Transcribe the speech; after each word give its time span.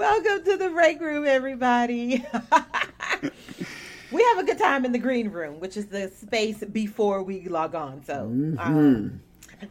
Welcome 0.00 0.42
to 0.46 0.56
the 0.56 0.70
break 0.70 0.98
room, 0.98 1.26
everybody. 1.26 2.24
we 4.10 4.22
have 4.24 4.38
a 4.38 4.44
good 4.44 4.58
time 4.58 4.86
in 4.86 4.92
the 4.92 4.98
green 4.98 5.28
room, 5.30 5.60
which 5.60 5.76
is 5.76 5.88
the 5.88 6.08
space 6.08 6.64
before 6.64 7.22
we 7.22 7.44
log 7.44 7.74
on. 7.74 8.02
So, 8.06 8.14
mm-hmm. 8.14 8.58
um, 8.58 9.20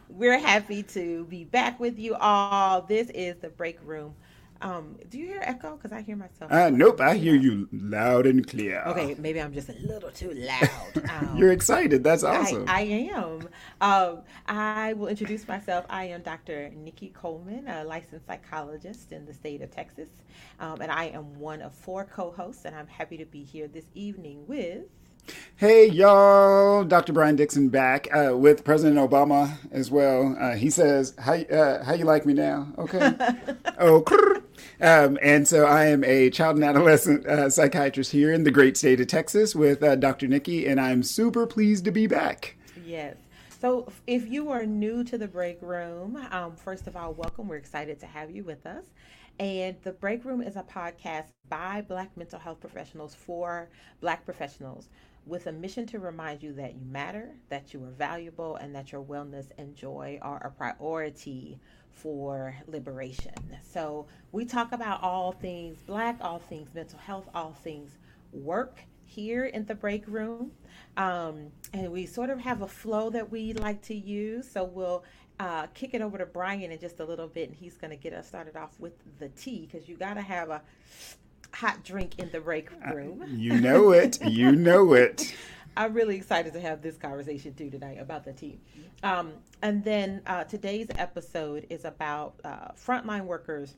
we're 0.08 0.38
happy 0.38 0.84
to 0.84 1.24
be 1.24 1.42
back 1.42 1.80
with 1.80 1.98
you 1.98 2.14
all. 2.14 2.82
This 2.82 3.10
is 3.10 3.38
the 3.38 3.48
break 3.48 3.80
room 3.84 4.14
um, 4.62 4.96
do 5.08 5.18
you 5.18 5.26
hear 5.26 5.40
echo? 5.42 5.76
Because 5.76 5.92
I 5.92 6.02
hear 6.02 6.16
myself. 6.16 6.52
Uh, 6.52 6.70
nope, 6.70 7.00
I 7.00 7.16
hear 7.16 7.34
you 7.34 7.68
loud 7.72 8.26
and 8.26 8.46
clear. 8.46 8.82
Okay, 8.86 9.14
maybe 9.18 9.40
I'm 9.40 9.52
just 9.52 9.68
a 9.68 9.74
little 9.74 10.10
too 10.10 10.32
loud. 10.32 10.68
Um, 11.10 11.36
You're 11.36 11.52
excited. 11.52 12.04
That's 12.04 12.22
awesome. 12.22 12.64
I, 12.68 12.80
I 12.80 12.80
am. 13.14 13.48
Um, 13.80 14.22
I 14.46 14.92
will 14.92 15.08
introduce 15.08 15.46
myself. 15.48 15.84
I 15.88 16.04
am 16.04 16.22
Dr. 16.22 16.70
Nikki 16.70 17.08
Coleman, 17.08 17.66
a 17.68 17.84
licensed 17.84 18.26
psychologist 18.26 19.12
in 19.12 19.26
the 19.26 19.34
state 19.34 19.60
of 19.62 19.70
Texas, 19.70 20.08
um, 20.60 20.80
and 20.80 20.90
I 20.90 21.06
am 21.06 21.38
one 21.38 21.62
of 21.62 21.74
four 21.74 22.04
co-hosts. 22.04 22.64
And 22.64 22.76
I'm 22.76 22.86
happy 22.86 23.16
to 23.18 23.24
be 23.24 23.42
here 23.42 23.66
this 23.66 23.86
evening 23.94 24.44
with. 24.46 24.84
Hey 25.56 25.88
y'all, 25.88 26.84
Dr. 26.84 27.12
Brian 27.12 27.36
Dixon 27.36 27.68
back 27.68 28.08
uh, 28.14 28.36
with 28.36 28.64
President 28.64 28.98
Obama 28.98 29.58
as 29.70 29.90
well. 29.90 30.36
Uh, 30.38 30.54
he 30.54 30.70
says, 30.70 31.14
"How 31.18 31.34
uh, 31.34 31.84
how 31.84 31.94
you 31.94 32.04
like 32.04 32.24
me 32.24 32.32
now?" 32.32 32.68
Okay. 32.78 33.12
oh, 33.78 34.00
um, 34.80 35.18
and 35.22 35.46
so 35.46 35.66
I 35.66 35.86
am 35.86 36.04
a 36.04 36.30
child 36.30 36.56
and 36.56 36.64
adolescent 36.64 37.26
uh, 37.26 37.50
psychiatrist 37.50 38.12
here 38.12 38.32
in 38.32 38.44
the 38.44 38.50
great 38.50 38.76
state 38.76 39.00
of 39.00 39.06
Texas 39.06 39.54
with 39.54 39.82
uh, 39.82 39.96
Dr. 39.96 40.26
Nikki, 40.26 40.66
and 40.66 40.80
I'm 40.80 41.02
super 41.02 41.46
pleased 41.46 41.84
to 41.84 41.90
be 41.90 42.06
back. 42.06 42.56
Yes. 42.84 43.16
So, 43.60 43.92
if 44.06 44.26
you 44.26 44.50
are 44.50 44.64
new 44.64 45.04
to 45.04 45.18
the 45.18 45.28
break 45.28 45.58
room, 45.60 46.16
um, 46.30 46.56
first 46.56 46.86
of 46.86 46.96
all, 46.96 47.12
welcome. 47.12 47.46
We're 47.46 47.56
excited 47.56 48.00
to 48.00 48.06
have 48.06 48.30
you 48.30 48.42
with 48.42 48.64
us. 48.64 48.84
And 49.38 49.76
the 49.82 49.92
break 49.92 50.24
room 50.24 50.42
is 50.42 50.56
a 50.56 50.62
podcast 50.62 51.32
by 51.48 51.82
Black 51.82 52.14
mental 52.16 52.38
health 52.38 52.60
professionals 52.60 53.14
for 53.14 53.68
Black 54.00 54.24
professionals 54.24 54.88
with 55.26 55.46
a 55.46 55.52
mission 55.52 55.86
to 55.86 55.98
remind 55.98 56.42
you 56.42 56.52
that 56.54 56.74
you 56.74 56.80
matter, 56.86 57.30
that 57.48 57.72
you 57.72 57.82
are 57.84 57.90
valuable, 57.90 58.56
and 58.56 58.74
that 58.74 58.92
your 58.92 59.02
wellness 59.02 59.48
and 59.58 59.74
joy 59.74 60.18
are 60.22 60.44
a 60.46 60.50
priority 60.50 61.58
for 61.92 62.54
liberation. 62.66 63.34
So 63.62 64.06
we 64.32 64.44
talk 64.44 64.72
about 64.72 65.02
all 65.02 65.32
things 65.32 65.82
black, 65.82 66.16
all 66.20 66.38
things 66.38 66.74
mental 66.74 66.98
health, 66.98 67.28
all 67.34 67.52
things 67.52 67.98
work 68.32 68.80
here 69.04 69.46
in 69.46 69.66
the 69.66 69.74
break 69.74 70.06
room. 70.06 70.52
Um, 70.96 71.48
and 71.72 71.90
we 71.90 72.06
sort 72.06 72.30
of 72.30 72.40
have 72.40 72.62
a 72.62 72.68
flow 72.68 73.10
that 73.10 73.30
we 73.30 73.52
like 73.52 73.82
to 73.82 73.94
use. 73.94 74.50
So 74.50 74.64
we'll 74.64 75.04
uh, 75.40 75.66
kick 75.68 75.94
it 75.94 76.02
over 76.02 76.18
to 76.18 76.26
Brian 76.26 76.70
in 76.70 76.78
just 76.78 77.00
a 77.00 77.04
little 77.04 77.26
bit, 77.26 77.48
and 77.48 77.56
he's 77.56 77.76
going 77.76 77.90
to 77.90 77.96
get 77.96 78.12
us 78.12 78.28
started 78.28 78.56
off 78.56 78.78
with 78.78 78.92
the 79.18 79.28
tea 79.30 79.68
because 79.70 79.88
you 79.88 79.96
got 79.96 80.14
to 80.14 80.22
have 80.22 80.50
a 80.50 80.62
hot 81.52 81.82
drink 81.82 82.18
in 82.18 82.30
the 82.30 82.40
break 82.40 82.70
uh, 82.86 82.94
room. 82.94 83.22
Uh, 83.22 83.26
you 83.26 83.60
know 83.60 83.90
it. 83.90 84.20
you 84.24 84.52
know 84.52 84.92
it. 84.92 85.34
I'm 85.76 85.94
really 85.94 86.16
excited 86.16 86.52
to 86.54 86.60
have 86.60 86.82
this 86.82 86.96
conversation 86.96 87.54
too 87.54 87.70
tonight 87.70 87.98
about 88.00 88.24
the 88.24 88.32
team. 88.32 88.60
Um, 89.02 89.32
and 89.62 89.84
then 89.84 90.22
uh, 90.26 90.44
today's 90.44 90.88
episode 90.96 91.66
is 91.70 91.84
about 91.84 92.34
uh, 92.44 92.68
frontline 92.76 93.24
workers 93.24 93.74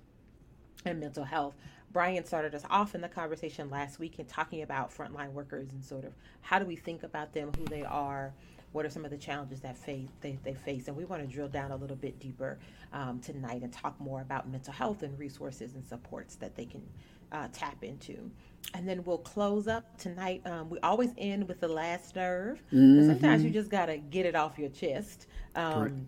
and 0.84 0.98
mental 0.98 1.25
health. 1.25 1.54
Brian 1.92 2.25
started 2.25 2.54
us 2.54 2.64
off 2.70 2.94
in 2.94 3.03
the 3.03 3.08
conversation 3.08 3.69
last 3.69 3.98
week 3.98 4.19
in 4.19 4.25
talking 4.25 4.62
about 4.62 4.91
frontline 4.91 5.32
workers 5.32 5.69
and 5.72 5.84
sort 5.84 6.04
of 6.04 6.14
how 6.41 6.58
do 6.58 6.64
we 6.64 6.75
think 6.75 7.03
about 7.03 7.34
them, 7.34 7.53
who 7.58 7.64
they 7.66 7.82
are, 7.82 8.32
what 8.72 8.86
are 8.86 8.91
some 8.91 9.04
of 9.04 9.10
the 9.10 9.19
challenges 9.19 9.60
that 9.60 9.76
face, 9.76 10.09
they, 10.22 10.38
they 10.42 10.54
face. 10.54 10.88
And 10.88 10.97
we 10.97 11.04
want 11.04 11.22
to 11.22 11.28
drill 11.28 11.48
down 11.48 11.70
a 11.70 11.76
little 11.76 11.97
bit 11.97 12.19
deeper 12.19 12.59
um, 12.94 13.20
tonight 13.20 13.62
and 13.62 13.70
talk 13.70 14.00
more 14.00 14.22
about 14.22 14.48
mental 14.48 14.72
health 14.72 15.03
and 15.03 15.19
resources 15.19 15.74
and 15.74 15.84
supports 15.84 16.36
that 16.36 16.56
they 16.56 16.64
can 16.64 16.82
uh, 17.30 17.48
tap 17.53 17.84
into. 17.84 18.30
And 18.75 18.89
then 18.89 19.05
we'll 19.05 19.19
close 19.19 19.69
up 19.69 19.99
tonight. 19.99 20.43
Um, 20.47 20.71
we 20.71 20.78
always 20.81 21.11
end 21.19 21.47
with 21.47 21.61
the 21.61 21.69
last 21.69 22.17
nerve. 22.17 22.62
Mm-hmm. 22.73 23.06
Sometimes 23.06 23.45
you 23.45 23.50
just 23.50 23.71
got 23.71 23.87
to 23.87 23.99
get 23.99 24.25
it 24.25 24.34
off 24.34 24.59
your 24.59 24.71
chest. 24.71 25.27
Um, 25.55 26.06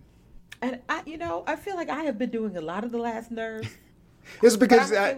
and 0.63 0.81
I, 0.89 1.03
you 1.05 1.19
know, 1.19 1.45
I 1.47 1.57
feel 1.57 1.77
like 1.77 1.91
I 1.91 2.05
have 2.05 2.19
been 2.19 2.31
doing 2.31 2.57
a 2.57 2.61
lot 2.61 2.85
of 2.85 2.93
the 2.93 2.99
last 2.99 3.31
nerves. 3.31 3.69
It's 4.43 4.57
because 4.57 4.91
I, 4.91 5.17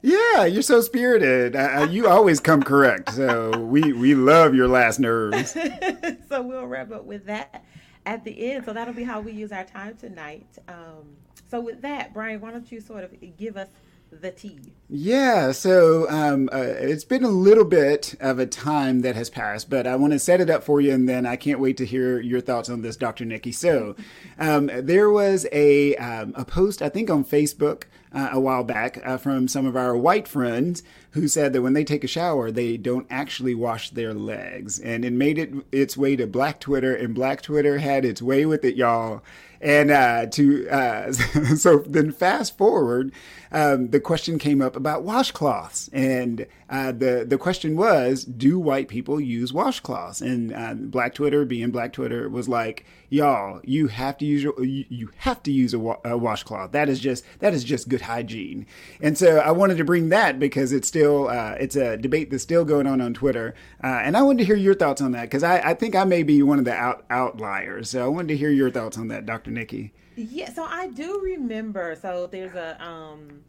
yeah, 0.00 0.46
you're 0.46 0.62
so 0.62 0.80
spirited. 0.80 1.54
Uh, 1.54 1.88
you 1.90 2.08
always 2.08 2.40
come 2.40 2.62
correct. 2.62 3.12
So 3.12 3.50
we 3.58 3.92
we 3.92 4.14
love 4.14 4.54
your 4.54 4.66
last 4.66 4.98
nerves. 4.98 5.52
so 6.28 6.40
we'll 6.42 6.66
wrap 6.66 6.90
up 6.90 7.04
with 7.04 7.26
that 7.26 7.64
at 8.06 8.24
the 8.24 8.52
end. 8.52 8.64
So 8.64 8.72
that'll 8.72 8.94
be 8.94 9.04
how 9.04 9.20
we 9.20 9.32
use 9.32 9.52
our 9.52 9.64
time 9.64 9.96
tonight. 9.96 10.46
Um, 10.68 11.16
so 11.50 11.60
with 11.60 11.82
that, 11.82 12.14
Brian, 12.14 12.40
why 12.40 12.50
don't 12.50 12.70
you 12.72 12.80
sort 12.80 13.04
of 13.04 13.12
give 13.36 13.56
us 13.56 13.68
the 14.10 14.30
tea? 14.30 14.60
Yeah, 14.88 15.52
so 15.52 16.08
um, 16.08 16.48
uh, 16.52 16.58
it's 16.58 17.04
been 17.04 17.24
a 17.24 17.28
little 17.28 17.64
bit 17.64 18.14
of 18.20 18.38
a 18.38 18.46
time 18.46 19.00
that 19.02 19.16
has 19.16 19.28
passed, 19.28 19.68
but 19.68 19.86
I 19.86 19.96
want 19.96 20.12
to 20.12 20.18
set 20.18 20.40
it 20.40 20.48
up 20.48 20.62
for 20.62 20.80
you, 20.80 20.92
and 20.92 21.08
then 21.08 21.26
I 21.26 21.36
can't 21.36 21.60
wait 21.60 21.76
to 21.78 21.86
hear 21.86 22.20
your 22.20 22.40
thoughts 22.40 22.68
on 22.68 22.82
this, 22.82 22.96
Dr. 22.96 23.24
Nikki. 23.24 23.52
So 23.52 23.96
um, 24.38 24.70
there 24.72 25.10
was 25.10 25.46
a 25.52 25.96
um, 25.96 26.32
a 26.36 26.44
post 26.44 26.82
I 26.82 26.88
think 26.88 27.10
on 27.10 27.24
Facebook 27.24 27.84
uh, 28.12 28.30
a 28.32 28.40
while 28.40 28.64
back 28.64 29.00
uh, 29.04 29.18
from 29.18 29.48
some 29.48 29.66
of 29.66 29.76
our 29.76 29.96
white 29.96 30.28
friends 30.28 30.82
who 31.10 31.28
said 31.28 31.52
that 31.52 31.62
when 31.62 31.72
they 31.72 31.84
take 31.84 32.04
a 32.04 32.08
shower, 32.08 32.50
they 32.50 32.76
don't 32.76 33.06
actually 33.10 33.54
wash 33.54 33.90
their 33.90 34.14
legs, 34.14 34.78
and 34.78 35.04
it 35.04 35.12
made 35.12 35.38
it 35.38 35.52
its 35.72 35.96
way 35.96 36.16
to 36.16 36.26
Black 36.26 36.60
Twitter, 36.60 36.94
and 36.94 37.14
Black 37.14 37.42
Twitter 37.42 37.78
had 37.78 38.04
its 38.04 38.22
way 38.22 38.46
with 38.46 38.64
it, 38.64 38.76
y'all. 38.76 39.22
And 39.60 39.90
uh, 39.90 40.26
to 40.26 40.68
uh, 40.68 41.12
so 41.56 41.78
then 41.78 42.12
fast 42.12 42.56
forward, 42.56 43.12
um, 43.52 43.90
the 43.90 44.00
question 44.00 44.38
came 44.38 44.60
up 44.60 44.76
about 44.76 45.04
washcloths, 45.04 45.88
and 45.92 46.46
uh, 46.68 46.92
the 46.92 47.24
the 47.26 47.38
question 47.38 47.76
was, 47.76 48.24
do 48.24 48.58
white 48.58 48.88
people 48.88 49.20
use 49.20 49.52
washcloths? 49.52 50.20
And 50.20 50.52
uh, 50.52 50.74
Black 50.74 51.14
Twitter, 51.14 51.44
being 51.44 51.70
Black 51.70 51.92
Twitter, 51.92 52.28
was 52.28 52.48
like, 52.48 52.84
y'all, 53.08 53.60
you 53.64 53.86
have 53.88 54.18
to 54.18 54.24
use 54.24 54.42
your, 54.42 54.60
you, 54.62 54.84
you 54.88 55.10
have 55.18 55.42
to 55.44 55.52
use 55.52 55.72
a, 55.74 55.78
wa- 55.78 56.00
a, 56.04 56.16
washcloth. 56.16 56.72
That 56.72 56.88
is 56.88 56.98
just 57.00 57.24
that 57.38 57.54
is 57.54 57.64
just 57.64 57.88
good 57.88 58.02
hygiene. 58.02 58.66
And 59.00 59.16
so 59.16 59.38
I 59.38 59.52
wanted 59.52 59.78
to 59.78 59.84
bring 59.84 60.08
that 60.08 60.38
because 60.38 60.72
it's 60.72 60.88
still 60.88 61.28
uh, 61.28 61.56
it's 61.60 61.76
a 61.76 61.96
debate 61.96 62.30
that's 62.30 62.42
still 62.42 62.64
going 62.64 62.86
on 62.86 63.00
on 63.00 63.14
Twitter, 63.14 63.54
uh, 63.82 63.86
and 64.02 64.16
I 64.16 64.22
wanted 64.22 64.38
to 64.38 64.44
hear 64.44 64.56
your 64.56 64.74
thoughts 64.74 65.00
on 65.00 65.12
that 65.12 65.22
because 65.22 65.42
I, 65.42 65.60
I 65.60 65.74
think 65.74 65.94
I 65.94 66.04
may 66.04 66.22
be 66.22 66.42
one 66.42 66.58
of 66.58 66.64
the 66.64 66.74
out, 66.74 67.04
outliers. 67.10 67.90
So 67.90 68.04
I 68.04 68.08
wanted 68.08 68.28
to 68.28 68.36
hear 68.36 68.50
your 68.50 68.70
thoughts 68.70 68.98
on 68.98 69.08
that, 69.08 69.26
Dr. 69.26 69.50
Nikki. 69.50 69.92
Yeah, 70.16 70.50
so 70.52 70.64
I 70.64 70.88
do 70.88 71.20
remember. 71.22 71.96
So 72.00 72.26
there's 72.26 72.54
a 72.54 72.82
um, 72.82 73.42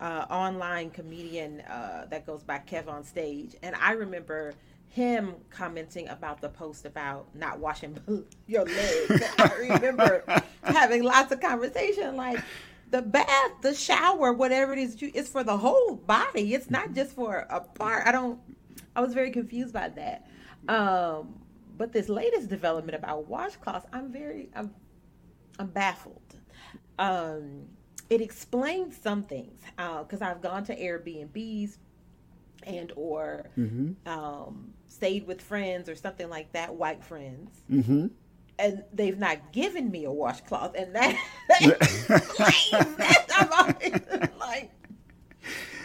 uh, 0.00 0.24
online 0.30 0.90
comedian 0.90 1.60
uh, 1.60 2.06
that 2.10 2.26
goes 2.26 2.42
by 2.42 2.60
KevOnStage, 2.66 3.56
and 3.62 3.76
I 3.76 3.92
remember 3.92 4.54
him 4.88 5.34
commenting 5.50 6.08
about 6.08 6.40
the 6.40 6.48
post 6.48 6.86
about 6.86 7.26
not 7.34 7.58
washing 7.58 7.98
your 8.46 8.64
legs. 8.64 9.22
I 9.38 9.52
remember 9.58 10.24
having 10.62 11.02
lots 11.02 11.32
of 11.32 11.40
conversation 11.40 12.16
like 12.16 12.42
the 12.90 13.02
bath, 13.02 13.50
the 13.60 13.74
shower, 13.74 14.32
whatever 14.32 14.72
it 14.72 14.78
is, 14.78 14.96
it's 15.00 15.28
for 15.28 15.44
the 15.44 15.58
whole 15.58 15.96
body. 15.96 16.54
It's 16.54 16.70
not 16.70 16.94
just 16.94 17.14
for 17.14 17.46
a 17.50 17.60
part. 17.60 18.06
I 18.06 18.12
don't. 18.12 18.40
I 18.94 19.02
was 19.02 19.12
very 19.12 19.30
confused 19.30 19.74
by 19.74 19.90
that. 19.90 20.26
Um, 20.66 21.34
but 21.76 21.92
this 21.92 22.08
latest 22.08 22.48
development 22.48 22.96
about 22.96 23.30
washcloths, 23.30 23.84
I'm 23.92 24.10
very, 24.10 24.48
I'm 24.56 24.72
I'm 25.58 25.68
baffled. 25.68 26.36
Um, 26.98 27.66
it 28.08 28.20
explains 28.20 28.96
some 28.96 29.22
things 29.22 29.62
because 29.76 30.22
uh, 30.22 30.26
I've 30.26 30.40
gone 30.42 30.64
to 30.64 30.76
Airbnbs 30.76 31.76
and 32.64 32.92
or 32.96 33.46
Mm-hmm. 33.58 34.08
um, 34.08 34.72
stayed 34.86 35.26
with 35.26 35.40
friends 35.42 35.88
or 35.88 35.94
something 35.96 36.28
like 36.28 36.52
that, 36.52 36.74
white 36.74 37.04
friends, 37.04 37.50
Mm-hmm. 37.70 38.06
and 38.58 38.84
they've 38.92 39.18
not 39.18 39.52
given 39.52 39.90
me 39.90 40.04
a 40.04 40.10
washcloth, 40.12 40.74
and 40.76 40.94
that, 40.94 41.16
that 41.58 43.26
I'm 43.36 43.52
always 43.52 44.00
like. 44.38 44.70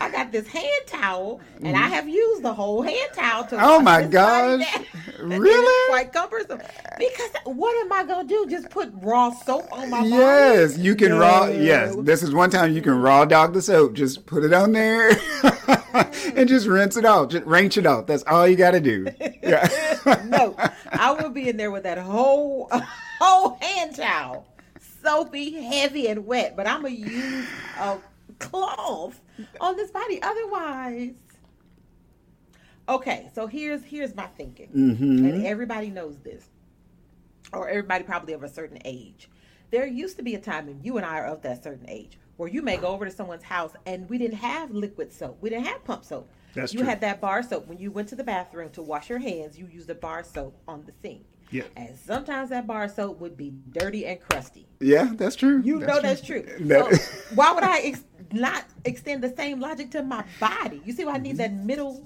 I 0.01 0.09
got 0.09 0.31
this 0.31 0.48
hand 0.48 0.83
towel, 0.88 1.42
and 1.62 1.77
I 1.77 1.88
have 1.88 2.09
used 2.09 2.42
the 2.42 2.53
whole 2.53 2.81
hand 2.81 3.12
towel 3.13 3.44
to. 3.45 3.56
Mm-hmm. 3.56 3.65
Oh 3.65 3.80
my 3.80 4.03
gosh. 4.03 4.65
Really? 5.21 5.51
It's 5.51 5.89
quite 5.89 6.13
cumbersome 6.13 6.62
because 6.98 7.30
what 7.44 7.77
am 7.86 7.94
I 7.94 8.03
gonna 8.03 8.27
do? 8.27 8.48
Just 8.50 8.71
put 8.71 8.92
raw 9.03 9.30
soap 9.30 9.71
on 9.71 9.88
my 9.92 10.00
body? 10.00 10.09
Yes, 10.09 10.80
you 10.80 10.95
can 10.95 11.13
raw. 11.13 11.45
Yes, 11.45 11.95
this 12.00 12.24
is 12.24 12.33
one 12.33 12.50
time 12.50 12.74
you 12.74 12.81
can 12.81 13.00
raw 13.00 13.24
dog 13.25 13.53
the 13.53 13.62
soap. 13.62 13.94
Just 13.94 14.25
put 14.25 14.44
it 14.44 14.51
on 14.51 14.71
there 14.71 15.12
and 16.36 16.50
just 16.50 16.65
rinse 16.65 16.98
it 16.98 17.06
off. 17.06 17.30
Just 17.30 17.45
rinse 17.45 17.77
it 17.77 17.86
off. 17.86 18.07
That's 18.07 18.24
all 18.24 18.48
you 18.48 18.56
got 18.56 18.71
to 18.71 18.80
do. 18.80 19.06
Yeah. 19.44 19.69
no, 20.25 20.56
I 20.89 21.12
will 21.12 21.30
be 21.30 21.50
in 21.50 21.57
there 21.57 21.69
with 21.69 21.83
that 21.83 22.00
whole 22.00 22.68
whole 23.19 23.59
hand 23.62 23.95
towel, 23.95 24.48
soapy, 25.03 25.62
heavy, 25.62 26.07
and 26.07 26.25
wet. 26.25 26.56
But 26.56 26.65
I'm 26.65 26.81
gonna 26.81 26.95
use 26.95 27.48
a 27.80 28.00
cloth 28.42 29.22
on 29.60 29.76
this 29.76 29.92
body. 29.92 30.22
Otherwise, 30.22 31.14
okay. 32.90 33.30
So 33.34 33.48
here's 33.48 33.84
here's 33.84 34.16
my 34.16 34.28
thinking, 34.28 34.70
mm-hmm. 34.70 35.26
and 35.26 35.46
everybody 35.46 35.90
knows 35.90 36.18
this, 36.20 36.50
or 37.54 37.70
everybody 37.70 38.04
probably 38.04 38.34
of 38.34 38.44
a 38.44 38.50
certain 38.50 38.80
age. 38.86 39.30
There 39.72 39.88
used 39.88 40.18
to 40.18 40.24
be 40.24 40.36
a 40.36 40.40
time, 40.40 40.68
and 40.68 40.84
you 40.84 40.98
and 40.98 41.06
I 41.06 41.20
are 41.20 41.28
of 41.28 41.42
that 41.44 41.64
certain 41.64 41.90
age, 41.90 42.18
where 42.38 42.50
you 42.50 42.62
may 42.62 42.78
go 42.78 42.88
over 42.88 43.06
to 43.06 43.12
someone's 43.12 43.44
house 43.44 43.74
and 43.86 44.10
we 44.10 44.18
didn't 44.18 44.38
have 44.38 44.72
liquid 44.72 45.14
soap, 45.14 45.38
we 45.42 45.50
didn't 45.50 45.66
have 45.66 45.84
pump 45.84 46.04
soap. 46.04 46.30
That's 46.54 46.74
you 46.74 46.80
true. 46.80 46.90
had 46.90 47.00
that 47.02 47.22
bar 47.22 47.44
soap 47.44 47.68
when 47.68 47.78
you 47.78 47.92
went 47.92 48.10
to 48.10 48.16
the 48.16 48.24
bathroom 48.24 48.70
to 48.72 48.82
wash 48.82 49.10
your 49.10 49.20
hands. 49.20 49.58
You 49.58 49.68
used 49.72 49.90
a 49.90 49.96
bar 49.96 50.24
soap 50.24 50.58
on 50.68 50.84
the 50.86 50.92
sink. 51.02 51.24
Yeah. 51.52 51.64
And 51.76 51.98
sometimes 51.98 52.50
that 52.50 52.66
bar 52.66 52.90
soap 52.90 53.20
would 53.20 53.38
be 53.38 53.54
dirty 53.72 54.06
and 54.06 54.20
crusty. 54.20 54.68
Yeah, 54.80 55.12
that's 55.14 55.36
true. 55.36 55.62
You 55.64 55.80
know 55.80 56.02
that's 56.02 56.22
true. 56.22 56.46
That- 56.62 56.96
So 56.96 57.36
why 57.36 57.54
would 57.54 57.64
I 57.64 57.80
ex- 57.80 58.04
not 58.33 58.66
extend 58.86 59.24
the 59.24 59.33
same 59.36 59.60
logic 59.60 59.92
to 59.92 60.04
my 60.04 60.24
body? 60.39 60.81
You 60.86 60.94
see 60.94 61.06
why 61.06 61.13
I 61.13 61.18
need 61.18 61.38
that 61.38 61.54
middle? 61.54 62.06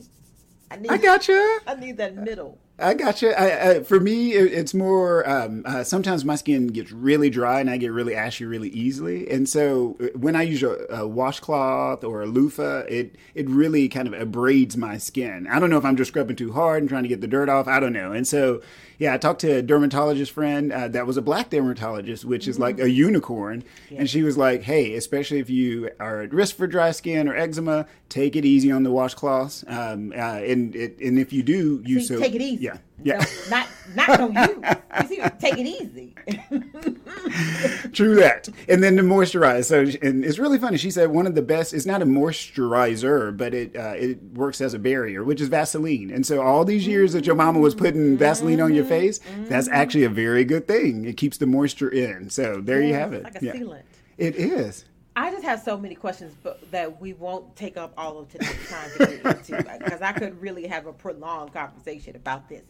I 0.72 0.78
need. 0.78 0.92
I 0.92 0.98
gotcha. 0.98 1.60
I 1.68 1.76
need 1.76 1.98
that 1.98 2.16
middle. 2.16 2.58
I 2.78 2.94
gotcha. 2.94 3.40
I, 3.40 3.70
I, 3.70 3.84
for 3.84 4.02
me, 4.02 4.34
it, 4.34 4.52
it's 4.52 4.74
more. 4.74 5.28
Um, 5.30 5.64
uh, 5.66 5.84
sometimes 5.84 6.26
my 6.26 6.36
skin 6.36 6.68
gets 6.68 6.92
really 6.92 7.30
dry 7.30 7.62
and 7.62 7.70
I 7.70 7.78
get 7.78 7.92
really 7.92 8.16
ashy 8.16 8.44
really 8.46 8.68
easily. 8.70 9.30
And 9.30 9.48
so 9.48 9.96
uh, 10.02 10.08
when 10.18 10.36
I 10.36 10.42
use 10.42 10.62
a, 10.62 10.86
a 10.90 11.08
washcloth 11.08 12.04
or 12.04 12.24
a 12.24 12.26
loofah, 12.26 12.84
it 12.90 13.16
it 13.34 13.50
really 13.50 13.88
kind 13.88 14.08
of 14.08 14.14
abrades 14.14 14.76
my 14.76 14.98
skin. 14.98 15.48
I 15.50 15.60
don't 15.60 15.70
know 15.70 15.78
if 15.78 15.86
I'm 15.86 15.96
just 15.96 16.10
scrubbing 16.10 16.36
too 16.36 16.52
hard 16.52 16.82
and 16.82 16.90
trying 16.90 17.04
to 17.04 17.10
get 17.10 17.22
the 17.22 17.28
dirt 17.28 17.48
off. 17.48 17.68
I 17.68 17.80
don't 17.80 17.94
know. 17.94 18.12
And 18.12 18.28
so 18.28 18.62
yeah, 19.00 19.14
I 19.14 19.18
talked 19.18 19.42
to 19.42 19.58
a 19.58 19.62
dermatologist 19.62 20.32
friend 20.32 20.72
uh, 20.72 20.88
that 20.90 21.06
was 21.06 21.18
a 21.18 21.22
black 21.22 21.50
dermatologist, 21.50 22.26
which 22.26 22.48
is 22.48 22.60
like 22.60 22.80
a 22.80 22.90
unicorn. 22.90 23.64
And 23.96 24.10
she 24.10 24.24
was 24.24 24.38
like, 24.38 24.64
"Hey, 24.64 24.96
especially 24.96 25.40
if 25.40 25.50
you 25.50 25.90
are 26.00 26.22
at 26.22 26.34
risk 26.34 26.56
for 26.56 26.68
dry 26.68 26.92
skin 26.92 27.28
or 27.28 27.36
eczema, 27.36 27.88
take 28.10 28.36
it 28.36 28.46
easy 28.46 28.72
on 28.72 28.84
the 28.84 28.92
washcloths. 28.92 29.64
Um, 29.70 30.12
uh, 30.12 30.16
and 30.16 30.76
it, 30.76 31.00
and 31.00 31.20
if 31.20 31.34
you 31.34 31.44
do, 31.44 31.82
you 31.86 32.00
so 32.02 32.20
take 32.20 32.36
it 32.36 32.42
easy. 32.42 32.66
yeah, 32.66 32.78
yeah. 33.04 33.18
No, 33.50 33.50
not 33.50 33.68
not 33.96 34.20
on 34.22 34.34
you. 34.34 34.64
You 35.02 35.08
see, 35.08 35.22
take 35.40 35.58
it 35.58 35.66
easy. 35.68 36.16
True 37.94 38.16
that. 38.16 38.50
And 38.68 38.84
then 38.84 38.96
to 38.98 39.04
moisturize. 39.04 39.66
So, 39.66 39.80
and 40.02 40.24
it's 40.26 40.40
really 40.40 40.58
funny. 40.58 40.78
She 40.78 40.92
said 40.92 41.10
one 41.12 41.28
of 41.28 41.36
the 41.36 41.42
best. 41.42 41.74
It's 41.74 41.86
not 41.86 42.02
a 42.02 42.06
moisturizer, 42.06 43.36
but 43.36 43.54
it 43.54 43.76
uh, 43.76 43.94
it 43.96 44.22
works 44.34 44.62
as 44.62 44.74
a 44.74 44.80
barrier, 44.80 45.24
which 45.24 45.42
is 45.42 45.48
Vaseline. 45.50 46.12
And 46.12 46.26
so 46.26 46.42
all 46.42 46.66
these 46.66 46.88
years 46.88 47.14
that 47.14 47.26
your 47.26 47.36
mama 47.36 47.60
was 47.60 47.76
putting 47.76 48.18
Vaseline 48.18 48.62
on 48.62 48.74
your 48.74 48.86
face, 48.86 49.20
that's 49.48 49.68
actually 49.70 50.04
a 50.04 50.10
very 50.10 50.44
good 50.44 50.68
thing. 50.68 51.06
It 51.06 51.18
keeps 51.18 51.38
the 51.38 51.46
moisture 51.48 51.90
in. 51.90 52.30
So 52.30 52.62
there 52.62 52.82
you 52.82 52.90
Yeah, 52.90 53.00
have 53.00 53.14
it's 53.14 53.22
it. 53.22 53.34
Like 53.34 53.42
a 53.42 53.46
Yeah. 53.46 53.54
sealant. 53.54 53.82
It 54.18 54.36
is. 54.36 54.86
I 55.18 55.32
just 55.32 55.44
have 55.44 55.62
so 55.62 55.78
many 55.78 55.96
questions 55.96 56.36
but 56.44 56.70
that 56.72 57.00
we 57.00 57.14
won't 57.14 57.56
take 57.56 57.78
up 57.78 57.94
all 57.98 58.20
of 58.20 58.30
today's 58.30 58.70
time 58.70 58.90
to 58.98 59.06
get 59.06 59.26
into 59.26 59.78
because 59.80 60.02
I 60.02 60.12
could 60.12 60.42
really 60.42 60.68
have 60.68 60.88
a 60.88 60.94
prolonged 60.94 61.54
conversation 61.54 62.18
about 62.18 62.50
this. 62.50 62.64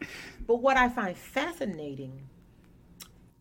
But 0.45 0.57
what 0.57 0.77
I 0.77 0.89
find 0.89 1.17
fascinating 1.17 2.21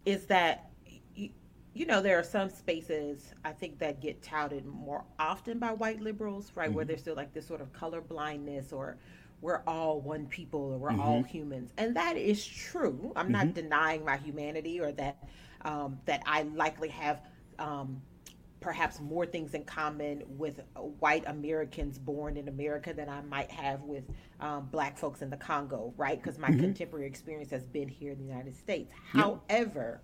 is 0.07 0.25
that 0.27 0.71
you, 1.15 1.29
you 1.75 1.85
know 1.85 2.01
there 2.01 2.19
are 2.19 2.25
some 2.25 2.49
spaces 2.49 3.35
I 3.45 3.53
think 3.53 3.79
that 3.81 4.01
get 4.01 4.23
touted 4.23 4.65
more 4.65 5.05
often 5.19 5.59
by 5.59 5.73
white 5.73 6.01
liberals, 6.01 6.53
right, 6.55 6.73
where 6.73 6.87
there's 6.87 7.01
still 7.01 7.17
like 7.17 7.35
this 7.35 7.47
sort 7.47 7.61
of 7.61 7.73
color 7.75 8.01
blindness 8.01 8.73
or 8.73 8.97
we're 9.43 9.63
all 9.67 10.01
one 10.01 10.25
people 10.27 10.61
or 10.61 10.79
we're 10.79 10.99
all 10.99 11.23
humans, 11.23 11.73
and 11.77 11.95
that 11.97 12.17
is 12.17 12.47
true. 12.47 13.13
I'm 13.15 13.31
not 13.31 13.53
denying 13.53 14.03
my 14.03 14.17
humanity 14.17 14.81
or 14.81 14.93
that 14.93 15.29
um, 15.63 15.99
that 16.07 16.23
I 16.25 16.43
likely 16.43 16.89
have. 16.89 17.21
Um, 17.59 18.01
perhaps 18.65 18.99
more 18.99 19.27
things 19.27 19.53
in 19.53 19.63
common 19.65 20.23
with 20.27 20.61
white 20.99 21.23
Americans 21.27 21.99
born 21.99 22.39
in 22.39 22.49
America 22.49 22.95
than 22.95 23.11
I 23.11 23.21
might 23.21 23.51
have 23.51 23.83
with 23.83 24.05
um, 24.41 24.69
black 24.73 24.97
folks 24.97 25.21
in 25.21 25.29
the 25.29 25.37
Congo, 25.37 25.93
right? 25.99 26.21
Because 26.21 26.39
my 26.39 26.49
contemporary 26.49 27.07
experience 27.07 27.51
has 27.51 27.65
been 27.67 27.89
here 27.89 28.13
in 28.13 28.19
the 28.19 28.25
United 28.25 28.57
States. 28.57 28.91
However, 29.13 30.01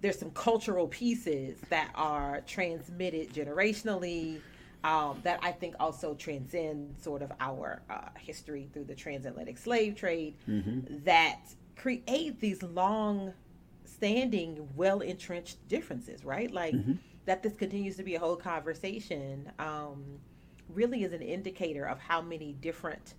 there's 0.00 0.18
some 0.18 0.32
cultural 0.32 0.88
pieces 0.88 1.56
that 1.70 1.92
are 1.94 2.42
transmitted 2.44 3.32
generationally 3.32 4.40
um, 4.82 5.20
that 5.22 5.38
I 5.40 5.52
think 5.52 5.76
also 5.78 6.14
transcend 6.14 6.96
sort 7.00 7.22
of 7.22 7.30
our 7.38 7.82
uh, 7.88 8.08
history 8.18 8.68
through 8.72 8.84
the 8.84 8.96
transatlantic 8.96 9.58
slave 9.58 9.94
trade 9.94 10.34
that 11.04 11.38
create 11.76 12.40
these 12.40 12.62
long 12.64 13.32
standing, 13.84 14.68
well 14.74 15.00
entrenched 15.00 15.66
differences, 15.68 16.24
right? 16.24 16.50
Like 16.50 16.74
that 17.26 17.42
this 17.42 17.54
continues 17.54 17.96
to 17.96 18.02
be 18.02 18.14
a 18.14 18.18
whole 18.18 18.36
conversation 18.36 19.50
um, 19.58 20.02
really 20.68 21.04
is 21.04 21.12
an 21.12 21.22
indicator 21.22 21.84
of 21.84 21.98
how 21.98 22.20
many 22.20 22.52
different 22.60 23.14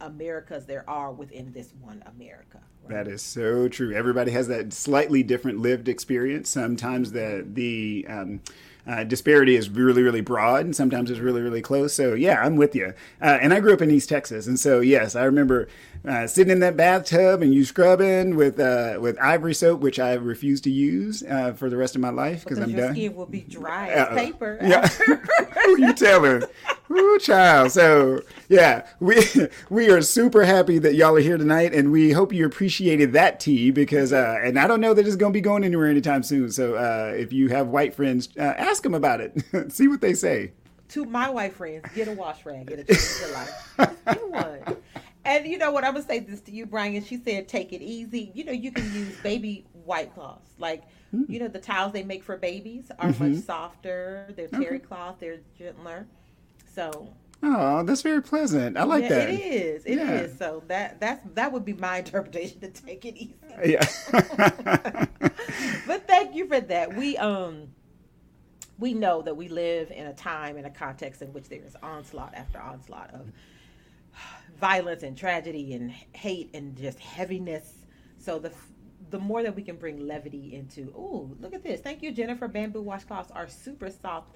Americas 0.00 0.66
there 0.66 0.88
are 0.88 1.12
within 1.12 1.52
this 1.52 1.72
one 1.80 2.02
America. 2.06 2.60
right? 2.84 3.04
That 3.04 3.08
is 3.08 3.22
so 3.22 3.68
true. 3.68 3.92
Everybody 3.92 4.30
has 4.32 4.48
that 4.48 4.72
slightly 4.72 5.22
different 5.22 5.58
lived 5.58 5.88
experience. 5.88 6.48
Sometimes 6.48 7.12
the 7.12 7.44
the 7.52 8.06
um, 8.08 8.40
uh, 8.86 9.04
disparity 9.04 9.56
is 9.56 9.68
really 9.68 10.02
really 10.02 10.20
broad, 10.20 10.64
and 10.64 10.74
sometimes 10.74 11.10
it's 11.10 11.20
really 11.20 11.42
really 11.42 11.62
close. 11.62 11.94
So 11.94 12.14
yeah, 12.14 12.40
I'm 12.42 12.56
with 12.56 12.74
you. 12.74 12.94
Uh, 13.20 13.38
and 13.40 13.52
I 13.52 13.60
grew 13.60 13.72
up 13.72 13.82
in 13.82 13.90
East 13.90 14.08
Texas, 14.08 14.46
and 14.46 14.58
so 14.58 14.80
yes, 14.80 15.16
I 15.16 15.24
remember 15.24 15.68
uh, 16.06 16.26
sitting 16.26 16.50
in 16.52 16.60
that 16.60 16.76
bathtub 16.76 17.42
and 17.42 17.52
you 17.54 17.64
scrubbing 17.64 18.36
with 18.36 18.58
uh, 18.60 18.98
with 19.00 19.18
ivory 19.20 19.54
soap, 19.54 19.80
which 19.80 19.98
I 19.98 20.14
refuse 20.14 20.60
to 20.62 20.70
use 20.70 21.22
uh, 21.22 21.52
for 21.52 21.68
the 21.68 21.76
rest 21.76 21.94
of 21.94 22.00
my 22.00 22.10
life 22.10 22.44
because 22.44 22.58
I'm 22.58 22.70
your 22.70 22.80
done. 22.86 22.94
skin 22.94 23.14
will 23.14 23.26
be 23.26 23.40
dry 23.42 23.88
as 23.88 24.08
paper. 24.16 24.58
Yeah. 24.62 24.86
Who 25.64 25.80
you 25.80 25.92
telling? 25.92 26.44
Ooh, 26.90 27.18
child. 27.18 27.72
So 27.72 28.22
yeah, 28.48 28.86
we 29.00 29.22
we 29.70 29.90
are 29.90 30.00
super 30.02 30.44
happy 30.44 30.78
that 30.78 30.94
y'all 30.94 31.16
are 31.16 31.20
here 31.20 31.36
tonight, 31.36 31.74
and 31.74 31.90
we 31.92 32.12
hope 32.12 32.32
you 32.32 32.46
appreciated 32.46 33.12
that 33.12 33.40
tea 33.40 33.70
because, 33.70 34.12
uh, 34.12 34.38
and 34.42 34.58
I 34.58 34.66
don't 34.66 34.80
know 34.80 34.94
that 34.94 35.06
it's 35.06 35.16
going 35.16 35.32
to 35.32 35.36
be 35.36 35.42
going 35.42 35.64
anywhere 35.64 35.88
anytime 35.88 36.22
soon. 36.22 36.50
So 36.50 36.74
uh, 36.76 37.12
if 37.16 37.32
you 37.32 37.48
have 37.48 37.68
white 37.68 37.94
friends, 37.94 38.28
uh, 38.38 38.42
ask 38.42 38.82
them 38.82 38.94
about 38.94 39.20
it. 39.20 39.34
See 39.72 39.88
what 39.88 40.00
they 40.00 40.14
say. 40.14 40.52
to 40.90 41.04
my 41.04 41.28
white 41.28 41.52
friends, 41.52 41.84
get 41.94 42.08
a 42.08 42.12
wash 42.12 42.46
rag. 42.46 42.66
get 42.68 42.78
a 42.78 42.84
change 42.84 43.20
your 43.20 43.32
life. 43.34 43.50
Just 43.78 44.04
Get 44.06 44.30
one. 44.30 44.76
And 45.24 45.46
you 45.46 45.58
know 45.58 45.72
what? 45.72 45.84
I'm 45.84 45.94
gonna 45.94 46.04
say 46.04 46.20
this 46.20 46.40
to 46.42 46.52
you, 46.52 46.66
Brian. 46.66 47.02
She 47.04 47.18
said, 47.18 47.48
"Take 47.48 47.72
it 47.72 47.82
easy." 47.82 48.30
You 48.34 48.44
know, 48.44 48.52
you 48.52 48.72
can 48.72 48.84
use 48.94 49.16
baby 49.20 49.66
white 49.84 50.14
cloths, 50.14 50.50
like 50.58 50.84
hmm. 51.10 51.24
you 51.28 51.40
know 51.40 51.48
the 51.48 51.58
towels 51.58 51.92
they 51.92 52.04
make 52.04 52.22
for 52.22 52.36
babies 52.36 52.90
are 52.98 53.10
mm-hmm. 53.10 53.34
much 53.34 53.44
softer. 53.44 54.32
They're 54.36 54.48
terry 54.48 54.78
cloth. 54.78 55.16
They're 55.20 55.40
gentler. 55.58 56.06
So 56.74 57.08
Oh, 57.42 57.84
that's 57.84 58.02
very 58.02 58.20
pleasant. 58.20 58.76
I 58.76 58.82
like 58.82 59.04
yeah, 59.04 59.08
that. 59.10 59.30
it 59.30 59.40
is. 59.40 59.84
It 59.84 59.98
is. 59.98 60.32
Yeah. 60.32 60.36
So 60.38 60.62
that 60.66 61.00
that's 61.00 61.24
that 61.34 61.52
would 61.52 61.64
be 61.64 61.72
my 61.74 61.98
interpretation 62.04 62.60
to 62.60 62.68
take 62.68 63.04
it 63.04 63.16
easy. 63.16 63.36
Uh, 63.56 63.62
yeah. 63.64 63.86
but 65.86 66.06
thank 66.06 66.34
you 66.34 66.48
for 66.48 66.60
that. 66.60 66.96
We 66.96 67.16
um 67.16 67.68
we 68.78 68.92
know 68.94 69.22
that 69.22 69.36
we 69.36 69.48
live 69.48 69.90
in 69.90 70.06
a 70.06 70.14
time 70.14 70.56
in 70.56 70.64
a 70.64 70.70
context 70.70 71.22
in 71.22 71.32
which 71.32 71.48
there 71.48 71.62
is 71.64 71.76
onslaught 71.82 72.34
after 72.34 72.60
onslaught 72.60 73.12
of 73.14 73.30
violence 74.60 75.02
and 75.02 75.16
tragedy 75.16 75.74
and 75.74 75.90
hate 75.90 76.50
and 76.54 76.76
just 76.76 76.98
heaviness. 76.98 77.72
So 78.18 78.38
the 78.38 78.52
the 79.10 79.18
more 79.18 79.42
that 79.42 79.54
we 79.54 79.62
can 79.62 79.76
bring 79.76 80.06
levity 80.06 80.54
into, 80.54 80.92
oh, 80.94 81.30
look 81.40 81.54
at 81.54 81.62
this. 81.62 81.80
Thank 81.80 82.02
you, 82.02 82.12
Jennifer. 82.12 82.46
Bamboo 82.46 82.84
washcloths 82.84 83.30
are 83.34 83.48
super 83.48 83.90
soft. 83.90 84.34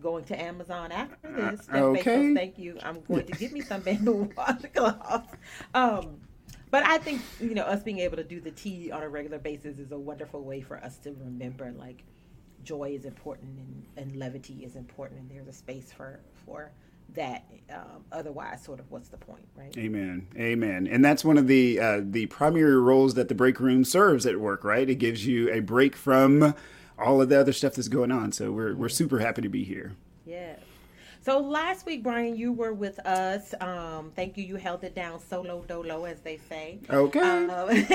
Going 0.00 0.24
to 0.24 0.40
Amazon 0.40 0.92
after 0.92 1.16
this. 1.32 1.62
Steph 1.62 1.76
okay. 1.76 2.34
Thank 2.34 2.58
you. 2.58 2.78
I'm 2.82 3.00
going 3.02 3.26
to 3.26 3.32
get 3.32 3.52
me 3.52 3.62
some 3.62 3.80
bamboo 3.80 4.30
washcloths. 4.36 5.28
Um, 5.72 6.20
but 6.70 6.84
I 6.84 6.98
think 6.98 7.22
you 7.40 7.54
know 7.54 7.62
us 7.62 7.82
being 7.82 8.00
able 8.00 8.16
to 8.16 8.24
do 8.24 8.40
the 8.40 8.50
tea 8.50 8.90
on 8.90 9.02
a 9.02 9.08
regular 9.08 9.38
basis 9.38 9.78
is 9.78 9.92
a 9.92 9.98
wonderful 9.98 10.42
way 10.42 10.60
for 10.60 10.76
us 10.78 10.98
to 10.98 11.12
remember 11.12 11.72
like 11.78 12.04
joy 12.64 12.90
is 12.90 13.04
important 13.04 13.58
and, 13.58 13.86
and 13.96 14.16
levity 14.16 14.64
is 14.64 14.76
important, 14.76 15.20
and 15.20 15.30
there's 15.30 15.48
a 15.48 15.52
space 15.52 15.92
for 15.92 16.20
for 16.44 16.72
that 17.14 17.44
um, 17.70 18.04
otherwise 18.10 18.62
sort 18.62 18.80
of 18.80 18.90
what's 18.90 19.08
the 19.08 19.16
point 19.16 19.46
right 19.56 19.76
amen 19.76 20.26
amen 20.36 20.86
and 20.86 21.04
that's 21.04 21.24
one 21.24 21.38
of 21.38 21.46
the 21.46 21.78
uh, 21.78 22.00
the 22.02 22.26
primary 22.26 22.76
roles 22.76 23.14
that 23.14 23.28
the 23.28 23.34
break 23.34 23.60
room 23.60 23.84
serves 23.84 24.26
at 24.26 24.40
work 24.40 24.64
right 24.64 24.90
it 24.90 24.96
gives 24.96 25.26
you 25.26 25.50
a 25.52 25.60
break 25.60 25.94
from 25.94 26.54
all 26.98 27.20
of 27.20 27.28
the 27.28 27.38
other 27.38 27.52
stuff 27.52 27.74
that's 27.74 27.88
going 27.88 28.10
on 28.10 28.32
so 28.32 28.50
we're, 28.50 28.74
we're 28.74 28.88
super 28.88 29.18
happy 29.20 29.42
to 29.42 29.48
be 29.48 29.64
here 29.64 29.94
yeah 30.24 30.54
so 31.24 31.38
last 31.38 31.86
week, 31.86 32.02
Brian, 32.02 32.36
you 32.36 32.52
were 32.52 32.74
with 32.74 32.98
us. 33.06 33.54
Um, 33.58 34.12
thank 34.14 34.36
you. 34.36 34.44
You 34.44 34.56
held 34.56 34.84
it 34.84 34.94
down 34.94 35.18
solo 35.18 35.64
dolo, 35.66 36.04
as 36.04 36.20
they 36.20 36.36
say. 36.36 36.80
Okay. 36.90 37.18
Um, 37.18 37.86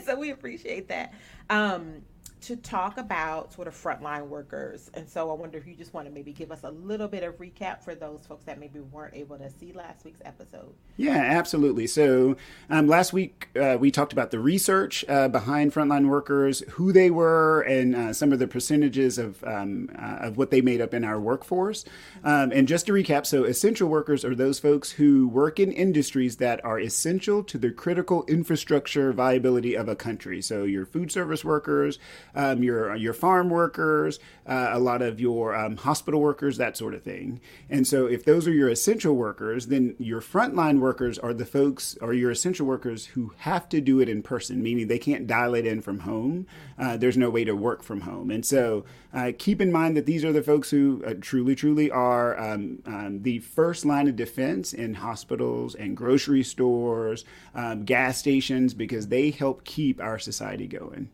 so 0.06 0.18
we 0.18 0.30
appreciate 0.30 0.88
that. 0.88 1.12
Um, 1.50 2.00
to 2.44 2.56
talk 2.56 2.98
about 2.98 3.52
sort 3.52 3.68
of 3.68 3.74
frontline 3.74 4.28
workers. 4.28 4.90
And 4.94 5.08
so 5.08 5.30
I 5.30 5.34
wonder 5.34 5.56
if 5.56 5.66
you 5.66 5.74
just 5.74 5.94
want 5.94 6.06
to 6.06 6.12
maybe 6.12 6.32
give 6.32 6.52
us 6.52 6.60
a 6.62 6.70
little 6.70 7.08
bit 7.08 7.22
of 7.22 7.38
recap 7.38 7.82
for 7.82 7.94
those 7.94 8.20
folks 8.26 8.44
that 8.44 8.58
maybe 8.58 8.80
weren't 8.80 9.14
able 9.14 9.38
to 9.38 9.50
see 9.50 9.72
last 9.72 10.04
week's 10.04 10.20
episode. 10.24 10.74
Yeah, 10.96 11.16
absolutely. 11.16 11.86
So 11.86 12.36
um, 12.68 12.86
last 12.86 13.12
week 13.12 13.48
uh, 13.58 13.78
we 13.80 13.90
talked 13.90 14.12
about 14.12 14.30
the 14.30 14.38
research 14.38 15.04
uh, 15.08 15.28
behind 15.28 15.72
frontline 15.72 16.08
workers, 16.08 16.62
who 16.72 16.92
they 16.92 17.10
were, 17.10 17.62
and 17.62 17.96
uh, 17.96 18.12
some 18.12 18.32
of 18.32 18.38
the 18.38 18.46
percentages 18.46 19.18
of 19.18 19.42
um, 19.44 19.90
uh, 19.98 20.26
of 20.26 20.36
what 20.36 20.50
they 20.50 20.60
made 20.60 20.80
up 20.80 20.94
in 20.94 21.04
our 21.04 21.20
workforce. 21.20 21.84
Um, 22.22 22.52
and 22.52 22.68
just 22.68 22.86
to 22.86 22.92
recap, 22.92 23.26
so 23.26 23.44
essential 23.44 23.88
workers 23.88 24.24
are 24.24 24.34
those 24.34 24.58
folks 24.58 24.92
who 24.92 25.28
work 25.28 25.58
in 25.58 25.72
industries 25.72 26.36
that 26.36 26.64
are 26.64 26.78
essential 26.78 27.42
to 27.44 27.58
the 27.58 27.70
critical 27.70 28.24
infrastructure 28.26 29.12
viability 29.12 29.74
of 29.74 29.88
a 29.88 29.96
country. 29.96 30.42
So 30.42 30.64
your 30.64 30.86
food 30.86 31.10
service 31.10 31.44
workers, 31.44 31.98
um, 32.34 32.62
your 32.62 32.94
your 32.96 33.12
farm 33.12 33.50
workers, 33.50 34.18
uh, 34.46 34.70
a 34.72 34.78
lot 34.78 35.02
of 35.02 35.20
your 35.20 35.54
um, 35.54 35.76
hospital 35.76 36.20
workers, 36.20 36.56
that 36.56 36.76
sort 36.76 36.94
of 36.94 37.02
thing. 37.02 37.40
And 37.70 37.86
so, 37.86 38.06
if 38.06 38.24
those 38.24 38.46
are 38.46 38.52
your 38.52 38.68
essential 38.68 39.14
workers, 39.14 39.68
then 39.68 39.94
your 39.98 40.20
frontline 40.20 40.80
workers 40.80 41.18
are 41.18 41.32
the 41.32 41.46
folks, 41.46 41.96
or 42.00 42.12
your 42.12 42.30
essential 42.30 42.66
workers 42.66 43.06
who 43.06 43.32
have 43.38 43.68
to 43.70 43.80
do 43.80 44.00
it 44.00 44.08
in 44.08 44.22
person, 44.22 44.62
meaning 44.62 44.88
they 44.88 44.98
can't 44.98 45.26
dial 45.26 45.54
it 45.54 45.66
in 45.66 45.80
from 45.80 46.00
home. 46.00 46.46
Uh, 46.78 46.96
there's 46.96 47.16
no 47.16 47.30
way 47.30 47.44
to 47.44 47.54
work 47.54 47.82
from 47.82 48.02
home. 48.02 48.30
And 48.30 48.44
so, 48.44 48.84
uh, 49.12 49.32
keep 49.38 49.60
in 49.60 49.70
mind 49.70 49.96
that 49.96 50.06
these 50.06 50.24
are 50.24 50.32
the 50.32 50.42
folks 50.42 50.70
who 50.70 51.02
uh, 51.06 51.14
truly, 51.20 51.54
truly 51.54 51.90
are 51.90 52.38
um, 52.38 52.82
um, 52.86 53.22
the 53.22 53.38
first 53.38 53.84
line 53.84 54.08
of 54.08 54.16
defense 54.16 54.72
in 54.72 54.94
hospitals 54.94 55.74
and 55.74 55.96
grocery 55.96 56.42
stores, 56.42 57.24
um, 57.54 57.84
gas 57.84 58.18
stations, 58.18 58.74
because 58.74 59.08
they 59.08 59.30
help 59.30 59.64
keep 59.64 60.00
our 60.00 60.18
society 60.18 60.66
going. 60.66 61.10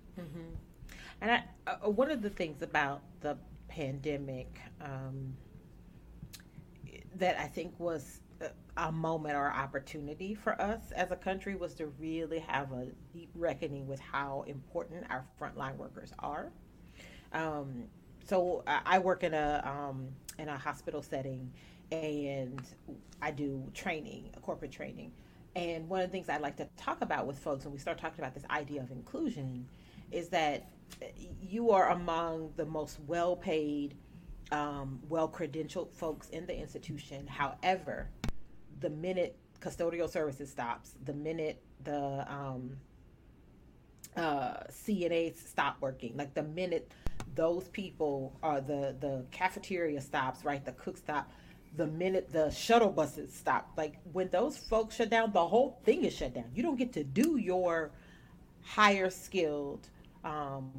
And 1.20 1.30
I, 1.30 1.42
uh, 1.66 1.90
one 1.90 2.10
of 2.10 2.22
the 2.22 2.30
things 2.30 2.62
about 2.62 3.02
the 3.20 3.36
pandemic 3.68 4.60
um, 4.80 5.34
that 7.16 7.38
I 7.38 7.46
think 7.46 7.78
was 7.78 8.20
a 8.76 8.90
moment 8.90 9.34
or 9.34 9.52
opportunity 9.52 10.34
for 10.34 10.60
us 10.60 10.90
as 10.92 11.10
a 11.10 11.16
country 11.16 11.54
was 11.54 11.74
to 11.74 11.86
really 11.98 12.38
have 12.38 12.72
a 12.72 12.86
deep 13.12 13.30
reckoning 13.34 13.86
with 13.86 14.00
how 14.00 14.44
important 14.46 15.04
our 15.10 15.26
frontline 15.38 15.76
workers 15.76 16.12
are. 16.18 16.50
Um, 17.32 17.84
so 18.26 18.62
I 18.66 18.98
work 18.98 19.24
in 19.24 19.34
a 19.34 19.62
um, 19.64 20.08
in 20.38 20.48
a 20.48 20.56
hospital 20.56 21.02
setting, 21.02 21.50
and 21.90 22.62
I 23.20 23.30
do 23.30 23.62
training, 23.74 24.30
corporate 24.40 24.72
training. 24.72 25.12
And 25.56 25.88
one 25.88 26.00
of 26.00 26.08
the 26.08 26.12
things 26.12 26.28
I 26.28 26.38
like 26.38 26.56
to 26.58 26.68
talk 26.76 27.02
about 27.02 27.26
with 27.26 27.38
folks 27.38 27.64
when 27.64 27.72
we 27.72 27.78
start 27.78 27.98
talking 27.98 28.20
about 28.20 28.34
this 28.34 28.44
idea 28.50 28.80
of 28.82 28.92
inclusion 28.92 29.66
is 30.12 30.28
that 30.28 30.70
you 31.40 31.70
are 31.70 31.90
among 31.90 32.52
the 32.56 32.64
most 32.64 32.98
well 33.06 33.36
paid, 33.36 33.94
um, 34.52 35.00
well 35.08 35.28
credentialed 35.28 35.92
folks 35.92 36.28
in 36.30 36.46
the 36.46 36.56
institution. 36.56 37.26
However, 37.26 38.08
the 38.80 38.90
minute 38.90 39.36
custodial 39.60 40.08
services 40.08 40.50
stops, 40.50 40.94
the 41.04 41.12
minute 41.12 41.62
the 41.84 42.26
um, 42.32 42.76
uh, 44.16 44.54
CNAs 44.70 45.36
stop 45.46 45.76
working, 45.80 46.16
like 46.16 46.34
the 46.34 46.42
minute 46.42 46.90
those 47.34 47.68
people 47.68 48.36
are 48.42 48.60
the 48.60 48.96
the 49.00 49.24
cafeteria 49.30 50.00
stops, 50.00 50.44
right? 50.44 50.64
The 50.64 50.72
cook 50.72 50.96
stop. 50.96 51.30
The 51.76 51.86
minute 51.86 52.32
the 52.32 52.50
shuttle 52.50 52.90
buses 52.90 53.32
stop, 53.32 53.70
like 53.76 53.98
when 54.12 54.28
those 54.30 54.56
folks 54.56 54.96
shut 54.96 55.08
down, 55.08 55.30
the 55.32 55.46
whole 55.46 55.78
thing 55.84 56.04
is 56.04 56.12
shut 56.12 56.34
down. 56.34 56.50
You 56.52 56.64
don't 56.64 56.76
get 56.76 56.92
to 56.94 57.04
do 57.04 57.36
your 57.36 57.92
higher 58.62 59.08
skilled 59.08 59.88
um, 60.24 60.70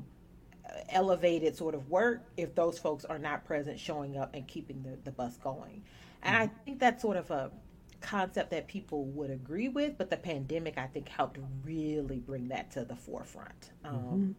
elevated 0.90 1.56
sort 1.56 1.76
of 1.76 1.90
work 1.90 2.24
if 2.38 2.56
those 2.56 2.78
folks 2.80 3.06
are 3.06 3.20
not 3.20 3.46
present, 3.46 3.80
showing 3.80 4.18
up 4.18 4.34
and 4.34 4.48
keeping 4.48 4.82
the, 4.84 4.98
the 5.04 5.12
bus 5.12 5.38
going. 5.38 5.84
And 6.24 6.36
I 6.36 6.48
think 6.66 6.80
that's 6.80 7.02
sort 7.02 7.18
of 7.18 7.32
a 7.32 7.52
concept 8.02 8.52
that 8.52 8.68
people 8.68 9.06
would 9.06 9.30
agree 9.30 9.70
with, 9.70 9.98
but 9.98 10.10
the 10.10 10.18
pandemic, 10.18 10.78
I 10.78 10.88
think, 10.88 11.08
helped 11.08 11.40
really 11.64 12.20
bring 12.20 12.48
that 12.50 12.72
to 12.72 12.84
the 12.84 12.96
forefront. 12.96 13.72
Um, 13.84 13.96
mm-hmm. 13.96 14.32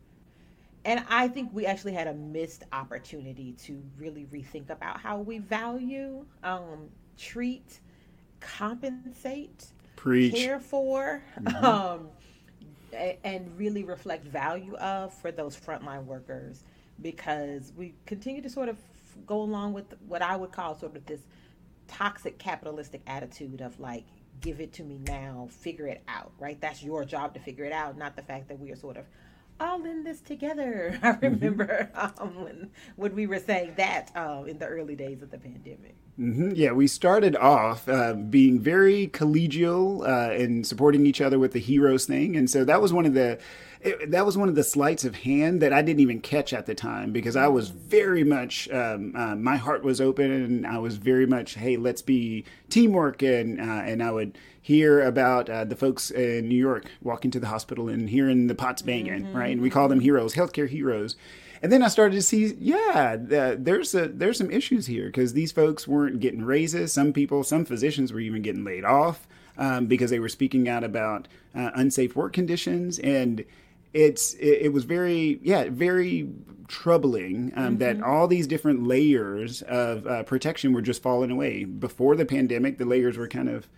And 0.85 1.04
I 1.09 1.28
think 1.28 1.50
we 1.52 1.64
actually 1.64 1.92
had 1.92 2.09
a 2.09 2.14
missed 2.14 2.64
opportunity 2.73 3.52
to 3.64 3.80
really 3.97 4.26
rethink 4.32 4.71
about 4.71 5.00
how 5.00 5.18
we 5.18 5.38
value, 5.38 6.25
um, 6.42 6.88
treat, 7.16 7.80
compensate, 8.40 9.66
Preach. 9.94 10.35
care 10.35 10.61
for. 10.61 11.23
Mm-hmm. 11.40 11.64
Um, 11.73 12.09
and 12.93 13.59
really 13.59 13.85
reflect 13.85 14.25
value 14.25 14.75
of 14.77 15.13
for 15.15 15.33
those 15.33 15.57
frontline 15.57 16.05
workers 16.05 16.65
because 17.01 17.73
we 17.77 17.95
continue 18.07 18.43
to 18.43 18.51
sort 18.51 18.69
of 18.69 18.77
go 19.27 19.43
along 19.43 19.73
with 19.73 19.95
what 20.07 20.23
I 20.23 20.37
would 20.37 20.53
call 20.53 20.79
sort 20.79 20.97
of 20.97 21.07
this 21.07 21.21
toxic 21.89 22.39
capitalistic 22.39 23.03
attitude 23.07 23.61
of 23.61 23.79
like 23.81 24.05
give 24.41 24.61
it 24.61 24.73
to 24.75 24.83
me 24.83 24.99
now 25.07 25.49
figure 25.51 25.87
it 25.87 26.03
out 26.09 26.33
right? 26.39 26.61
That's 26.61 26.83
your 26.83 27.05
job 27.05 27.35
to 27.35 27.41
figure 27.41 27.65
it 27.65 27.73
out 27.73 27.97
not 27.97 28.17
the 28.17 28.23
fact 28.23 28.49
that 28.49 28.59
we 28.59 28.71
are 28.71 28.77
sort 28.77 28.97
of 28.97 29.05
all 29.61 29.85
in 29.85 30.04
this 30.04 30.21
together 30.21 30.99
i 31.02 31.12
mm-hmm. 31.12 31.25
remember 31.26 31.90
mm-hmm. 31.94 32.23
um, 32.23 32.42
when 32.42 32.71
when 32.97 33.14
we 33.14 33.26
were 33.26 33.38
saying 33.38 33.73
that 33.76 34.11
uh, 34.14 34.42
in 34.47 34.59
the 34.59 34.66
early 34.66 34.97
days 34.97 35.23
of 35.23 35.30
the 35.30 35.38
pandemic 35.38 35.97
Mm-hmm. 36.21 36.50
Yeah, 36.54 36.73
we 36.73 36.88
started 36.88 37.37
off 37.37 37.88
uh, 37.88 38.12
being 38.12 38.61
very 38.61 39.09
collegial 39.09 40.06
uh, 40.06 40.32
and 40.32 40.66
supporting 40.66 41.06
each 41.06 41.23
other 41.23 41.38
with 41.38 41.52
the 41.52 41.59
heroes 41.59 42.04
thing, 42.04 42.37
and 42.37 42.50
so 42.50 42.66
that 42.66 42.82
was 42.82 42.92
one 42.92 43.06
of 43.06 43.14
the 43.14 43.38
it, 43.85 44.11
that 44.12 44.25
was 44.25 44.39
one 44.39 44.49
of 44.49 44.55
the 44.55 44.62
sleights 44.62 45.05
of 45.05 45.17
hand 45.17 45.61
that 45.61 45.73
I 45.73 45.83
didn't 45.83 46.01
even 46.01 46.21
catch 46.21 46.53
at 46.53 46.67
the 46.67 46.75
time 46.75 47.12
because 47.12 47.37
I 47.37 47.49
was 47.49 47.71
very 47.71 48.25
much 48.25 48.71
um, 48.71 49.15
uh, 49.17 49.35
my 49.35 49.57
heart 49.57 49.83
was 49.83 50.01
open 50.01 50.31
and 50.31 50.67
I 50.67 50.79
was 50.79 50.97
very 50.97 51.27
much 51.27 51.55
hey 51.55 51.77
let's 51.77 52.03
be 52.03 52.45
teamwork 52.71 53.23
and 53.23 53.61
uh, 53.61 53.65
and 53.85 54.03
I 54.03 54.11
would 54.11 54.39
hear 54.61 55.03
about 55.03 55.51
uh, 55.51 55.65
the 55.65 55.77
folks 55.77 56.11
in 56.11 56.49
New 56.49 56.57
York 56.57 56.87
walking 57.03 57.31
to 57.33 57.41
the 57.41 57.49
hospital 57.49 57.89
and 57.89 58.09
hearing 58.09 58.47
the 58.47 58.55
pots 58.55 58.83
banging 58.83 59.25
mm-hmm. 59.25 59.37
right 59.37 59.53
and 59.53 59.61
we 59.61 59.71
call 59.71 59.89
them 59.89 60.01
heroes 60.01 60.35
healthcare 60.35 60.69
heroes 60.69 61.17
and 61.62 61.71
then 61.71 61.85
I 61.85 61.89
started 61.89 62.17
to 62.17 62.23
see, 62.23 62.57
yeah, 62.59 63.17
uh, 63.33 63.55
there's 63.57 63.95
a 63.95 64.09
there's 64.09 64.37
some 64.37 64.51
issues 64.51 64.87
here 64.87 65.07
because 65.07 65.33
these 65.33 65.53
folks 65.53 65.87
weren't 65.87 66.19
getting 66.19 66.45
raises. 66.45 66.93
Some 66.93 67.12
people, 67.12 67.45
some 67.45 67.65
physicians 67.65 68.12
were 68.12 68.19
even 68.19 68.43
getting 68.43 68.65
laid 68.65 68.85
off 68.85 69.29
um, 69.57 69.87
because 69.87 70.11
they 70.11 70.19
were 70.19 70.29
speaking 70.29 70.69
out 70.69 70.83
about 70.83 71.29
uh, 71.55 71.71
unsafe 71.77 72.17
work 72.17 72.33
conditions, 72.33 72.99
and 72.99 73.45
it's 73.93 74.35
it, 74.35 74.63
it 74.63 74.73
was 74.73 74.85
very 74.85 75.39
yeah 75.43 75.67
very 75.69 76.29
troubling 76.69 77.53
um, 77.55 77.65
mm-hmm. 77.65 77.77
that 77.79 78.03
all 78.03 78.27
these 78.27 78.47
different 78.47 78.87
layers 78.87 79.63
of 79.63 80.07
uh, 80.07 80.23
protection 80.23 80.73
were 80.73 80.81
just 80.81 81.03
falling 81.03 81.31
away. 81.31 81.65
Before 81.65 82.17
the 82.17 82.25
pandemic, 82.25 82.79
the 82.79 82.87
layers 82.87 83.19
were 83.19 83.29
kind 83.29 83.49
of 83.49 83.69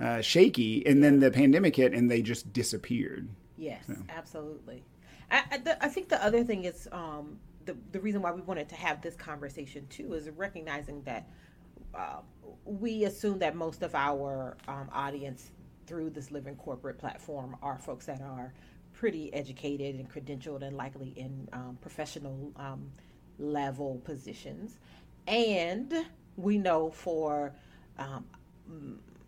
uh, 0.00 0.20
shaky, 0.20 0.86
and 0.86 1.02
then 1.02 1.20
the 1.20 1.30
pandemic 1.30 1.76
hit, 1.76 1.94
and 1.94 2.10
they 2.10 2.20
just 2.20 2.52
disappeared. 2.52 3.28
Yes, 3.56 3.84
so. 3.86 3.96
absolutely. 4.10 4.84
I, 5.30 5.58
the, 5.58 5.82
I 5.82 5.88
think 5.88 6.08
the 6.10 6.22
other 6.22 6.44
thing 6.44 6.64
is 6.64 6.88
um, 6.92 7.38
the 7.64 7.76
the 7.92 8.00
reason 8.00 8.20
why 8.22 8.32
we 8.32 8.42
wanted 8.42 8.68
to 8.68 8.74
have 8.74 9.00
this 9.00 9.14
conversation 9.14 9.86
too 9.88 10.12
is 10.12 10.28
recognizing 10.30 11.02
that 11.04 11.28
uh, 11.94 12.18
we 12.64 13.04
assume 13.04 13.38
that 13.38 13.54
most 13.54 13.82
of 13.82 13.94
our 13.94 14.56
um, 14.68 14.88
audience 14.92 15.50
through 15.86 16.10
this 16.10 16.30
living 16.30 16.56
corporate 16.56 16.98
platform 16.98 17.56
are 17.62 17.78
folks 17.78 18.06
that 18.06 18.20
are 18.20 18.52
pretty 18.94 19.32
educated 19.34 19.96
and 19.96 20.10
credentialed 20.10 20.62
and 20.62 20.76
likely 20.76 21.10
in 21.16 21.48
um, 21.52 21.78
professional 21.80 22.52
um, 22.56 22.90
level 23.38 24.00
positions, 24.04 24.78
and 25.26 25.92
we 26.36 26.58
know 26.58 26.90
for 26.90 27.54
um, 27.98 28.24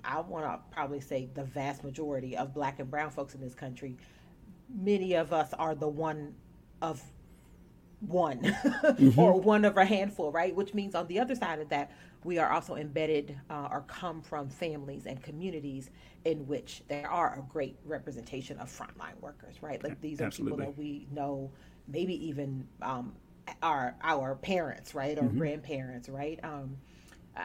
I 0.04 0.20
want 0.20 0.44
to 0.44 0.58
probably 0.75 1.00
say 1.00 1.28
the 1.35 1.44
vast 1.44 1.85
majority 1.85 2.37
of 2.37 2.54
Black 2.54 2.78
and 2.78 2.90
Brown 2.90 3.11
folks 3.11 3.35
in 3.35 3.40
this 3.40 3.54
country 3.54 3.96
many 4.68 5.14
of 5.14 5.32
us 5.32 5.52
are 5.54 5.75
the 5.75 5.88
one 5.88 6.35
of 6.82 7.02
one 8.00 8.40
mm-hmm. 8.42 9.18
or 9.18 9.40
one 9.40 9.64
of 9.64 9.76
a 9.76 9.84
handful, 9.84 10.30
right? 10.30 10.54
Which 10.54 10.74
means 10.74 10.94
on 10.94 11.06
the 11.06 11.18
other 11.18 11.34
side 11.34 11.60
of 11.60 11.68
that, 11.70 11.90
we 12.24 12.38
are 12.38 12.50
also 12.50 12.74
embedded 12.74 13.38
uh, 13.50 13.68
or 13.70 13.84
come 13.86 14.20
from 14.20 14.48
families 14.48 15.06
and 15.06 15.22
communities 15.22 15.90
in 16.24 16.46
which 16.46 16.82
there 16.88 17.08
are 17.08 17.38
a 17.38 17.52
great 17.52 17.76
representation 17.84 18.58
of 18.58 18.68
frontline 18.68 19.18
workers, 19.20 19.62
right? 19.62 19.82
Like 19.82 20.00
these 20.00 20.20
are 20.20 20.24
Absolutely. 20.24 20.58
people 20.58 20.72
that 20.72 20.78
we 20.78 21.06
know, 21.12 21.50
maybe 21.88 22.26
even 22.26 22.66
um, 22.82 23.14
our 23.62 23.94
our 24.02 24.34
parents, 24.34 24.94
right, 24.94 25.16
or 25.16 25.22
mm-hmm. 25.22 25.38
grandparents, 25.38 26.08
right? 26.08 26.40
Um, 26.42 26.76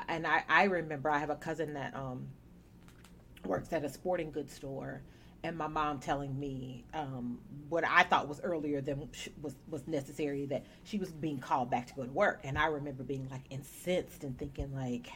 and 0.08 0.26
I, 0.26 0.44
I 0.50 0.64
remember 0.64 1.10
I 1.10 1.20
have 1.20 1.30
a 1.30 1.36
cousin 1.36 1.74
that 1.74 1.96
um, 1.96 2.28
works 3.46 3.72
at 3.74 3.84
a 3.84 3.90
sporting 3.90 4.32
goods 4.32 4.54
store, 4.54 5.02
and 5.44 5.58
my 5.58 5.68
mom 5.68 6.00
telling 6.00 6.40
me 6.40 6.86
um, 6.94 7.40
what 7.70 7.84
I 7.88 8.04
thought 8.04 8.28
was 8.28 8.40
earlier 8.42 8.82
than 8.82 9.10
was 9.42 9.56
was 9.70 9.88
necessary 9.88 10.46
that 10.48 10.66
she 10.84 10.98
was 10.98 11.12
being 11.12 11.40
called 11.40 11.72
back 11.72 11.88
to 11.88 11.94
go 11.94 12.04
to 12.04 12.12
work, 12.12 12.42
and 12.44 12.58
I 12.58 12.68
remember 12.68 13.04
being 13.04 13.28
like 13.30 13.42
incensed 13.50 14.24
and 14.24 14.38
thinking 14.38 14.74
like 14.74 15.08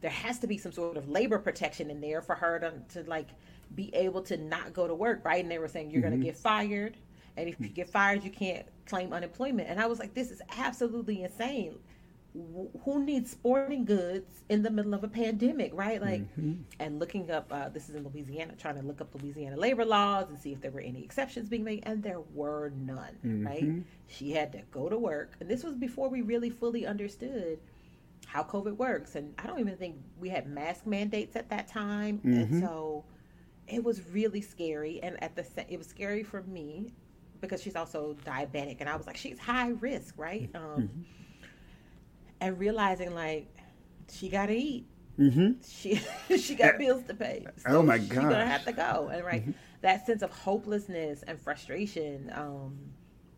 there 0.00 0.10
has 0.10 0.38
to 0.40 0.46
be 0.46 0.58
some 0.58 0.72
sort 0.72 0.96
of 0.96 1.08
labor 1.08 1.38
protection 1.38 1.90
in 1.90 2.00
there 2.00 2.22
for 2.22 2.34
her 2.34 2.58
to, 2.58 3.00
to 3.00 3.08
like 3.08 3.28
be 3.74 3.94
able 3.94 4.22
to 4.22 4.36
not 4.36 4.72
go 4.72 4.88
to 4.88 4.94
work, 4.94 5.24
right? 5.24 5.42
And 5.42 5.50
they 5.50 5.58
were 5.58 5.68
saying 5.68 5.90
you're 5.90 6.02
mm-hmm. 6.02 6.10
going 6.10 6.20
to 6.20 6.26
get 6.26 6.36
fired, 6.36 6.96
and 7.36 7.48
if 7.48 7.60
you 7.60 7.68
get 7.68 7.88
fired, 7.88 8.24
you 8.24 8.30
can't 8.30 8.66
claim 8.86 9.12
unemployment. 9.12 9.68
And 9.68 9.80
I 9.80 9.86
was 9.86 9.98
like, 9.98 10.14
this 10.14 10.30
is 10.30 10.42
absolutely 10.58 11.22
insane 11.22 11.78
who 12.32 13.04
needs 13.04 13.30
sporting 13.30 13.84
goods 13.84 14.44
in 14.48 14.62
the 14.62 14.70
middle 14.70 14.94
of 14.94 15.02
a 15.02 15.08
pandemic, 15.08 15.72
right? 15.74 16.00
Like, 16.00 16.22
mm-hmm. 16.22 16.62
and 16.78 17.00
looking 17.00 17.30
up, 17.30 17.52
uh, 17.52 17.68
this 17.68 17.88
is 17.88 17.96
in 17.96 18.04
Louisiana, 18.04 18.54
trying 18.56 18.76
to 18.76 18.82
look 18.82 19.00
up 19.00 19.14
Louisiana 19.20 19.56
labor 19.56 19.84
laws 19.84 20.28
and 20.28 20.38
see 20.38 20.52
if 20.52 20.60
there 20.60 20.70
were 20.70 20.80
any 20.80 21.02
exceptions 21.02 21.48
being 21.48 21.64
made, 21.64 21.82
and 21.84 22.02
there 22.02 22.20
were 22.32 22.72
none, 22.76 23.16
mm-hmm. 23.24 23.46
right? 23.46 23.84
She 24.06 24.30
had 24.30 24.52
to 24.52 24.62
go 24.70 24.88
to 24.88 24.96
work, 24.96 25.34
and 25.40 25.48
this 25.48 25.64
was 25.64 25.74
before 25.74 26.08
we 26.08 26.22
really 26.22 26.50
fully 26.50 26.86
understood 26.86 27.58
how 28.26 28.44
COVID 28.44 28.76
works. 28.76 29.16
And 29.16 29.34
I 29.38 29.46
don't 29.46 29.58
even 29.58 29.76
think 29.76 29.96
we 30.20 30.28
had 30.28 30.46
mask 30.46 30.86
mandates 30.86 31.34
at 31.34 31.50
that 31.50 31.66
time, 31.66 32.18
mm-hmm. 32.18 32.32
and 32.32 32.62
so 32.62 33.04
it 33.66 33.82
was 33.82 34.02
really 34.12 34.40
scary. 34.40 35.00
And 35.02 35.20
at 35.22 35.34
the 35.34 35.44
it 35.68 35.78
was 35.78 35.88
scary 35.88 36.22
for 36.22 36.42
me 36.42 36.92
because 37.40 37.60
she's 37.60 37.76
also 37.76 38.16
diabetic, 38.24 38.76
and 38.78 38.88
I 38.88 38.94
was 38.94 39.08
like, 39.08 39.16
she's 39.16 39.38
high 39.40 39.70
risk, 39.70 40.14
right? 40.16 40.48
Um, 40.54 40.62
mm-hmm 40.62 41.02
and 42.40 42.58
realizing 42.58 43.14
like 43.14 43.54
she 44.10 44.28
got 44.28 44.46
to 44.46 44.54
eat. 44.54 44.86
Mm-hmm. 45.18 45.52
She 45.68 46.00
she 46.38 46.54
got 46.54 46.78
bills 46.78 47.04
to 47.04 47.14
pay. 47.14 47.46
So 47.58 47.68
oh 47.68 47.82
my 47.82 47.98
god, 47.98 48.08
she's 48.08 48.18
gonna 48.18 48.46
have 48.46 48.64
to 48.64 48.72
go. 48.72 49.10
And 49.12 49.24
right, 49.24 49.42
mm-hmm. 49.42 49.52
that 49.82 50.06
sense 50.06 50.22
of 50.22 50.30
hopelessness 50.30 51.22
and 51.24 51.38
frustration 51.38 52.32
um, 52.34 52.78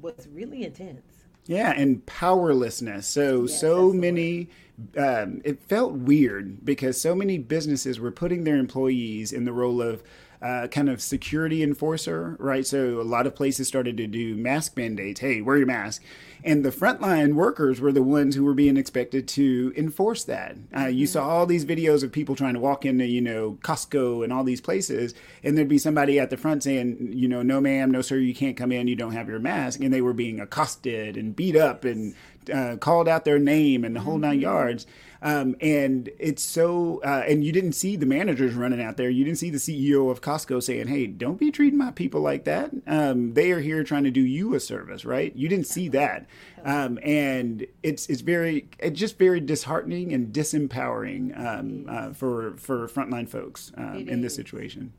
was 0.01 0.29
really 0.33 0.65
intense. 0.65 1.03
Yeah, 1.47 1.73
and 1.77 2.05
powerlessness. 2.07 3.09
So 3.09 3.43
yes, 3.43 3.61
so 3.61 3.93
many. 3.93 4.49
Um, 4.97 5.43
it 5.45 5.61
felt 5.61 5.93
weird 5.93 6.65
because 6.65 7.01
so 7.01 7.15
many 7.15 7.39
businesses 7.39 8.01
were 8.01 8.11
putting 8.11 8.45
their 8.45 8.57
employees 8.57 9.33
in 9.33 9.45
the 9.45 9.53
role 9.53 9.83
of 9.83 10.03
uh, 10.41 10.67
kind 10.69 10.89
of 10.89 11.01
security 11.01 11.63
enforcer, 11.63 12.37
right? 12.41 12.67
So 12.67 13.01
a 13.01 13.03
lot 13.03 13.27
of 13.27 13.35
places 13.35 13.69
started 13.69 13.97
to 13.99 14.07
do 14.07 14.35
mask 14.35 14.77
mandates. 14.77 15.21
Hey, 15.21 15.41
wear 15.41 15.57
your 15.57 15.67
mask. 15.67 16.03
And 16.45 16.65
the 16.65 16.71
frontline 16.71 17.35
workers 17.35 17.81
were 17.81 17.93
the 17.93 18.03
ones 18.03 18.35
who 18.35 18.45
were 18.45 18.55
being 18.55 18.77
expected 18.77 19.29
to 19.29 19.73
enforce 19.77 20.25
that. 20.25 20.57
Uh, 20.77 20.87
you 20.87 21.07
saw 21.07 21.29
all 21.29 21.47
these 21.47 21.65
videos 21.65 22.03
of 22.03 22.11
people 22.11 22.35
trying 22.35 22.55
to 22.55 22.61
walk 22.61 22.85
into, 22.85 23.07
you 23.07 23.21
know, 23.21 23.59
Costco 23.63 24.25
and 24.25 24.33
all 24.33 24.43
these 24.43 24.61
places, 24.61 25.15
and 25.45 25.57
there'd 25.57 25.69
be 25.69 25.79
somebody 25.79 26.19
at 26.19 26.31
the 26.31 26.37
front 26.37 26.65
saying, 26.65 27.11
you 27.13 27.29
know, 27.29 27.43
no, 27.43 27.61
ma'am, 27.61 27.91
no, 27.91 28.03
sir, 28.03 28.17
you 28.17 28.35
can't 28.35 28.57
come 28.57 28.73
in, 28.73 28.89
you 28.89 28.97
don't 28.97 29.13
have 29.13 29.29
your 29.29 29.39
mask. 29.39 29.81
And 29.81 29.93
they 29.93 30.03
were 30.03 30.13
being 30.13 30.41
accosted 30.41 31.17
and 31.17 31.37
beat 31.37 31.57
up 31.57 31.85
and 31.85 32.15
uh, 32.53 32.77
called 32.77 33.09
out 33.09 33.25
their 33.25 33.39
name 33.39 33.85
and 33.85 33.95
the 33.95 34.01
whole 34.01 34.19
nine 34.19 34.35
mm-hmm. 34.35 34.43
yards. 34.43 34.87
Um, 35.23 35.55
and 35.61 36.11
it's 36.19 36.43
so, 36.43 37.01
uh, 37.05 37.23
and 37.29 37.45
you 37.45 37.53
didn't 37.53 37.75
see 37.75 37.95
the 37.95 38.07
managers 38.07 38.55
running 38.55 38.83
out 38.83 38.97
there. 38.97 39.09
You 39.09 39.25
didn't 39.25 39.39
see 39.39 39.51
the 39.51 39.59
CEO 39.59 40.11
of 40.11 40.21
Costco 40.21 40.61
saying, 40.61 40.89
"Hey, 40.89 41.07
don't 41.07 41.39
be 41.39 41.53
treating 41.53 41.79
my 41.79 41.93
people 41.93 42.21
like 42.21 42.43
that. 42.45 42.73
Um, 42.89 43.35
they 43.35 43.53
are 43.53 43.61
here 43.61 43.85
trying 43.85 44.03
to 44.03 44.11
do 44.11 44.21
you 44.21 44.53
a 44.55 44.61
service, 44.61 45.05
right?" 45.05 45.35
You 45.37 45.49
didn't 45.49 45.69
see 45.69 45.89
that, 45.91 46.27
um, 46.65 46.99
and 47.05 47.65
it's 47.85 48.09
it's 48.09 48.21
very 48.21 48.69
it's 48.81 48.99
just 48.99 49.17
very 49.17 49.39
disheartening 49.39 50.13
and 50.13 50.35
disempowering 50.35 51.39
um, 51.39 51.87
uh, 51.89 52.13
for 52.13 52.57
for 52.57 52.89
frontline 52.89 53.29
folks 53.29 53.71
um, 53.77 54.09
in 54.09 54.23
this 54.23 54.35
situation. 54.35 54.93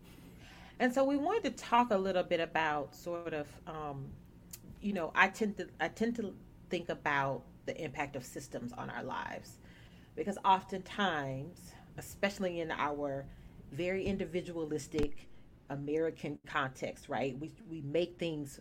And 0.80 0.94
so 0.94 1.04
we 1.04 1.18
wanted 1.18 1.44
to 1.44 1.64
talk 1.64 1.92
a 1.92 1.98
little 1.98 2.24
bit 2.24 2.40
about 2.40 2.96
sort 2.96 3.34
of, 3.34 3.48
um, 3.68 4.06
you 4.82 4.94
know, 4.94 5.12
I 5.16 5.28
tend 5.28 5.58
to 5.58 5.68
I 5.82 5.90
tend 5.90 6.16
to 6.16 6.34
think 6.70 6.88
about 6.88 7.44
the 7.66 7.78
impact 7.82 8.16
of 8.16 8.26
systems 8.26 8.72
on 8.74 8.90
our 8.90 9.04
lives 9.04 9.58
because 10.16 10.38
oftentimes, 10.46 11.74
especially 11.98 12.60
in 12.62 12.72
our 12.72 13.26
very 13.72 14.06
individualistic 14.06 15.28
American 15.70 16.38
context, 16.46 17.10
right, 17.10 17.38
we, 17.40 17.52
we 17.70 17.82
make 17.82 18.18
things 18.18 18.60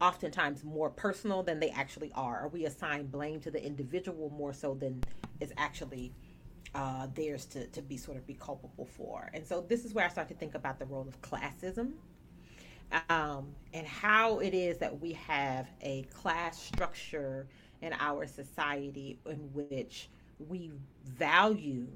oftentimes 0.00 0.64
more 0.64 0.90
personal 0.90 1.42
than 1.42 1.60
they 1.60 1.70
actually 1.70 2.10
are, 2.14 2.44
or 2.44 2.48
we 2.48 2.64
assign 2.64 3.06
blame 3.06 3.40
to 3.40 3.50
the 3.50 3.64
individual 3.64 4.30
more 4.30 4.52
so 4.52 4.74
than 4.74 5.02
is 5.40 5.52
actually 5.56 6.12
uh, 6.74 7.06
theirs 7.14 7.44
to, 7.46 7.66
to 7.68 7.82
be 7.82 7.96
sort 7.96 8.16
of 8.16 8.26
be 8.26 8.34
culpable 8.34 8.86
for. 8.86 9.30
And 9.34 9.46
so 9.46 9.64
this 9.68 9.84
is 9.84 9.92
where 9.92 10.04
I 10.04 10.08
start 10.08 10.28
to 10.28 10.34
think 10.34 10.54
about 10.54 10.78
the 10.78 10.86
role 10.86 11.06
of 11.06 11.20
classism 11.20 11.92
um, 13.08 13.54
and 13.72 13.86
how 13.86 14.38
it 14.38 14.54
is 14.54 14.78
that 14.78 15.00
we 15.00 15.12
have 15.12 15.68
a 15.80 16.02
class 16.04 16.60
structure 16.60 17.46
in 17.82 17.92
our 17.98 18.26
society 18.26 19.18
in 19.26 19.36
which 19.52 20.08
we 20.48 20.70
value, 21.04 21.86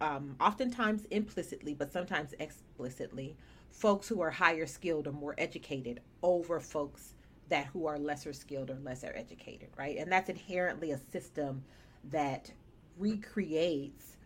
um, 0.00 0.36
oftentimes 0.40 1.04
implicitly, 1.10 1.74
but 1.74 1.92
sometimes 1.92 2.34
explicitly, 2.38 3.36
folks 3.70 4.08
who 4.08 4.20
are 4.20 4.30
higher 4.30 4.66
skilled 4.66 5.06
or 5.06 5.12
more 5.12 5.34
educated 5.38 6.00
over 6.22 6.60
folks 6.60 7.14
that 7.48 7.66
who 7.66 7.86
are 7.86 7.98
lesser 7.98 8.32
skilled 8.32 8.70
or 8.70 8.78
lesser 8.84 9.12
educated, 9.16 9.68
right? 9.76 9.98
And 9.98 10.10
that's 10.10 10.30
inherently 10.30 10.92
a 10.92 10.98
system 10.98 11.62
that 12.10 12.50
recreates 12.98 14.16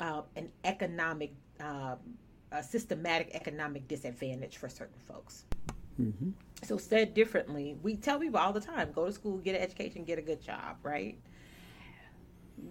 uh, 0.00 0.22
an 0.36 0.50
economic, 0.64 1.32
um, 1.60 1.98
a 2.52 2.62
systematic 2.62 3.30
economic 3.32 3.88
disadvantage 3.88 4.58
for 4.58 4.68
certain 4.68 4.98
folks. 5.06 5.44
Mm-hmm. 6.00 6.30
So 6.62 6.76
said 6.76 7.14
differently, 7.14 7.76
we 7.82 7.96
tell 7.96 8.18
people 8.18 8.38
all 8.38 8.52
the 8.52 8.60
time: 8.60 8.92
go 8.92 9.06
to 9.06 9.12
school, 9.12 9.38
get 9.38 9.56
an 9.56 9.62
education, 9.62 10.04
get 10.04 10.18
a 10.18 10.22
good 10.22 10.40
job, 10.40 10.76
right? 10.82 11.18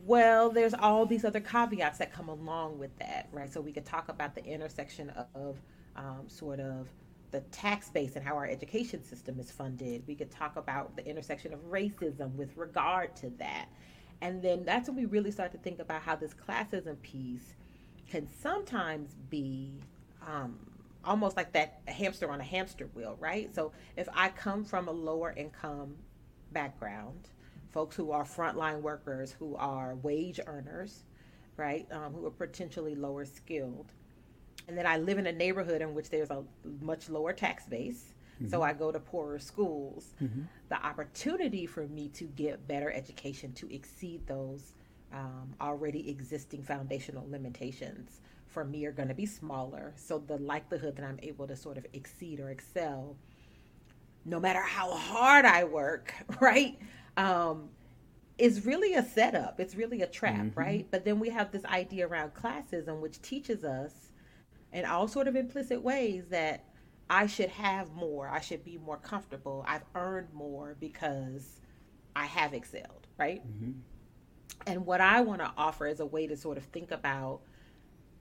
Well, 0.06 0.50
there's 0.50 0.74
all 0.74 1.06
these 1.06 1.26
other 1.26 1.40
caveats 1.40 2.00
that 2.00 2.12
come 2.12 2.30
along 2.30 2.80
with 2.80 2.98
that, 3.00 3.28
right? 3.32 3.52
So 3.52 3.62
we 3.62 3.72
could 3.72 3.86
talk 3.86 4.10
about 4.10 4.36
the 4.36 4.44
intersection 4.46 5.12
of 5.36 5.58
um, 5.96 6.24
sort 6.28 6.60
of 6.60 6.88
the 7.32 7.42
tax 7.52 7.90
base 7.90 8.16
and 8.16 8.26
how 8.26 8.36
our 8.36 8.46
education 8.46 9.04
system 9.04 9.40
is 9.40 9.52
funded. 9.52 10.04
We 10.08 10.16
could 10.16 10.32
talk 10.32 10.56
about 10.56 10.96
the 10.96 11.06
intersection 11.06 11.54
of 11.54 11.60
racism 11.70 12.34
with 12.36 12.56
regard 12.56 13.16
to 13.18 13.30
that. 13.38 13.68
And 14.22 14.42
then 14.42 14.64
that's 14.66 14.88
when 14.88 14.98
we 14.98 15.06
really 15.06 15.32
start 15.32 15.52
to 15.52 15.58
think 15.58 15.80
about 15.80 16.02
how 16.02 16.16
this 16.16 16.34
classism 16.34 17.02
piece 17.02 17.56
can 18.10 18.28
sometimes 18.42 19.16
be 19.30 19.82
um, 20.26 20.58
almost 21.04 21.38
like 21.38 21.52
that 21.54 21.82
hamster 21.88 22.30
on 22.32 22.40
a 22.40 22.44
hamster 22.44 22.90
wheel, 22.94 23.18
right? 23.20 23.54
So 23.54 23.72
if 23.96 24.08
I 24.14 24.30
come 24.30 24.64
from 24.64 24.88
a 24.88 24.92
lower 24.92 25.34
income 25.36 25.96
background, 26.52 27.30
folks 27.72 27.96
who 27.96 28.12
are 28.12 28.24
frontline 28.24 28.82
workers, 28.82 29.36
who 29.38 29.56
are 29.56 29.96
wage 29.96 30.40
earners, 30.46 31.04
right, 31.58 31.88
um, 31.92 32.14
who 32.14 32.26
are 32.26 32.32
potentially 32.32 32.96
lower 32.96 33.26
skilled. 33.26 33.94
And 34.68 34.78
then 34.78 34.86
I 34.86 34.98
live 34.98 35.18
in 35.18 35.28
a 35.28 35.32
neighborhood 35.32 35.82
in 35.82 35.94
which 35.94 36.10
there's 36.10 36.30
a 36.30 36.44
much 36.82 37.10
lower 37.10 37.34
tax 37.34 37.66
base. 37.66 38.14
Mm-hmm. 38.36 38.50
So 38.50 38.62
I 38.62 38.74
go 38.74 38.92
to 38.92 39.00
poorer 39.00 39.40
schools. 39.40 40.14
Mm-hmm. 40.22 40.42
The 40.70 40.86
opportunity 40.86 41.66
for 41.66 41.88
me 41.88 42.10
to 42.10 42.26
get 42.26 42.68
better 42.68 42.92
education 42.92 43.54
to 43.54 43.74
exceed 43.74 44.28
those 44.28 44.74
um, 45.14 45.56
already 45.62 46.10
existing 46.10 46.64
foundational 46.64 47.26
limitations 47.30 48.20
for 48.48 48.66
me 48.66 48.86
are 48.86 48.92
going 48.92 49.08
to 49.08 49.14
be 49.14 49.26
smaller. 49.26 49.94
So 49.96 50.20
the 50.20 50.38
likelihood 50.38 50.96
that 50.98 51.06
I'm 51.06 51.20
able 51.22 51.48
to 51.48 51.56
sort 51.56 51.78
of 51.78 51.86
exceed 51.94 52.40
or 52.40 52.50
excel, 52.50 53.16
no 54.26 54.40
matter 54.40 54.62
how 54.62 54.92
hard 54.92 55.46
I 55.46 55.64
work, 55.64 56.14
right, 56.42 56.78
um, 57.18 57.70
is 58.38 58.66
really 58.66 58.94
a 58.94 59.04
setup. 59.04 59.60
It's 59.60 59.76
really 59.76 60.02
a 60.02 60.08
trap, 60.08 60.36
mm-hmm. 60.36 60.60
right? 60.60 60.88
But 60.90 61.04
then 61.04 61.20
we 61.20 61.30
have 61.30 61.52
this 61.52 61.66
idea 61.66 62.08
around 62.08 62.34
classism, 62.34 63.02
which 63.02 63.22
teaches 63.22 63.64
us 63.64 64.12
in 64.72 64.86
all 64.86 65.08
sort 65.08 65.28
of 65.28 65.36
implicit 65.36 65.82
ways 65.82 66.26
that 66.30 66.64
I 67.10 67.26
should 67.26 67.50
have 67.50 67.92
more. 67.94 68.30
I 68.30 68.40
should 68.40 68.64
be 68.64 68.78
more 68.78 68.98
comfortable. 68.98 69.66
I've 69.68 69.86
earned 69.96 70.34
more 70.34 70.76
because 70.80 71.62
I 72.16 72.26
have 72.26 72.54
excelled, 72.54 73.08
right? 73.18 73.46
Mm-hmm. 73.46 73.72
And 74.68 74.86
what 74.86 75.02
I 75.02 75.22
want 75.22 75.42
to 75.42 75.52
offer 75.58 75.88
is 75.88 76.00
a 76.00 76.06
way 76.06 76.28
to 76.28 76.38
sort 76.38 76.58
of 76.58 76.64
think 76.66 76.92
about 76.92 77.42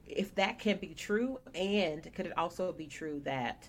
if 0.07 0.35
that 0.37 0.59
can 0.59 0.79
be 0.79 0.95
true, 0.95 1.41
and 1.55 2.09
could 2.15 2.27
it 2.27 2.39
also 2.39 2.73
be 2.73 2.87
true 2.87 3.21
that 3.25 3.69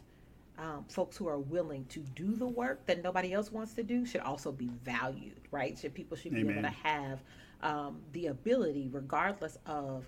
um, 0.58 0.86
folks 0.90 1.18
who 1.18 1.28
are 1.28 1.40
willing 1.40 1.86
to 1.86 2.00
do 2.00 2.36
the 2.36 2.48
work 2.48 2.86
that 2.88 3.04
nobody 3.04 3.34
else 3.34 3.52
wants 3.52 3.74
to 3.74 3.84
do 3.84 4.06
should 4.06 4.22
also 4.22 4.52
be 4.52 4.70
valued, 4.84 5.40
right? 5.52 5.78
Should 5.78 5.94
people 5.94 6.18
should 6.18 6.34
be 6.34 6.42
Amen. 6.42 6.60
able 6.60 6.64
to 6.64 6.76
have 6.84 7.22
um, 7.62 8.02
the 8.14 8.28
ability, 8.28 8.90
regardless 8.92 9.58
of 9.66 10.06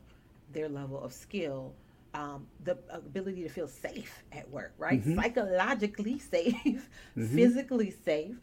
their 0.51 0.69
level 0.69 1.01
of 1.01 1.13
skill, 1.13 1.73
um, 2.15 2.47
the 2.63 2.77
ability 2.89 3.43
to 3.43 3.49
feel 3.49 3.67
safe 3.67 4.23
at 4.31 4.49
work, 4.49 4.73
right? 4.79 5.01
Mm-hmm. 5.01 5.19
Psychologically 5.19 6.19
safe, 6.31 6.55
mm-hmm. 6.65 7.35
physically 7.35 7.91
safe, 7.91 8.35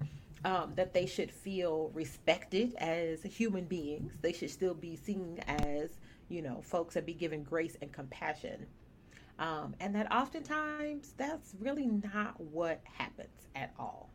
Um, 0.44 0.74
that 0.76 0.92
they 0.92 1.06
should 1.06 1.32
feel 1.32 1.90
respected 1.92 2.74
as 2.76 3.20
human 3.24 3.64
beings. 3.64 4.12
They 4.22 4.32
should 4.32 4.50
still 4.50 4.74
be 4.74 4.94
seen 4.94 5.40
as, 5.48 5.90
you 6.28 6.40
know, 6.40 6.60
folks 6.62 6.94
that 6.94 7.04
be 7.04 7.14
given 7.14 7.42
grace 7.42 7.76
and 7.82 7.90
compassion. 7.90 8.66
Um, 9.38 9.74
and 9.80 9.94
that 9.94 10.10
oftentimes 10.10 11.12
that's 11.16 11.54
really 11.60 11.86
not 11.86 12.40
what 12.40 12.80
happens 12.84 13.48
at 13.54 13.72
all. 13.78 14.10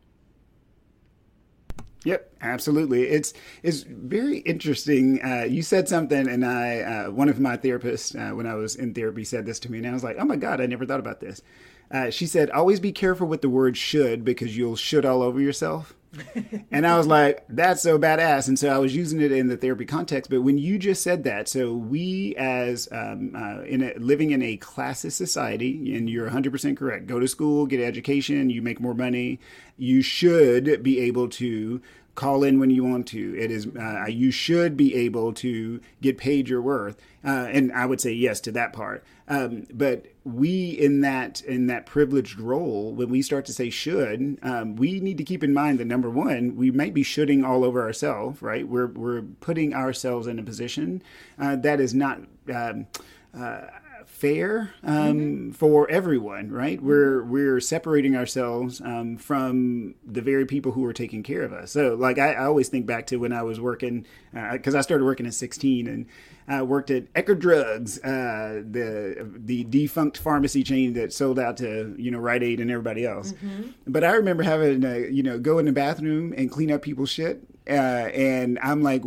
Yep, 2.04 2.32
absolutely. 2.40 3.04
It's 3.08 3.32
it's 3.62 3.82
very 3.82 4.38
interesting. 4.38 5.20
Uh, 5.24 5.44
you 5.44 5.62
said 5.62 5.88
something, 5.88 6.28
and 6.28 6.44
I 6.44 6.80
uh, 6.80 7.10
one 7.10 7.28
of 7.28 7.38
my 7.38 7.56
therapists 7.56 8.16
uh, 8.16 8.34
when 8.34 8.46
I 8.46 8.54
was 8.54 8.74
in 8.74 8.92
therapy 8.92 9.22
said 9.24 9.46
this 9.46 9.60
to 9.60 9.70
me, 9.70 9.78
and 9.78 9.86
I 9.86 9.92
was 9.92 10.02
like, 10.02 10.16
"Oh 10.18 10.24
my 10.24 10.36
god, 10.36 10.60
I 10.60 10.66
never 10.66 10.84
thought 10.84 10.98
about 10.98 11.20
this." 11.20 11.42
Uh, 11.90 12.10
she 12.10 12.26
said, 12.26 12.50
"Always 12.50 12.80
be 12.80 12.90
careful 12.90 13.28
with 13.28 13.40
the 13.40 13.48
word 13.48 13.76
should 13.76 14.24
because 14.24 14.56
you'll 14.56 14.76
should 14.76 15.04
all 15.04 15.22
over 15.22 15.40
yourself." 15.40 15.94
and 16.70 16.86
I 16.86 16.96
was 16.96 17.06
like, 17.06 17.44
that's 17.48 17.82
so 17.82 17.98
badass. 17.98 18.48
And 18.48 18.58
so 18.58 18.68
I 18.68 18.78
was 18.78 18.94
using 18.94 19.20
it 19.20 19.32
in 19.32 19.48
the 19.48 19.56
therapy 19.56 19.84
context. 19.84 20.30
But 20.30 20.42
when 20.42 20.58
you 20.58 20.78
just 20.78 21.02
said 21.02 21.24
that, 21.24 21.48
so 21.48 21.72
we 21.72 22.34
as 22.36 22.88
um, 22.92 23.34
uh, 23.34 23.62
in 23.62 23.82
a, 23.82 23.94
living 23.98 24.30
in 24.30 24.42
a 24.42 24.58
classist 24.58 25.12
society, 25.12 25.94
and 25.96 26.08
you're 26.08 26.28
100% 26.28 26.76
correct, 26.76 27.06
go 27.06 27.18
to 27.18 27.28
school, 27.28 27.66
get 27.66 27.80
education, 27.80 28.50
you 28.50 28.62
make 28.62 28.80
more 28.80 28.94
money, 28.94 29.40
you 29.76 30.02
should 30.02 30.82
be 30.82 31.00
able 31.00 31.28
to 31.28 31.80
call 32.14 32.44
in 32.44 32.60
when 32.60 32.70
you 32.70 32.84
want 32.84 33.06
to. 33.08 33.38
It 33.38 33.50
is 33.50 33.66
uh, 33.66 34.06
you 34.08 34.30
should 34.30 34.76
be 34.76 34.94
able 34.94 35.32
to 35.34 35.80
get 36.00 36.18
paid 36.18 36.48
your 36.48 36.60
worth, 36.60 36.96
uh, 37.24 37.48
and 37.50 37.72
I 37.72 37.86
would 37.86 38.00
say 38.00 38.12
yes 38.12 38.40
to 38.42 38.52
that 38.52 38.72
part. 38.72 39.02
Um, 39.32 39.66
but 39.72 40.06
we 40.24 40.70
in 40.70 41.00
that 41.00 41.40
in 41.40 41.66
that 41.68 41.86
privileged 41.86 42.38
role, 42.38 42.92
when 42.92 43.08
we 43.08 43.22
start 43.22 43.46
to 43.46 43.52
say 43.54 43.70
should, 43.70 44.38
um, 44.42 44.76
we 44.76 45.00
need 45.00 45.16
to 45.18 45.24
keep 45.24 45.42
in 45.42 45.54
mind 45.54 45.80
that 45.80 45.86
number 45.86 46.10
one, 46.10 46.54
we 46.54 46.70
might 46.70 46.92
be 46.92 47.02
shoulding 47.02 47.42
all 47.42 47.64
over 47.64 47.80
ourselves, 47.80 48.42
right? 48.42 48.68
We're 48.68 48.88
we're 48.88 49.22
putting 49.22 49.72
ourselves 49.72 50.26
in 50.26 50.38
a 50.38 50.42
position 50.42 51.02
uh, 51.38 51.56
that 51.56 51.80
is 51.80 51.94
not. 51.94 52.20
Um, 52.52 52.86
uh, 53.34 53.62
fair 54.04 54.74
um, 54.84 55.18
mm-hmm. 55.18 55.50
for 55.52 55.90
everyone, 55.90 56.50
right? 56.50 56.82
We're 56.82 57.24
we're 57.24 57.60
separating 57.60 58.14
ourselves 58.14 58.80
um, 58.80 59.16
from 59.16 59.94
the 60.06 60.20
very 60.20 60.44
people 60.44 60.72
who 60.72 60.84
are 60.84 60.92
taking 60.92 61.22
care 61.22 61.42
of 61.42 61.52
us. 61.52 61.72
So, 61.72 61.94
like 61.94 62.18
I, 62.18 62.34
I 62.34 62.44
always 62.44 62.68
think 62.68 62.84
back 62.84 63.06
to 63.06 63.16
when 63.16 63.32
I 63.32 63.42
was 63.42 63.58
working 63.58 64.06
because 64.52 64.74
uh, 64.74 64.78
I 64.78 64.80
started 64.82 65.04
working 65.04 65.26
at 65.26 65.34
16 65.34 65.86
and 65.86 66.06
I 66.48 66.62
worked 66.62 66.90
at 66.90 67.12
Eckerd 67.14 67.38
Drugs, 67.38 67.98
uh, 68.02 68.62
the 68.68 69.28
the 69.36 69.64
defunct 69.64 70.18
pharmacy 70.18 70.62
chain 70.62 70.94
that 70.94 71.12
sold 71.12 71.38
out 71.38 71.56
to 71.58 71.94
you 71.98 72.10
know 72.10 72.18
Rite 72.18 72.42
Aid 72.42 72.60
and 72.60 72.70
everybody 72.70 73.06
else. 73.06 73.32
Mm-hmm. 73.32 73.70
But 73.86 74.04
I 74.04 74.12
remember 74.12 74.42
having 74.42 74.80
to 74.82 75.12
you 75.12 75.22
know 75.22 75.38
go 75.38 75.58
in 75.58 75.66
the 75.66 75.72
bathroom 75.72 76.34
and 76.36 76.50
clean 76.50 76.70
up 76.70 76.82
people's 76.82 77.10
shit, 77.10 77.42
uh, 77.68 77.72
and 77.72 78.58
I'm 78.60 78.82
like, 78.82 79.02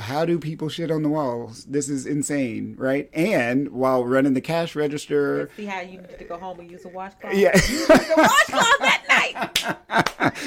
how 0.00 0.24
do 0.24 0.38
people 0.38 0.68
shit 0.68 0.90
on 0.90 1.02
the 1.02 1.08
walls? 1.08 1.64
This 1.66 1.88
is 1.88 2.06
insane, 2.06 2.74
right? 2.76 3.08
And 3.12 3.68
while 3.70 4.04
running 4.04 4.34
the 4.34 4.40
cash 4.40 4.74
register, 4.74 5.40
Let's 5.40 5.56
see 5.56 5.66
how 5.66 5.80
you 5.80 6.00
need 6.00 6.18
to 6.18 6.24
go 6.24 6.36
home 6.38 6.58
and 6.60 6.70
use 6.70 6.84
a 6.84 6.88
washcloth. 6.88 7.34
Yeah, 7.34 7.54
use 7.54 7.86
the 7.86 8.14
washcloth 8.16 8.78
that 8.80 9.04
night. 9.08 9.60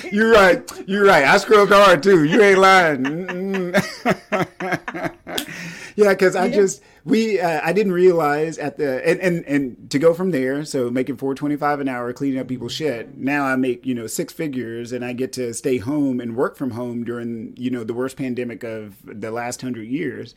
You're 0.12 0.32
right. 0.32 0.70
You're 0.88 1.06
right. 1.06 1.24
I 1.24 1.38
scrubbed 1.38 1.72
hard 1.72 2.04
too. 2.04 2.26
You 2.26 2.42
ain't 2.42 2.60
lying. 2.60 3.76
yeah, 5.96 6.10
because 6.10 6.36
I 6.36 6.50
just 6.50 6.82
we 7.06 7.40
uh, 7.40 7.62
I 7.64 7.74
didn't 7.74 7.94
realize 7.94 8.58
at 8.58 8.78
the 8.78 9.08
and, 9.08 9.20
and 9.20 9.46
and 9.46 9.92
to 9.92 10.00
go 10.00 10.14
from 10.14 10.32
there. 10.32 10.66
So 10.66 10.90
making 10.90 11.18
four 11.18 11.36
twenty 11.36 11.56
five 11.56 11.80
an 11.80 11.88
hour 11.88 12.12
cleaning 12.14 12.40
up 12.40 12.48
people's 12.48 12.74
shit. 12.74 13.18
Now 13.18 13.46
I 13.46 13.56
make 13.56 13.86
you 13.86 13.96
know 13.96 14.08
six 14.08 14.34
figures 14.34 14.92
and 14.92 15.04
I 15.04 15.14
get 15.14 15.34
to 15.34 15.54
stay 15.54 15.78
home 15.78 16.20
and 16.20 16.36
work 16.36 16.56
from 16.56 16.72
home 16.72 17.04
during 17.04 17.54
you 17.58 17.70
know 17.70 17.84
the 17.84 17.94
worst 17.94 18.18
pandemic 18.18 18.64
of 18.64 18.96
the 19.04 19.32
last 19.32 19.62
hundred 19.62 19.88
years, 19.88 20.36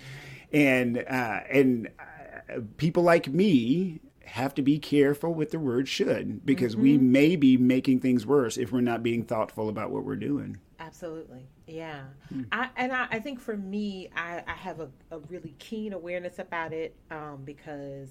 and 0.53 0.99
uh, 0.99 1.40
and 1.51 1.88
uh, 1.99 2.61
people 2.77 3.03
like 3.03 3.29
me 3.29 4.01
have 4.25 4.55
to 4.55 4.62
be 4.62 4.79
careful 4.79 5.33
with 5.33 5.51
the 5.51 5.59
word 5.59 5.88
should 5.88 6.45
because 6.45 6.75
mm-hmm. 6.75 6.83
we 6.83 6.99
may 6.99 7.37
be 7.37 7.57
making 7.57 8.01
things 8.01 8.27
worse 8.27 8.57
if 8.57 8.73
we're 8.73 8.81
not 8.81 9.03
being 9.03 9.25
thoughtful 9.25 9.69
about 9.69 9.90
what 9.90 10.05
we're 10.05 10.16
doing. 10.16 10.59
Absolutely. 10.79 11.47
Yeah. 11.67 12.03
Hmm. 12.29 12.43
I, 12.53 12.69
and 12.77 12.93
I, 12.93 13.09
I, 13.11 13.19
think 13.19 13.41
for 13.41 13.57
me, 13.57 14.09
I, 14.15 14.43
I 14.47 14.53
have 14.53 14.81
a, 14.81 14.89
a, 15.11 15.19
really 15.19 15.55
keen 15.59 15.93
awareness 15.93 16.39
about 16.39 16.73
it 16.73 16.95
um, 17.11 17.43
because 17.45 18.09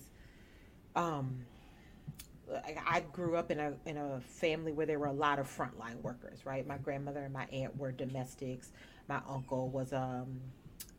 um, 0.96 1.38
I 2.88 3.02
grew 3.12 3.38
up 3.38 3.52
in 3.52 3.60
a, 3.60 3.74
in 3.86 3.98
a 3.98 4.20
family 4.22 4.72
where 4.74 4.86
there 4.86 5.00
were 5.00 5.08
a 5.08 5.14
lot 5.14 5.40
of 5.40 5.48
frontline 5.48 6.02
workers, 6.02 6.46
right? 6.46 6.68
My 6.68 6.78
grandmother 6.78 7.22
and 7.22 7.34
my 7.34 7.46
aunt 7.52 7.78
were 7.78 7.92
domestics. 7.92 8.72
My 9.08 9.22
uncle 9.28 9.70
was, 9.70 9.94
um, 9.94 10.40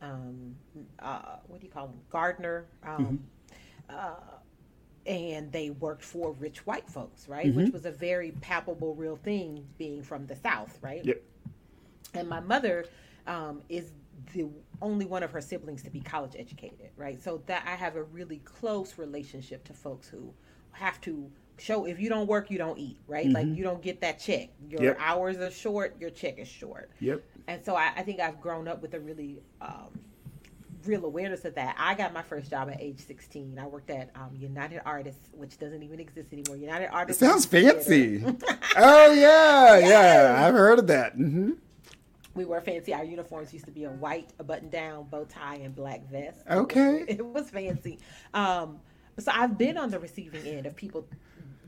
um, 0.01 0.55
uh, 0.99 1.37
what 1.47 1.59
do 1.59 1.67
you 1.67 1.71
call 1.71 1.87
him? 1.87 1.99
Gardener. 2.09 2.65
Um, 2.83 3.21
mm-hmm. 3.91 3.95
uh, 3.95 4.37
and 5.05 5.51
they 5.51 5.69
worked 5.69 6.03
for 6.03 6.33
rich 6.33 6.65
white 6.65 6.89
folks, 6.89 7.29
right? 7.29 7.47
Mm-hmm. 7.47 7.65
Which 7.65 7.73
was 7.73 7.85
a 7.85 7.91
very 7.91 8.31
palpable, 8.41 8.93
real 8.95 9.15
thing 9.15 9.65
being 9.77 10.03
from 10.03 10.25
the 10.25 10.35
South, 10.35 10.77
right? 10.81 11.05
Yep. 11.05 11.21
And 12.19 12.29
my 12.29 12.39
mother 12.39 12.85
um, 13.25 13.61
is 13.69 13.91
the 14.33 14.47
only 14.81 15.05
one 15.05 15.23
of 15.23 15.31
her 15.31 15.41
siblings 15.41 15.83
to 15.83 15.89
be 15.89 15.99
college 15.99 16.35
educated, 16.37 16.89
right? 16.95 17.21
So 17.21 17.41
that 17.45 17.63
I 17.65 17.75
have 17.75 17.95
a 17.95 18.03
really 18.03 18.37
close 18.39 18.97
relationship 18.97 19.63
to 19.65 19.73
folks 19.73 20.07
who 20.07 20.33
have 20.71 20.99
to 21.01 21.29
show 21.59 21.85
if 21.85 21.99
you 21.99 22.09
don't 22.09 22.27
work, 22.27 22.51
you 22.51 22.57
don't 22.57 22.77
eat, 22.77 22.99
right? 23.07 23.25
Mm-hmm. 23.25 23.35
Like 23.35 23.57
you 23.57 23.63
don't 23.63 23.81
get 23.81 24.01
that 24.01 24.19
check. 24.19 24.49
Your 24.69 24.83
yep. 24.83 24.97
hours 24.99 25.37
are 25.37 25.51
short, 25.51 25.95
your 25.99 26.09
check 26.09 26.37
is 26.37 26.47
short. 26.47 26.91
Yep. 26.99 27.23
And 27.47 27.63
so 27.63 27.75
I, 27.75 27.91
I 27.95 28.03
think 28.03 28.19
I've 28.19 28.39
grown 28.41 28.67
up 28.67 28.81
with 28.81 28.93
a 28.93 28.99
really 28.99 29.39
um, 29.61 29.99
real 30.85 31.05
awareness 31.05 31.45
of 31.45 31.55
that. 31.55 31.75
I 31.77 31.95
got 31.95 32.13
my 32.13 32.21
first 32.21 32.49
job 32.49 32.69
at 32.69 32.79
age 32.81 32.99
16. 32.99 33.57
I 33.59 33.67
worked 33.67 33.89
at 33.89 34.11
um, 34.15 34.31
United 34.35 34.81
Artists, 34.85 35.29
which 35.33 35.57
doesn't 35.57 35.81
even 35.81 35.99
exist 35.99 36.31
anymore. 36.31 36.57
United 36.57 36.87
Artists. 36.87 37.21
It 37.21 37.25
sounds 37.25 37.45
fancy. 37.45 38.23
oh 38.77 39.13
yeah, 39.13 39.77
yeah. 39.77 40.45
I've 40.45 40.53
heard 40.53 40.79
of 40.79 40.87
that. 40.87 41.17
Mm-hmm. 41.17 41.53
We 42.37 42.45
were 42.45 42.61
fancy. 42.61 42.93
Our 42.93 43.03
uniforms 43.03 43.51
used 43.51 43.65
to 43.65 43.71
be 43.71 43.83
a 43.83 43.89
white, 43.89 44.31
a 44.39 44.43
button-down 44.43 45.07
bow 45.09 45.25
tie, 45.25 45.55
and 45.55 45.75
black 45.75 46.09
vest. 46.09 46.41
Okay. 46.49 47.05
It 47.07 47.17
was, 47.17 47.17
it 47.17 47.25
was 47.25 47.49
fancy. 47.49 47.99
Um, 48.33 48.79
so 49.19 49.31
I've 49.33 49.57
been 49.57 49.77
on 49.77 49.89
the 49.89 49.99
receiving 49.99 50.45
end 50.45 50.65
of 50.65 50.75
people 50.75 51.07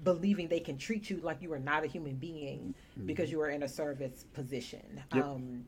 believing 0.03 0.47
they 0.47 0.59
can 0.59 0.77
treat 0.77 1.09
you 1.09 1.17
like 1.17 1.41
you 1.41 1.51
are 1.53 1.59
not 1.59 1.83
a 1.83 1.87
human 1.87 2.15
being 2.15 2.73
mm-hmm. 2.97 3.05
because 3.05 3.31
you 3.31 3.41
are 3.41 3.49
in 3.49 3.63
a 3.63 3.67
service 3.67 4.25
position. 4.33 5.03
Yep. 5.13 5.25
Um, 5.25 5.65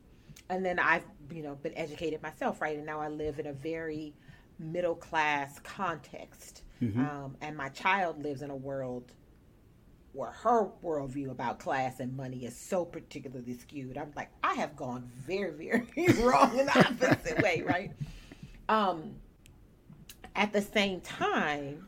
and 0.48 0.64
then 0.64 0.78
I've 0.78 1.04
you 1.30 1.42
know 1.42 1.54
been 1.56 1.76
educated 1.76 2.22
myself, 2.22 2.60
right? 2.60 2.76
And 2.76 2.86
now 2.86 3.00
I 3.00 3.08
live 3.08 3.38
in 3.38 3.46
a 3.46 3.52
very 3.52 4.14
middle 4.58 4.94
class 4.94 5.58
context, 5.60 6.62
mm-hmm. 6.80 7.00
um, 7.00 7.36
and 7.40 7.56
my 7.56 7.68
child 7.70 8.22
lives 8.22 8.42
in 8.42 8.50
a 8.50 8.56
world 8.56 9.12
where 10.12 10.30
her 10.30 10.68
worldview 10.84 11.30
about 11.30 11.58
class 11.58 12.00
and 12.00 12.14
money 12.16 12.44
is 12.44 12.56
so 12.56 12.84
particularly 12.84 13.54
skewed. 13.54 13.96
I'm 13.96 14.12
like, 14.14 14.30
I 14.44 14.54
have 14.54 14.76
gone 14.76 15.10
very, 15.26 15.50
very 15.96 16.22
wrong 16.22 16.58
in 16.58 16.66
the 16.66 16.78
opposite 16.78 17.40
way, 17.42 17.62
right? 17.66 17.92
Um, 18.68 19.14
at 20.36 20.52
the 20.52 20.62
same 20.62 21.00
time, 21.00 21.86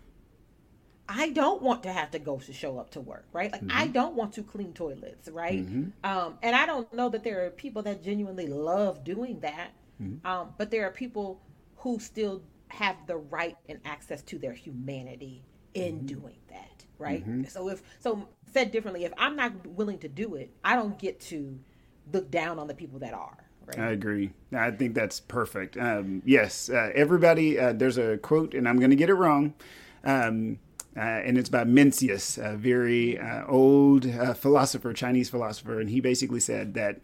I 1.09 1.31
don't 1.31 1.61
want 1.61 1.83
to 1.83 1.93
have 1.93 2.11
to 2.13 2.19
go 2.19 2.39
to 2.39 2.53
show 2.53 2.79
up 2.79 2.91
to 2.91 3.01
work, 3.01 3.27
right? 3.33 3.53
Like 3.53 3.61
mm-hmm. 3.61 3.77
I 3.77 3.89
don't 3.89 4.15
want 4.15 4.33
to 4.35 4.43
clean 4.43 4.73
toilets, 4.73 5.29
right? 5.29 5.65
Mm-hmm. 5.65 5.91
Um, 6.03 6.39
and 6.43 6.57
I 6.57 6.65
don't 6.65 6.93
know 6.95 7.09
that 7.11 7.25
there 7.25 7.45
are 7.45 7.51
people 7.51 7.83
that 7.83 8.03
genuinely 8.03 8.47
love 8.47 9.05
doing 9.05 9.41
that, 9.41 9.73
mm-hmm. 10.03 10.27
um, 10.27 10.55
but 10.57 10.71
there 10.71 10.87
are 10.87 10.91
people 10.91 11.41
who 11.77 11.99
still 11.99 12.43
have 12.69 12.97
the 13.07 13.17
right 13.17 13.57
and 13.69 13.79
access 13.85 14.23
to 14.23 14.39
their 14.39 14.55
humanity 14.55 15.43
in 15.75 15.97
mm-hmm. 15.97 16.07
doing 16.07 16.39
that, 16.49 16.74
right? 16.99 17.21
Mm-hmm. 17.21 17.45
So 17.45 17.69
if 17.69 17.83
so 17.99 18.29
said 18.53 18.71
differently, 18.71 19.05
if 19.05 19.13
I'm 19.19 19.37
not 19.37 19.67
willing 19.67 19.99
to 19.99 20.09
do 20.09 20.35
it, 20.35 20.51
I 20.65 20.77
don't 20.77 20.99
get 20.99 21.21
to 21.23 21.59
look 22.13 22.31
down 22.31 22.59
on 22.59 22.67
the 22.67 22.75
people 22.75 22.99
that 23.01 23.15
are. 23.15 23.37
Right? 23.67 23.79
I 23.79 23.91
agree. 23.93 24.31
I 24.53 24.71
think 24.71 24.95
that's 24.95 25.21
perfect. 25.21 25.77
Um, 25.77 26.23
yes, 26.25 26.69
uh, 26.69 26.91
everybody. 26.95 27.59
Uh, 27.59 27.73
there's 27.73 27.99
a 27.99 28.19
quote, 28.19 28.55
and 28.55 28.69
I'm 28.69 28.79
going 28.79 28.91
to 28.91 28.97
get 28.97 29.09
it 29.09 29.15
wrong. 29.15 29.55
Um, 30.05 30.59
uh, 30.97 31.01
and 31.01 31.37
it's 31.37 31.49
by 31.49 31.65
Mencius, 31.65 32.39
a 32.39 32.57
very 32.57 33.19
uh, 33.19 33.45
old 33.49 34.07
uh, 34.07 34.35
philosopher, 34.35 34.93
Chinese 34.93 35.29
philosopher, 35.29 35.81
and 35.81 35.91
he 35.91 36.01
basically 36.01 36.39
said 36.39 36.75
that 36.75 37.01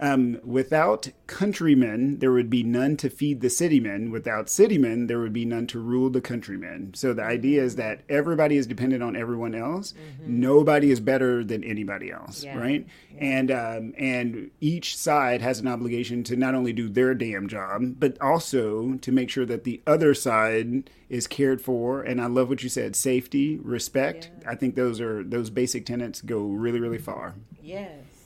um, 0.00 0.40
without 0.44 1.08
countrymen, 1.26 2.18
there 2.20 2.30
would 2.30 2.48
be 2.48 2.62
none 2.62 2.96
to 2.98 3.10
feed 3.10 3.40
the 3.40 3.50
citymen. 3.50 4.10
Without 4.10 4.48
citymen, 4.48 5.08
there 5.08 5.18
would 5.18 5.32
be 5.32 5.44
none 5.44 5.66
to 5.68 5.80
rule 5.80 6.08
the 6.08 6.20
countrymen. 6.20 6.92
So 6.94 7.12
the 7.12 7.24
idea 7.24 7.62
is 7.62 7.76
that 7.76 8.02
everybody 8.08 8.56
is 8.56 8.66
dependent 8.66 9.02
on 9.02 9.16
everyone 9.16 9.54
else. 9.54 9.92
Mm-hmm. 9.92 10.40
Nobody 10.40 10.90
is 10.90 11.00
better 11.00 11.42
than 11.42 11.64
anybody 11.64 12.12
else, 12.12 12.44
yeah. 12.44 12.56
right? 12.56 12.86
Yeah. 13.14 13.24
And 13.24 13.50
um, 13.50 13.94
and 13.98 14.50
each 14.60 14.96
side 14.96 15.42
has 15.42 15.58
an 15.58 15.66
obligation 15.66 16.22
to 16.24 16.36
not 16.36 16.54
only 16.54 16.72
do 16.72 16.88
their 16.88 17.14
damn 17.14 17.48
job, 17.48 17.96
but 17.98 18.20
also 18.20 18.94
to 18.94 19.12
make 19.12 19.30
sure 19.30 19.46
that 19.46 19.64
the 19.64 19.80
other 19.86 20.14
side 20.14 20.90
is 21.08 21.26
cared 21.26 21.60
for. 21.60 22.02
And 22.02 22.20
I 22.20 22.26
love 22.26 22.48
what 22.48 22.62
you 22.62 22.68
said: 22.68 22.94
safety, 22.94 23.56
respect. 23.56 24.30
Yeah. 24.42 24.50
I 24.52 24.54
think 24.54 24.76
those 24.76 25.00
are 25.00 25.24
those 25.24 25.50
basic 25.50 25.86
tenets 25.86 26.20
go 26.20 26.42
really, 26.42 26.78
really 26.78 26.98
far. 26.98 27.34
Yes. 27.60 28.17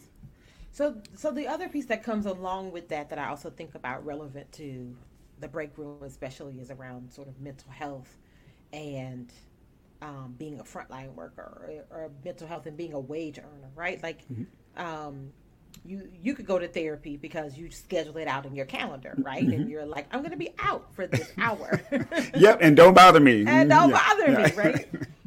So, 0.72 0.96
so 1.14 1.30
the 1.30 1.46
other 1.46 1.68
piece 1.68 1.86
that 1.86 2.02
comes 2.02 2.24
along 2.24 2.72
with 2.72 2.88
that 2.88 3.10
that 3.10 3.18
I 3.18 3.28
also 3.28 3.50
think 3.50 3.74
about 3.74 4.04
relevant 4.04 4.50
to 4.52 4.96
the 5.38 5.46
break 5.46 5.76
room, 5.76 5.98
especially, 6.02 6.58
is 6.60 6.70
around 6.70 7.12
sort 7.12 7.28
of 7.28 7.38
mental 7.40 7.70
health 7.70 8.16
and 8.72 9.30
um, 10.00 10.34
being 10.38 10.58
a 10.60 10.64
frontline 10.64 11.14
worker 11.14 11.84
or, 11.90 12.04
or, 12.04 12.10
mental 12.24 12.48
health 12.48 12.66
and 12.66 12.76
being 12.76 12.94
a 12.94 12.98
wage 12.98 13.38
earner, 13.38 13.70
right? 13.76 14.02
Like, 14.02 14.26
mm-hmm. 14.28 14.82
um, 14.82 15.30
you 15.84 16.08
you 16.20 16.34
could 16.34 16.46
go 16.46 16.58
to 16.58 16.66
therapy 16.68 17.16
because 17.16 17.56
you 17.56 17.70
schedule 17.70 18.16
it 18.16 18.26
out 18.26 18.46
in 18.46 18.54
your 18.54 18.66
calendar, 18.66 19.14
right? 19.18 19.42
Mm-hmm. 19.42 19.52
And 19.52 19.70
you're 19.70 19.86
like, 19.86 20.06
I'm 20.10 20.20
going 20.20 20.32
to 20.32 20.38
be 20.38 20.54
out 20.58 20.92
for 20.94 21.06
this 21.06 21.30
hour. 21.38 21.82
yep, 22.34 22.58
and 22.62 22.76
don't 22.76 22.94
bother 22.94 23.20
me. 23.20 23.44
And 23.46 23.68
don't 23.68 23.90
yeah. 23.90 24.08
bother 24.08 24.30
yeah. 24.30 24.46
me, 24.46 24.52
right? 24.54 24.88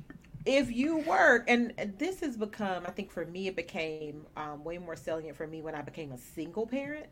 if 0.45 0.71
you 0.71 0.97
work, 0.99 1.45
and 1.47 1.73
this 1.97 2.19
has 2.19 2.37
become, 2.37 2.83
I 2.85 2.91
think 2.91 3.11
for 3.11 3.25
me, 3.25 3.47
it 3.47 3.55
became 3.55 4.27
um, 4.37 4.63
way 4.63 4.77
more 4.77 4.95
salient 4.95 5.35
for 5.35 5.47
me 5.47 5.61
when 5.61 5.75
I 5.75 5.81
became 5.81 6.11
a 6.11 6.17
single 6.17 6.67
parent. 6.67 7.07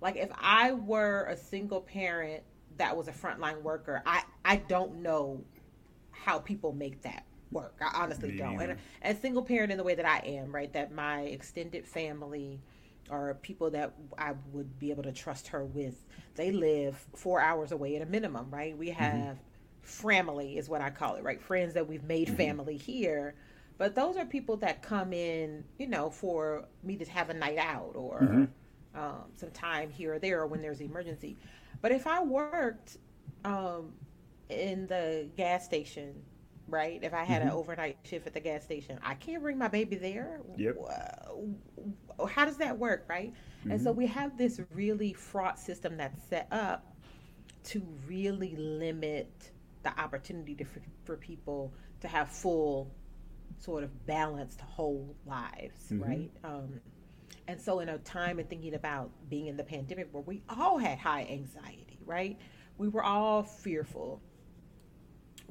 Like 0.00 0.16
if 0.16 0.30
I 0.36 0.72
were 0.72 1.26
a 1.26 1.36
single 1.36 1.80
parent 1.80 2.42
that 2.78 2.96
was 2.96 3.06
a 3.06 3.12
frontline 3.12 3.62
worker, 3.62 4.02
I 4.04 4.24
I 4.44 4.56
don't 4.56 4.96
know 4.96 5.44
how 6.10 6.40
people 6.40 6.72
make 6.72 7.02
that 7.02 7.24
work. 7.52 7.76
I 7.80 8.02
honestly 8.02 8.36
don't. 8.36 8.60
And 8.60 8.78
as 9.02 9.20
single 9.20 9.42
parent 9.42 9.70
in 9.70 9.78
the 9.78 9.84
way 9.84 9.94
that 9.94 10.06
I 10.06 10.18
am, 10.26 10.52
right, 10.52 10.72
that 10.72 10.92
my 10.92 11.20
extended 11.20 11.86
family 11.86 12.60
or 13.10 13.38
people 13.42 13.70
that 13.70 13.94
I 14.18 14.32
would 14.52 14.78
be 14.78 14.90
able 14.90 15.04
to 15.04 15.12
trust 15.12 15.48
her 15.48 15.64
with, 15.64 16.04
they 16.34 16.50
live 16.50 16.96
four 17.14 17.40
hours 17.40 17.70
away 17.70 17.94
at 17.94 18.02
a 18.02 18.06
minimum, 18.06 18.50
right? 18.50 18.76
We 18.76 18.88
mm-hmm. 18.88 18.98
have 18.98 19.36
mm-hmm 19.36 19.51
family 19.82 20.58
is 20.58 20.68
what 20.68 20.80
I 20.80 20.90
call 20.90 21.16
it, 21.16 21.24
right? 21.24 21.40
Friends 21.40 21.74
that 21.74 21.86
we've 21.86 22.04
made 22.04 22.28
mm-hmm. 22.28 22.36
family 22.36 22.76
here. 22.76 23.34
But 23.78 23.94
those 23.94 24.16
are 24.16 24.24
people 24.24 24.56
that 24.58 24.82
come 24.82 25.12
in, 25.12 25.64
you 25.78 25.88
know, 25.88 26.10
for 26.10 26.66
me 26.82 26.96
to 26.96 27.04
have 27.06 27.30
a 27.30 27.34
night 27.34 27.58
out 27.58 27.92
or 27.94 28.20
mm-hmm. 28.20 29.00
um, 29.00 29.24
some 29.34 29.50
time 29.50 29.90
here 29.90 30.14
or 30.14 30.18
there 30.18 30.40
or 30.40 30.46
when 30.46 30.62
there's 30.62 30.80
an 30.80 30.86
emergency. 30.86 31.36
But 31.80 31.90
if 31.90 32.06
I 32.06 32.22
worked 32.22 32.98
um, 33.44 33.92
in 34.48 34.86
the 34.86 35.28
gas 35.36 35.64
station, 35.64 36.14
right? 36.68 37.02
If 37.02 37.12
I 37.12 37.24
had 37.24 37.40
mm-hmm. 37.40 37.50
an 37.50 37.54
overnight 37.54 37.98
shift 38.04 38.26
at 38.26 38.34
the 38.34 38.40
gas 38.40 38.62
station, 38.62 38.98
I 39.02 39.14
can't 39.14 39.42
bring 39.42 39.58
my 39.58 39.68
baby 39.68 39.96
there. 39.96 40.40
Yep. 40.56 40.76
How 42.30 42.44
does 42.44 42.56
that 42.58 42.78
work, 42.78 43.04
right? 43.08 43.32
And 43.68 43.80
so 43.80 43.90
mm-hmm. 43.90 43.98
we 43.98 44.06
have 44.06 44.38
this 44.38 44.60
really 44.74 45.12
fraught 45.12 45.58
system 45.58 45.96
that's 45.96 46.22
set 46.28 46.46
up 46.50 46.94
to 47.64 47.82
really 48.06 48.56
limit 48.56 49.51
the 49.82 50.00
opportunity 50.00 50.54
to, 50.54 50.64
for, 50.64 50.80
for 51.04 51.16
people 51.16 51.72
to 52.00 52.08
have 52.08 52.28
full 52.28 52.90
sort 53.58 53.84
of 53.84 54.06
balanced 54.06 54.60
whole 54.60 55.14
lives 55.26 55.90
mm-hmm. 55.90 56.02
right 56.02 56.30
um, 56.44 56.80
and 57.48 57.60
so 57.60 57.80
in 57.80 57.88
a 57.88 57.98
time 57.98 58.38
and 58.38 58.48
thinking 58.48 58.74
about 58.74 59.10
being 59.28 59.46
in 59.46 59.56
the 59.56 59.64
pandemic 59.64 60.08
where 60.12 60.22
we 60.22 60.42
all 60.48 60.78
had 60.78 60.98
high 60.98 61.26
anxiety 61.30 61.98
right 62.04 62.38
we 62.78 62.88
were 62.88 63.02
all 63.02 63.42
fearful 63.42 64.20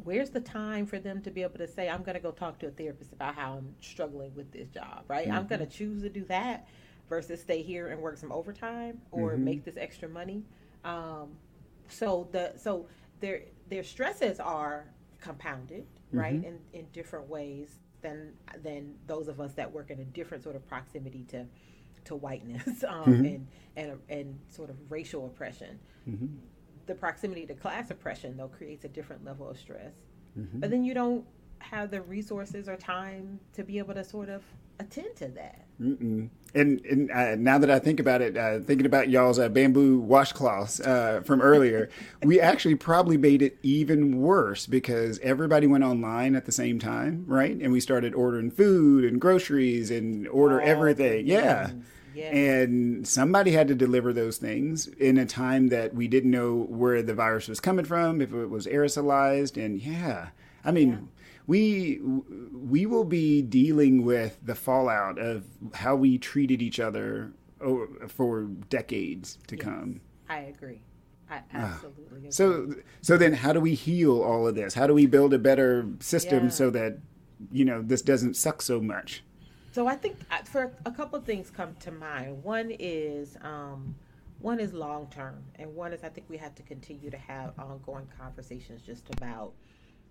where's 0.04 0.30
the 0.30 0.39
time 0.39 0.86
for 0.86 1.00
them 1.00 1.22
to 1.22 1.30
be 1.30 1.44
able 1.44 1.58
to 1.58 1.67
say 1.67 1.89
i'm 1.89 2.04
going 2.04 2.15
to 2.15 2.22
go 2.22 2.32
talk 2.32 2.60
to 2.60 2.67
a 2.67 2.72
therapist 2.72 3.13
about 3.13 3.36
how 3.36 3.54
i'm 3.54 3.74
struggling 3.80 4.34
with 4.36 4.52
this 4.52 4.67
job 4.70 5.04
right 5.08 5.28
mm-hmm. 5.28 5.38
i'm 5.38 5.48
going 5.48 5.60
to 5.60 5.67
choose 5.67 6.02
to 6.02 6.10
do 6.10 6.24
that 6.26 6.67
versus 7.08 7.41
stay 7.41 7.62
here 7.62 7.89
and 7.89 8.02
work 8.02 8.17
some 8.17 8.32
overtime 8.32 9.00
or 9.12 9.34
mm-hmm. 9.34 9.46
make 9.46 9.65
this 9.65 9.78
extra 9.78 10.10
money 10.10 10.44
um, 10.84 11.30
so 11.88 12.28
the 12.32 12.54
so 12.58 12.88
there 13.20 13.41
their 13.71 13.84
stresses 13.84 14.39
are 14.39 14.86
compounded, 15.21 15.88
right, 16.12 16.36
mm-hmm. 16.36 16.45
in, 16.45 16.60
in 16.73 16.86
different 16.91 17.27
ways 17.27 17.69
than 18.01 18.34
than 18.62 18.93
those 19.07 19.27
of 19.27 19.39
us 19.39 19.53
that 19.53 19.71
work 19.71 19.89
in 19.89 19.99
a 19.99 20.05
different 20.05 20.43
sort 20.43 20.55
of 20.55 20.67
proximity 20.67 21.23
to 21.29 21.45
to 22.03 22.15
whiteness 22.15 22.84
um, 22.88 23.05
mm-hmm. 23.05 23.25
and 23.25 23.47
and 23.77 23.99
and 24.10 24.39
sort 24.49 24.69
of 24.69 24.75
racial 24.89 25.25
oppression. 25.25 25.79
Mm-hmm. 26.07 26.27
The 26.86 26.95
proximity 26.95 27.45
to 27.45 27.55
class 27.55 27.89
oppression 27.89 28.36
though 28.38 28.49
creates 28.49 28.84
a 28.84 28.89
different 28.89 29.23
level 29.23 29.49
of 29.49 29.57
stress. 29.57 29.93
Mm-hmm. 30.38 30.60
But 30.60 30.69
then 30.69 30.84
you 30.84 30.93
don't 30.93 31.25
have 31.60 31.91
the 31.91 32.01
resources 32.01 32.67
or 32.67 32.75
time 32.75 33.39
to 33.53 33.63
be 33.63 33.77
able 33.77 33.93
to 33.93 34.03
sort 34.03 34.27
of 34.27 34.43
attend 34.82 35.15
to 35.17 35.28
that. 35.30 35.65
Mm-mm. 35.82 36.30
And, 36.54 36.82
and 36.86 37.12
uh, 37.12 37.36
now 37.36 37.58
that 37.58 37.72
I 37.72 37.80
think 37.80 38.00
about 38.00 38.22
it, 38.22 38.36
uh, 38.36 38.60
thinking 38.60 38.86
about 38.86 39.10
y'all's 39.10 39.39
uh, 39.39 39.48
bamboo 39.48 40.02
washcloths 40.02 40.86
uh, 40.86 41.22
from 41.22 41.41
earlier, 41.41 41.89
we 42.24 42.41
actually 42.41 42.76
probably 42.76 43.17
made 43.17 43.41
it 43.41 43.58
even 43.63 44.22
worse 44.22 44.67
because 44.67 45.17
everybody 45.20 45.65
went 45.65 45.84
online 45.84 46.36
at 46.36 46.46
the 46.46 46.52
same 46.52 46.78
time, 46.78 47.24
right? 47.26 47.56
And 47.56 47.72
we 47.72 47.80
started 47.80 48.13
ordering 48.13 48.52
food 48.52 49.06
and 49.06 49.20
groceries 49.20 49.89
and 49.89 50.28
order 50.28 50.62
oh, 50.62 50.65
everything. 50.65 51.26
Yeah. 51.26 51.72
Yes. 52.13 52.34
And 52.34 53.08
somebody 53.08 53.52
had 53.52 53.70
to 53.70 53.76
deliver 53.76 54.12
those 54.12 54.38
things 54.38 54.88
in 54.88 55.17
a 55.17 55.26
time 55.26 55.70
that 55.70 55.94
we 55.94 56.10
didn't 56.10 56.32
know 56.32 56.65
where 56.67 57.02
the 57.02 57.13
virus 57.13 57.48
was 57.48 57.62
coming 57.62 57.86
from, 57.86 58.20
if 58.20 58.34
it 58.34 58.48
was 58.48 58.67
aerosolized. 58.67 59.63
And 59.63 59.82
yeah, 59.82 60.32
I 60.63 60.71
mean, 60.71 60.89
yeah 60.91 60.97
we 61.47 62.00
we 62.54 62.86
will 62.86 63.04
be 63.04 63.41
dealing 63.41 64.06
with 64.06 64.39
the 64.41 64.56
fallout 64.56 65.17
of 65.19 65.43
how 65.74 65.95
we 65.95 66.17
treated 66.17 66.62
each 66.62 66.80
other 66.80 67.34
for 68.08 68.43
decades 68.69 69.38
to 69.47 69.56
yes, 69.58 69.65
come. 69.65 70.02
I 70.30 70.38
agree. 70.39 70.80
I 71.30 71.41
ah. 71.54 71.58
absolutely 71.58 72.17
agree. 72.17 72.32
So 72.32 72.74
so 73.02 73.17
then 73.17 73.34
how 73.34 73.54
do 73.54 73.60
we 73.60 73.76
heal 73.76 74.21
all 74.21 74.47
of 74.47 74.56
this? 74.56 74.74
How 74.74 74.88
do 74.88 74.93
we 74.93 75.06
build 75.06 75.34
a 75.34 75.39
better 75.39 75.88
system 76.00 76.45
yeah. 76.45 76.50
so 76.52 76.69
that 76.69 77.00
you 77.52 77.65
know 77.65 77.82
this 77.82 78.02
doesn't 78.02 78.36
suck 78.36 78.62
so 78.62 78.80
much? 78.80 79.24
So 79.74 79.88
I 79.88 79.95
think 79.95 80.17
uh, 80.32 80.43
for 80.43 80.71
a 80.86 80.91
couple 80.91 81.19
of 81.19 81.26
things 81.26 81.50
come 81.50 81.76
to 81.82 81.91
mind. 81.91 82.43
One 82.43 82.71
is 82.80 83.38
um, 83.41 83.95
one 84.39 84.60
is 84.60 84.74
long 84.74 85.08
term, 85.08 85.43
and 85.56 85.76
one 85.76 85.91
is 85.91 86.04
I 86.04 86.10
think 86.10 86.28
we 86.30 86.38
have 86.38 86.56
to 86.56 86.63
continue 86.63 87.10
to 87.10 87.17
have 87.17 87.60
ongoing 87.60 88.08
conversations 88.17 88.82
just 88.82 89.10
about 89.17 89.54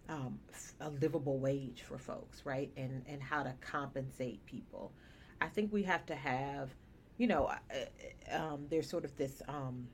um, 0.09 0.39
a 0.81 0.91
livable 0.91 1.39
wage 1.39 1.83
for 1.83 1.99
folks, 1.99 2.45
right? 2.45 2.71
And 2.77 3.05
and 3.07 3.23
how 3.23 3.43
to 3.43 3.55
compensate 3.61 4.45
people. 4.47 4.93
I 5.41 5.49
think 5.49 5.73
we 5.73 5.83
have 5.85 6.05
to 6.07 6.15
have, 6.15 6.71
you 7.17 7.27
know, 7.27 7.51
um, 8.31 8.67
there's 8.69 8.89
sort 8.89 9.05
of 9.05 9.17
this 9.17 9.41
um, 9.49 9.89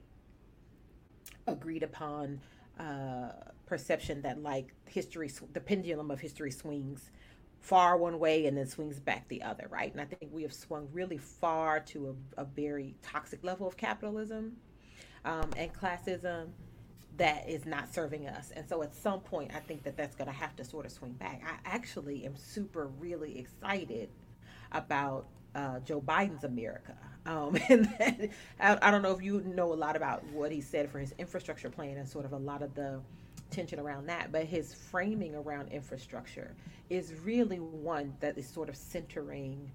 agreed 1.46 1.82
upon 1.82 2.40
uh, 2.80 3.30
perception 3.66 4.22
that 4.22 4.42
like 4.42 4.74
history, 4.86 5.30
the 5.52 5.60
pendulum 5.60 6.10
of 6.10 6.20
history 6.20 6.50
swings 6.50 7.10
far 7.60 7.96
one 7.96 8.18
way 8.18 8.46
and 8.46 8.56
then 8.56 8.66
swings 8.66 9.00
back 9.00 9.26
the 9.28 9.42
other, 9.42 9.66
right? 9.70 9.90
And 9.92 10.00
I 10.00 10.04
think 10.04 10.32
we 10.32 10.42
have 10.42 10.52
swung 10.52 10.88
really 10.92 11.18
far 11.18 11.80
to 11.80 12.16
a, 12.36 12.42
a 12.42 12.44
very 12.44 12.94
toxic 13.02 13.42
level 13.42 13.66
of 13.66 13.76
capitalism 13.76 14.56
um, 15.24 15.50
and 15.56 15.72
classism 15.72 16.48
that 17.16 17.48
is 17.48 17.64
not 17.64 17.92
serving 17.92 18.26
us. 18.26 18.52
And 18.54 18.68
so 18.68 18.82
at 18.82 18.94
some 18.94 19.20
point, 19.20 19.52
I 19.54 19.60
think 19.60 19.84
that 19.84 19.96
that's 19.96 20.14
going 20.14 20.26
to 20.26 20.36
have 20.36 20.54
to 20.56 20.64
sort 20.64 20.86
of 20.86 20.92
swing 20.92 21.12
back. 21.12 21.42
I 21.46 21.68
actually 21.68 22.24
am 22.26 22.36
super, 22.36 22.88
really 22.98 23.38
excited 23.38 24.10
about 24.72 25.26
uh, 25.54 25.80
Joe 25.80 26.00
Biden's 26.00 26.44
America. 26.44 26.96
Um, 27.24 27.56
and 27.68 27.86
that, 27.98 28.30
I, 28.60 28.78
I, 28.82 28.90
don't 28.90 29.02
know 29.02 29.12
if 29.12 29.22
you 29.22 29.40
know 29.40 29.72
a 29.72 29.74
lot 29.74 29.96
about 29.96 30.24
what 30.26 30.52
he 30.52 30.60
said 30.60 30.90
for 30.90 30.98
his 30.98 31.14
infrastructure 31.18 31.70
plan 31.70 31.96
and 31.96 32.08
sort 32.08 32.24
of 32.24 32.32
a 32.32 32.38
lot 32.38 32.62
of 32.62 32.74
the 32.74 33.00
tension 33.50 33.78
around 33.78 34.06
that, 34.06 34.30
but 34.32 34.44
his 34.44 34.74
framing 34.74 35.34
around 35.34 35.68
infrastructure 35.68 36.54
is 36.90 37.14
really 37.24 37.58
one 37.58 38.14
that 38.20 38.36
is 38.36 38.46
sort 38.46 38.68
of 38.68 38.76
centering 38.76 39.70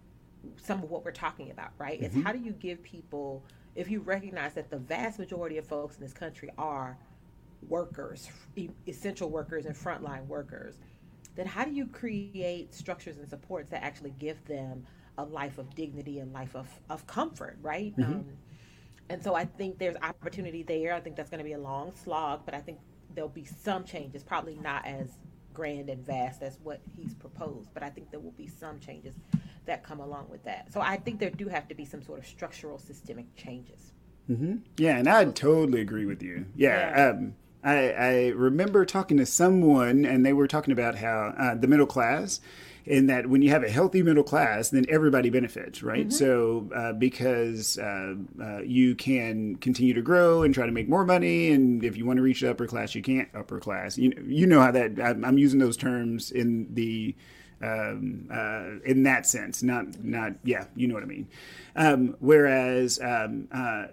some 0.58 0.84
of 0.84 0.90
what 0.90 1.04
we're 1.04 1.12
talking 1.12 1.52
about, 1.52 1.70
right? 1.78 2.02
Mm-hmm. 2.02 2.18
It's 2.18 2.26
how 2.26 2.32
do 2.32 2.40
you 2.40 2.52
give 2.52 2.82
people, 2.84 3.44
if 3.76 3.90
you 3.90 4.02
recognize 4.02 4.54
that 4.54 4.70
the 4.70 4.78
vast 4.78 5.20
majority 5.20 5.58
of 5.58 5.66
folks 5.66 5.96
in 5.96 6.02
this 6.02 6.14
country 6.14 6.50
are 6.58 6.98
workers, 7.68 8.30
essential 8.88 9.30
workers, 9.30 9.66
and 9.66 9.76
frontline 9.76 10.26
workers, 10.28 10.76
then 11.36 11.46
how 11.46 11.64
do 11.64 11.72
you 11.72 11.86
create 11.86 12.74
structures 12.74 13.18
and 13.18 13.30
supports 13.30 13.70
that 13.70 13.84
actually 13.84 14.14
give 14.20 14.44
them 14.46 14.86
a 15.18 15.24
life 15.24 15.58
of 15.58 15.74
dignity 15.76 16.20
and 16.20 16.34
life 16.34 16.56
of, 16.56 16.68
of 16.90 17.06
comfort, 17.08 17.58
right? 17.62 17.96
Mm-hmm. 17.98 18.12
Um, 18.12 18.26
and 19.10 19.24
so 19.24 19.36
I 19.36 19.46
think 19.46 19.78
there's 19.78 19.96
opportunity 20.02 20.64
there. 20.64 20.94
I 20.94 21.00
think 21.00 21.16
that's 21.16 21.30
going 21.30 21.40
to 21.40 21.46
be 21.46 21.54
a 21.54 21.60
long 21.60 21.92
slog, 22.04 22.42
but 22.46 22.54
I 22.54 22.60
think 22.60 22.80
there'll 23.14 23.30
be 23.30 23.46
some 23.46 23.84
changes, 23.84 24.24
probably 24.24 24.56
not 24.56 24.86
as 24.86 25.10
grand 25.54 25.90
and 25.90 26.06
vast 26.06 26.42
as 26.42 26.58
what 26.64 26.80
he's 26.96 27.14
proposed, 27.14 27.70
but 27.74 27.84
I 27.84 27.90
think 27.90 28.10
there 28.10 28.22
will 28.22 28.32
be 28.32 28.48
some 28.48 28.80
changes 28.80 29.16
that 29.66 29.84
come 29.84 30.00
along 30.00 30.28
with 30.30 30.44
that. 30.46 30.72
So 30.72 30.80
I 30.82 30.98
think 30.98 31.20
there 31.20 31.30
do 31.30 31.48
have 31.48 31.68
to 31.68 31.76
be 31.76 31.86
some 31.86 32.02
sort 32.02 32.20
of 32.20 32.26
structural 32.26 32.80
systemic 32.80 33.36
changes. 33.36 33.94
Mm-hmm. 34.30 34.58
Yeah, 34.78 34.98
and 34.98 35.08
I 35.10 35.26
totally 35.26 35.82
agree 35.82 36.06
with 36.06 36.24
you. 36.24 36.46
Yeah, 36.56 36.96
yeah. 36.96 37.10
Um, 37.10 37.36
I, 37.64 37.90
I 37.92 38.28
remember 38.30 38.86
talking 38.86 39.18
to 39.18 39.26
someone, 39.26 40.06
and 40.06 40.26
they 40.26 40.34
were 40.34 40.48
talking 40.48 40.72
about 40.72 40.96
how 40.96 41.34
uh, 41.38 41.56
the 41.56 41.68
middle 41.68 41.86
class 41.86 42.40
in 42.86 43.08
that 43.08 43.28
when 43.28 43.42
you 43.42 43.50
have 43.50 43.64
a 43.64 43.70
healthy 43.70 44.02
middle 44.02 44.24
class, 44.24 44.70
then 44.70 44.86
everybody 44.90 45.30
benefits, 45.30 45.84
right? 45.84 46.08
Mm-hmm. 46.08 46.10
So 46.10 46.70
uh, 46.76 46.94
because 46.94 47.78
uh, 47.78 48.16
uh, 48.42 48.62
you 48.62 48.96
can 48.96 49.56
continue 49.58 49.94
to 49.94 50.02
grow 50.02 50.44
and 50.44 50.54
try 50.54 50.66
to 50.66 50.72
make 50.72 50.90
more 50.90 51.06
money, 51.06 51.52
and 51.52 51.84
if 51.84 51.96
you 51.98 52.06
want 52.06 52.18
to 52.18 52.24
reach 52.24 52.42
the 52.42 52.50
upper 52.50 52.68
class, 52.68 52.96
you 52.96 53.02
can't 53.02 53.30
upper 53.36 53.60
class. 53.60 53.98
You 53.98 54.12
you 54.26 54.48
know 54.48 54.62
how 54.62 54.72
that 54.72 55.00
I'm 55.00 55.38
using 55.38 55.60
those 55.60 55.78
terms 55.78 56.32
in 56.32 56.74
the 56.74 57.16
um, 57.62 58.28
uh, 58.32 58.80
in 58.86 59.04
that 59.04 59.26
sense, 59.26 59.62
not 59.62 60.04
not 60.04 60.34
yeah, 60.44 60.66
you 60.76 60.88
know 60.88 60.96
what 60.96 61.04
I 61.04 61.08
mean. 61.08 61.28
Um, 61.76 62.16
whereas 62.20 63.00
um, 63.00 63.48
uh, 63.52 63.88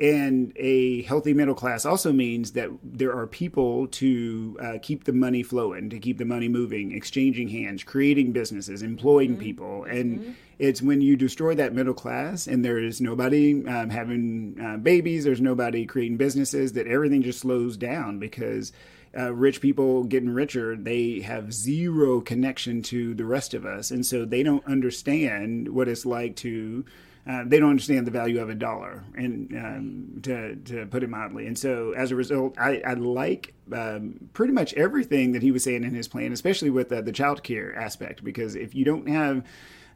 and 0.00 0.52
a 0.56 1.02
healthy 1.02 1.32
middle 1.32 1.54
class 1.54 1.86
also 1.86 2.12
means 2.12 2.52
that 2.52 2.68
there 2.82 3.16
are 3.16 3.28
people 3.28 3.86
to 3.88 4.56
uh, 4.60 4.78
keep 4.82 5.04
the 5.04 5.12
money 5.12 5.42
flowing, 5.44 5.88
to 5.90 6.00
keep 6.00 6.18
the 6.18 6.24
money 6.24 6.48
moving, 6.48 6.90
exchanging 6.92 7.48
hands, 7.48 7.84
creating 7.84 8.32
businesses, 8.32 8.82
employing 8.82 9.32
mm-hmm. 9.32 9.42
people. 9.42 9.84
And 9.84 10.18
mm-hmm. 10.18 10.32
it's 10.58 10.82
when 10.82 11.00
you 11.00 11.16
destroy 11.16 11.54
that 11.54 11.74
middle 11.74 11.94
class 11.94 12.48
and 12.48 12.64
there 12.64 12.78
is 12.78 13.00
nobody 13.00 13.64
um, 13.68 13.90
having 13.90 14.58
uh, 14.60 14.78
babies, 14.78 15.22
there's 15.22 15.40
nobody 15.40 15.86
creating 15.86 16.16
businesses, 16.16 16.72
that 16.72 16.88
everything 16.88 17.22
just 17.22 17.40
slows 17.40 17.76
down 17.76 18.18
because. 18.18 18.72
Uh, 19.16 19.32
rich 19.32 19.60
people 19.60 20.02
getting 20.02 20.30
richer, 20.30 20.74
they 20.74 21.20
have 21.20 21.54
zero 21.54 22.20
connection 22.20 22.82
to 22.82 23.14
the 23.14 23.24
rest 23.24 23.54
of 23.54 23.64
us. 23.64 23.92
And 23.92 24.04
so 24.04 24.24
they 24.24 24.42
don't 24.42 24.66
understand 24.66 25.68
what 25.68 25.86
it's 25.86 26.04
like 26.04 26.34
to 26.38 26.84
uh, 27.26 27.42
they 27.46 27.58
don't 27.58 27.70
understand 27.70 28.06
the 28.06 28.10
value 28.10 28.40
of 28.40 28.50
a 28.50 28.54
dollar, 28.54 29.02
and 29.16 29.50
um, 29.56 30.20
to 30.22 30.56
to 30.56 30.86
put 30.86 31.02
it 31.02 31.08
mildly. 31.08 31.46
And 31.46 31.58
so, 31.58 31.92
as 31.92 32.10
a 32.10 32.16
result, 32.16 32.54
I, 32.58 32.82
I 32.86 32.94
like 32.94 33.54
um, 33.72 34.28
pretty 34.34 34.52
much 34.52 34.74
everything 34.74 35.32
that 35.32 35.42
he 35.42 35.50
was 35.50 35.64
saying 35.64 35.84
in 35.84 35.94
his 35.94 36.06
plan, 36.06 36.32
especially 36.32 36.70
with 36.70 36.92
uh, 36.92 37.00
the 37.00 37.12
child 37.12 37.42
care 37.42 37.74
aspect, 37.74 38.22
because 38.22 38.54
if 38.56 38.74
you 38.74 38.84
don't 38.84 39.08
have 39.08 39.42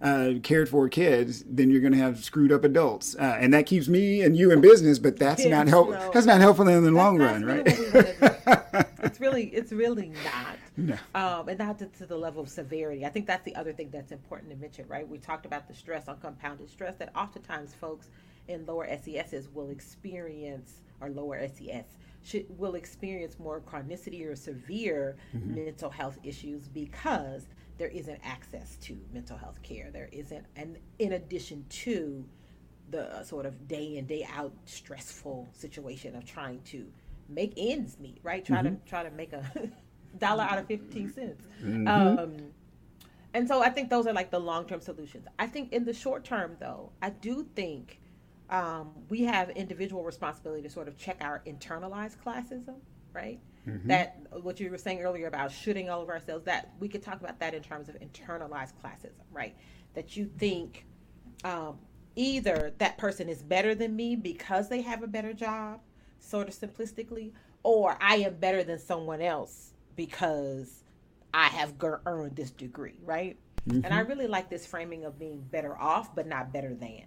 uh, 0.01 0.35
cared 0.43 0.69
for 0.69 0.89
kids, 0.89 1.45
then 1.49 1.71
you're 1.71 1.81
going 1.81 1.93
to 1.93 1.99
have 1.99 2.23
screwed 2.23 2.53
up 2.53 2.65
adults, 2.65 3.17
uh, 3.17 3.37
and 3.41 3.53
that 3.53 3.67
keeps 3.67 3.89
me 3.89 4.23
and 4.23 4.37
you 4.37 4.53
in 4.53 4.61
business. 4.61 4.99
But 4.99 5.19
that's 5.19 5.45
not 5.45 5.67
help. 5.69 5.91
No. 5.91 6.11
That's 6.13 6.27
not 6.27 6.41
helpful 6.41 6.69
in 6.69 6.85
the 6.85 6.91
long 6.91 7.19
run, 7.19 7.45
right? 7.45 7.63
it's 9.03 9.21
really, 9.21 9.45
it's 9.47 9.73
really 9.73 10.13
not. 10.25 10.57
No. 10.77 10.97
Um, 11.15 11.49
and 11.49 11.59
not 11.59 11.79
to, 11.81 11.87
to, 11.87 12.07
the 12.07 12.17
level 12.17 12.43
of 12.43 12.49
severity. 12.49 13.05
I 13.05 13.09
think 13.09 13.27
that's 13.27 13.45
the 13.45 13.57
other 13.57 13.73
thing 13.73 13.91
that's 13.91 14.13
important 14.13 14.51
to 14.51 14.57
mention, 14.57 14.87
right? 14.89 15.09
We 15.09 15.19
talked 15.19 15.47
about 15.47 15.67
the 15.67 15.75
stress 15.75 16.07
on 16.07 16.19
compounded 16.19 16.71
stress 16.71 16.95
that 16.97 17.11
oftentimes 17.17 17.75
folks 17.75 18.09
in 18.47 18.65
lower 18.67 18.87
SESs 18.87 19.49
will 19.53 19.71
experience, 19.71 20.83
or 21.01 21.11
lower 21.11 21.47
SES 21.49 21.85
should, 22.23 22.47
will 22.59 22.75
experience 22.75 23.39
more 23.39 23.61
chronicity 23.61 24.27
or 24.27 24.37
severe 24.37 25.17
mm-hmm. 25.35 25.55
mental 25.55 25.91
health 25.91 26.19
issues 26.23 26.69
because 26.69 27.49
there 27.79 27.89
isn't 27.89 28.21
access 28.25 28.77
to 28.83 28.99
mental 29.13 29.37
health 29.37 29.63
care. 29.63 29.91
There 29.91 30.09
isn't, 30.13 30.45
and 30.57 30.77
in 30.99 31.13
addition 31.13 31.65
to 31.71 32.25
the 32.91 33.05
uh, 33.17 33.23
sort 33.23 33.47
of 33.47 33.69
day 33.69 33.97
in 33.97 34.07
day 34.07 34.27
out 34.35 34.53
stressful 34.65 35.49
situation 35.53 36.17
of 36.17 36.25
trying 36.25 36.61
to 36.63 36.87
make 37.29 37.55
ends 37.57 37.99
meet, 37.99 38.19
right? 38.23 38.45
Try 38.45 38.59
mm-hmm. 38.59 38.77
to 38.77 38.89
try 38.89 39.03
to 39.03 39.11
make 39.11 39.33
a 39.33 39.71
dollar 40.19 40.45
out 40.45 40.59
of 40.59 40.67
fifteen 40.67 41.13
cents. 41.13 41.45
Mm-hmm. 41.63 41.89
Um, 41.89 42.37
and 43.35 43.47
so 43.47 43.63
I 43.63 43.69
think 43.69 43.91
those 43.91 44.07
are 44.07 44.13
like 44.13 44.31
the 44.31 44.41
long 44.41 44.67
term 44.67 44.81
solutions. 44.81 45.27
I 45.39 45.47
think 45.47 45.73
in 45.73 45.85
the 45.85 45.93
short 45.93 46.25
term, 46.25 46.57
though, 46.59 46.91
I 47.03 47.11
do 47.11 47.47
think 47.55 48.01
um, 48.51 48.91
we 49.09 49.23
have 49.23 49.51
individual 49.51 50.03
responsibility 50.03 50.63
to 50.63 50.71
sort 50.71 50.89
of 50.89 50.97
check 50.97 51.19
our 51.21 51.43
internalized 51.47 52.17
classism, 52.25 52.77
right? 53.13 53.39
Mm-hmm. 53.69 53.89
That 53.89 54.17
what 54.43 54.59
you 54.61 54.71
were 54.71 54.79
saying 54.79 55.03
earlier 55.03 55.27
about 55.27 55.53
shooting 55.53 55.91
all 55.91 56.01
of 56.03 56.09
ourselves, 56.09 56.45
that 56.47 56.73
we 56.81 56.89
could 56.89 57.03
talk 57.03 57.21
about 57.21 57.39
that 57.41 57.55
in 57.55 57.63
terms 57.63 57.89
of 57.89 57.97
internalized 58.01 58.73
classism, 58.83 59.25
right? 59.31 59.55
That 59.95 60.17
you 60.17 60.31
think 60.39 60.87
um, 61.45 61.79
either 62.17 62.73
that 62.79 62.99
person 62.99 63.29
is 63.29 63.43
better 63.43 63.75
than 63.75 63.95
me 63.95 64.17
because 64.17 64.69
they 64.69 64.81
have 64.83 65.03
a 65.03 65.07
better 65.07 65.33
job, 65.33 65.81
sort 66.19 66.49
of 66.49 66.55
simplistically, 66.55 67.33
or 67.63 67.99
I 68.01 68.17
am 68.17 68.37
better 68.37 68.65
than 68.65 68.79
someone 68.79 69.21
else 69.21 69.75
because 69.97 70.85
I 71.35 71.49
have 71.49 71.75
earned 71.83 72.37
this 72.37 72.51
degree, 72.51 72.95
right? 73.05 73.37
Mm-hmm. 73.69 73.85
And 73.85 73.93
I 73.93 74.01
really 74.01 74.27
like 74.27 74.49
this 74.49 74.67
framing 74.67 75.05
of 75.05 75.19
being 75.19 75.41
better 75.51 75.77
off, 75.77 76.15
but 76.15 76.27
not 76.27 76.53
better 76.53 76.75
than. 76.75 77.05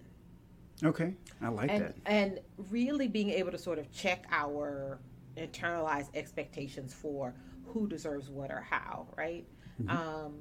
Okay, 0.84 1.14
I 1.40 1.48
like 1.48 1.70
and, 1.70 1.84
that. 1.84 1.94
And 2.06 2.40
really 2.70 3.08
being 3.08 3.30
able 3.30 3.52
to 3.52 3.58
sort 3.58 3.78
of 3.78 3.90
check 3.92 4.26
our 4.30 4.98
internalized 5.36 6.10
expectations 6.14 6.94
for 6.94 7.34
who 7.66 7.86
deserves 7.88 8.28
what 8.28 8.50
or 8.50 8.60
how, 8.60 9.06
right? 9.16 9.46
Mm-hmm. 9.82 9.90
Um, 9.90 10.34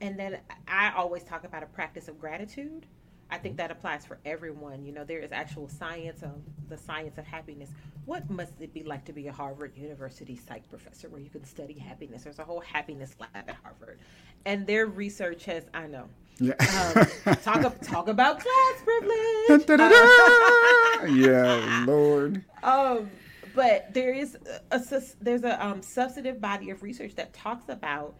and 0.00 0.18
then 0.18 0.38
I 0.68 0.92
always 0.94 1.22
talk 1.22 1.44
about 1.44 1.62
a 1.62 1.66
practice 1.66 2.08
of 2.08 2.18
gratitude. 2.18 2.86
I 3.30 3.38
think 3.38 3.56
that 3.56 3.70
applies 3.70 4.06
for 4.06 4.18
everyone. 4.24 4.84
You 4.84 4.92
know, 4.92 5.04
there 5.04 5.18
is 5.18 5.32
actual 5.32 5.68
science 5.68 6.22
of 6.22 6.42
the 6.68 6.76
science 6.76 7.18
of 7.18 7.26
happiness. 7.26 7.70
What 8.04 8.30
must 8.30 8.52
it 8.60 8.72
be 8.72 8.84
like 8.84 9.04
to 9.06 9.12
be 9.12 9.26
a 9.26 9.32
Harvard 9.32 9.76
University 9.76 10.36
psych 10.36 10.68
professor 10.70 11.08
where 11.08 11.20
you 11.20 11.30
can 11.30 11.44
study 11.44 11.76
happiness? 11.76 12.22
There's 12.22 12.38
a 12.38 12.44
whole 12.44 12.60
happiness 12.60 13.16
lab 13.18 13.30
at 13.34 13.56
Harvard. 13.64 13.98
And 14.44 14.64
their 14.64 14.86
research 14.86 15.44
has, 15.46 15.64
I 15.74 15.88
know, 15.88 16.08
yeah. 16.38 16.54
um, 16.60 17.36
talk, 17.36 17.80
talk 17.80 18.08
about 18.08 18.38
class 18.38 18.82
privilege. 18.84 19.66
yeah, 21.16 21.84
Lord. 21.86 22.44
Um, 22.62 23.08
but 23.56 23.92
there 23.94 24.12
is 24.12 24.36
a, 24.70 25.02
there's 25.20 25.42
a 25.42 25.64
um, 25.64 25.82
substantive 25.82 26.40
body 26.40 26.70
of 26.70 26.82
research 26.82 27.14
that 27.16 27.32
talks 27.32 27.70
about 27.70 28.14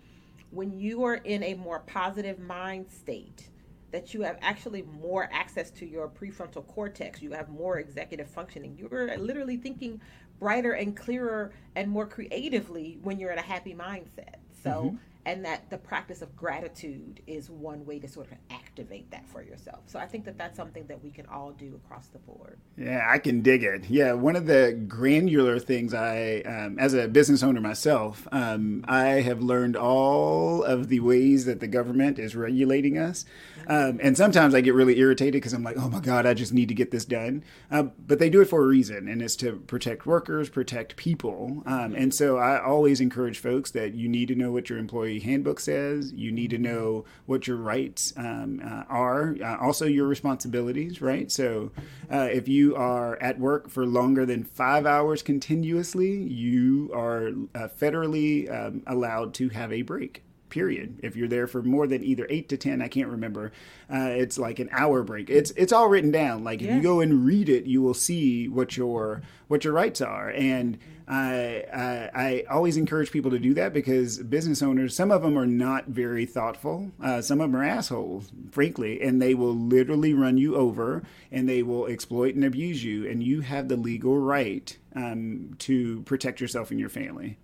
when 0.50 0.72
you 0.72 1.04
are 1.04 1.16
in 1.16 1.42
a 1.42 1.54
more 1.54 1.80
positive 1.80 2.40
mind 2.40 2.86
state 2.90 3.50
that 3.92 4.14
you 4.14 4.22
have 4.22 4.38
actually 4.40 4.82
more 4.82 5.28
access 5.30 5.70
to 5.70 5.86
your 5.86 6.08
prefrontal 6.08 6.66
cortex. 6.66 7.20
You 7.20 7.32
have 7.32 7.50
more 7.50 7.78
executive 7.78 8.28
functioning 8.28 8.76
you're 8.78 9.16
literally 9.18 9.58
thinking 9.58 10.00
brighter 10.40 10.72
and 10.72 10.96
clearer 10.96 11.52
and 11.76 11.90
more 11.90 12.06
creatively 12.06 12.98
when 13.02 13.18
you're 13.18 13.30
in 13.30 13.38
a 13.38 13.42
happy 13.42 13.74
mindset. 13.74 14.36
So 14.62 14.70
mm-hmm 14.70 14.96
and 15.26 15.44
that 15.44 15.68
the 15.70 15.76
practice 15.76 16.22
of 16.22 16.34
gratitude 16.36 17.20
is 17.26 17.50
one 17.50 17.84
way 17.84 17.98
to 17.98 18.06
sort 18.06 18.30
of 18.30 18.38
activate 18.48 19.10
that 19.10 19.28
for 19.28 19.42
yourself. 19.42 19.80
So 19.86 19.98
I 19.98 20.06
think 20.06 20.24
that 20.24 20.38
that's 20.38 20.56
something 20.56 20.86
that 20.86 21.02
we 21.02 21.10
can 21.10 21.26
all 21.26 21.50
do 21.50 21.78
across 21.84 22.06
the 22.06 22.20
board. 22.20 22.60
Yeah, 22.78 23.04
I 23.06 23.18
can 23.18 23.42
dig 23.42 23.64
it. 23.64 23.90
Yeah, 23.90 24.12
one 24.12 24.36
of 24.36 24.46
the 24.46 24.80
granular 24.86 25.58
things 25.58 25.92
I, 25.92 26.42
um, 26.46 26.78
as 26.78 26.94
a 26.94 27.08
business 27.08 27.42
owner 27.42 27.60
myself, 27.60 28.28
um, 28.30 28.84
I 28.86 29.20
have 29.22 29.42
learned 29.42 29.76
all 29.76 30.62
of 30.62 30.88
the 30.88 31.00
ways 31.00 31.44
that 31.46 31.58
the 31.58 31.66
government 31.66 32.20
is 32.20 32.36
regulating 32.36 32.96
us. 32.96 33.24
Um, 33.66 33.98
and 34.00 34.16
sometimes 34.16 34.54
I 34.54 34.60
get 34.60 34.74
really 34.74 34.96
irritated 35.00 35.32
because 35.32 35.52
I'm 35.52 35.64
like, 35.64 35.76
oh 35.76 35.88
my 35.88 35.98
God, 35.98 36.24
I 36.24 36.34
just 36.34 36.54
need 36.54 36.68
to 36.68 36.74
get 36.74 36.92
this 36.92 37.04
done. 37.04 37.42
Uh, 37.68 37.84
but 38.06 38.20
they 38.20 38.30
do 38.30 38.40
it 38.40 38.48
for 38.48 38.62
a 38.62 38.66
reason, 38.66 39.08
and 39.08 39.20
it's 39.20 39.34
to 39.36 39.56
protect 39.66 40.06
workers, 40.06 40.48
protect 40.48 40.94
people. 40.94 41.64
Um, 41.66 41.96
and 41.96 42.14
so 42.14 42.36
I 42.36 42.62
always 42.62 43.00
encourage 43.00 43.40
folks 43.40 43.72
that 43.72 43.94
you 43.94 44.08
need 44.08 44.28
to 44.28 44.36
know 44.36 44.52
what 44.52 44.70
your 44.70 44.78
handbook 45.20 45.60
says. 45.60 46.12
You 46.12 46.32
need 46.32 46.50
to 46.50 46.58
know 46.58 47.04
what 47.26 47.46
your 47.46 47.56
rights 47.56 48.12
um, 48.16 48.60
uh, 48.64 48.84
are, 48.88 49.36
uh, 49.42 49.56
also 49.58 49.86
your 49.86 50.06
responsibilities, 50.06 51.00
right? 51.00 51.30
So 51.30 51.70
uh, 52.10 52.28
if 52.32 52.48
you 52.48 52.76
are 52.76 53.16
at 53.22 53.38
work 53.38 53.70
for 53.70 53.86
longer 53.86 54.26
than 54.26 54.44
five 54.44 54.86
hours 54.86 55.22
continuously, 55.22 56.12
you 56.12 56.90
are 56.94 57.28
uh, 57.54 57.68
federally 57.68 58.50
um, 58.50 58.82
allowed 58.86 59.34
to 59.34 59.48
have 59.50 59.72
a 59.72 59.82
break 59.82 60.22
period. 60.48 61.00
If 61.02 61.16
you're 61.16 61.28
there 61.28 61.46
for 61.46 61.62
more 61.62 61.86
than 61.86 62.04
either 62.04 62.26
eight 62.30 62.48
to 62.50 62.56
ten, 62.56 62.82
I 62.82 62.88
can't 62.88 63.08
remember. 63.08 63.52
Uh, 63.92 64.10
it's 64.10 64.38
like 64.38 64.58
an 64.58 64.68
hour 64.72 65.02
break. 65.02 65.30
It's 65.30 65.50
it's 65.52 65.72
all 65.72 65.88
written 65.88 66.10
down. 66.10 66.44
Like 66.44 66.62
if 66.62 66.74
you 66.74 66.82
go 66.82 67.00
and 67.00 67.24
read 67.24 67.48
it, 67.48 67.64
you 67.64 67.82
will 67.82 67.94
see 67.94 68.48
what 68.48 68.76
your 68.76 69.22
what 69.48 69.64
your 69.64 69.72
rights 69.72 70.00
are. 70.00 70.30
And 70.30 70.78
I, 71.08 71.64
I, 71.72 72.10
I 72.14 72.44
always 72.50 72.76
encourage 72.76 73.12
people 73.12 73.30
to 73.30 73.38
do 73.38 73.54
that 73.54 73.72
because 73.72 74.18
business 74.18 74.60
owners, 74.62 74.96
some 74.96 75.12
of 75.12 75.22
them 75.22 75.38
are 75.38 75.46
not 75.46 75.86
very 75.86 76.26
thoughtful. 76.26 76.90
Uh, 77.00 77.20
some 77.20 77.40
of 77.40 77.52
them 77.52 77.60
are 77.60 77.64
assholes, 77.64 78.30
frankly, 78.50 79.00
and 79.00 79.22
they 79.22 79.34
will 79.34 79.54
literally 79.54 80.14
run 80.14 80.36
you 80.36 80.56
over 80.56 81.04
and 81.30 81.48
they 81.48 81.62
will 81.62 81.86
exploit 81.86 82.34
and 82.34 82.44
abuse 82.44 82.82
you. 82.82 83.08
And 83.08 83.22
you 83.22 83.40
have 83.42 83.68
the 83.68 83.76
legal 83.76 84.18
right 84.18 84.76
um, 84.96 85.54
to 85.60 86.02
protect 86.02 86.40
yourself 86.40 86.70
and 86.70 86.80
your 86.80 86.88
family. 86.88 87.38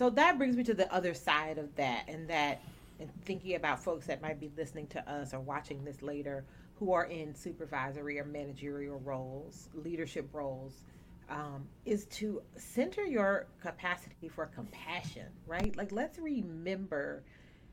So 0.00 0.08
that 0.08 0.38
brings 0.38 0.56
me 0.56 0.64
to 0.64 0.72
the 0.72 0.90
other 0.90 1.12
side 1.12 1.58
of 1.58 1.76
that, 1.76 2.04
and 2.08 2.26
that, 2.30 2.62
and 3.00 3.10
thinking 3.26 3.54
about 3.54 3.84
folks 3.84 4.06
that 4.06 4.22
might 4.22 4.40
be 4.40 4.50
listening 4.56 4.86
to 4.86 5.12
us 5.12 5.34
or 5.34 5.40
watching 5.40 5.84
this 5.84 6.00
later 6.00 6.46
who 6.76 6.94
are 6.94 7.04
in 7.04 7.34
supervisory 7.34 8.18
or 8.18 8.24
managerial 8.24 8.98
roles, 9.00 9.68
leadership 9.74 10.26
roles, 10.32 10.84
um, 11.28 11.68
is 11.84 12.06
to 12.06 12.40
center 12.56 13.04
your 13.04 13.46
capacity 13.60 14.30
for 14.30 14.46
compassion, 14.46 15.26
right? 15.46 15.76
Like, 15.76 15.92
let's 15.92 16.18
remember 16.18 17.22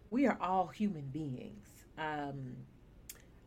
we 0.10 0.28
are 0.28 0.38
all 0.42 0.68
human 0.68 1.06
beings. 1.06 1.86
Um, 1.98 2.58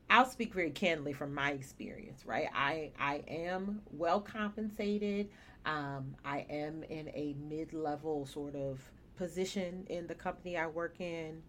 I'll 0.09 0.25
speak 0.25 0.55
very 0.55 0.71
candidly 0.71 1.13
from 1.13 1.35
my 1.35 1.51
experience, 1.51 2.25
right? 2.25 2.49
I 2.55 2.93
I 2.99 3.23
am 3.29 3.83
well 3.93 4.23
compensated. 4.23 5.29
Um, 5.67 6.17
I 6.25 6.47
am 6.49 6.83
in 6.85 7.09
a 7.09 7.35
mid 7.39 7.73
level 7.73 8.27
sort 8.27 8.55
of 8.55 8.81
position 9.17 9.87
in 9.89 10.07
the 10.07 10.15
company 10.15 10.57
I 10.57 10.67
work 10.67 11.01
in. 11.01 11.43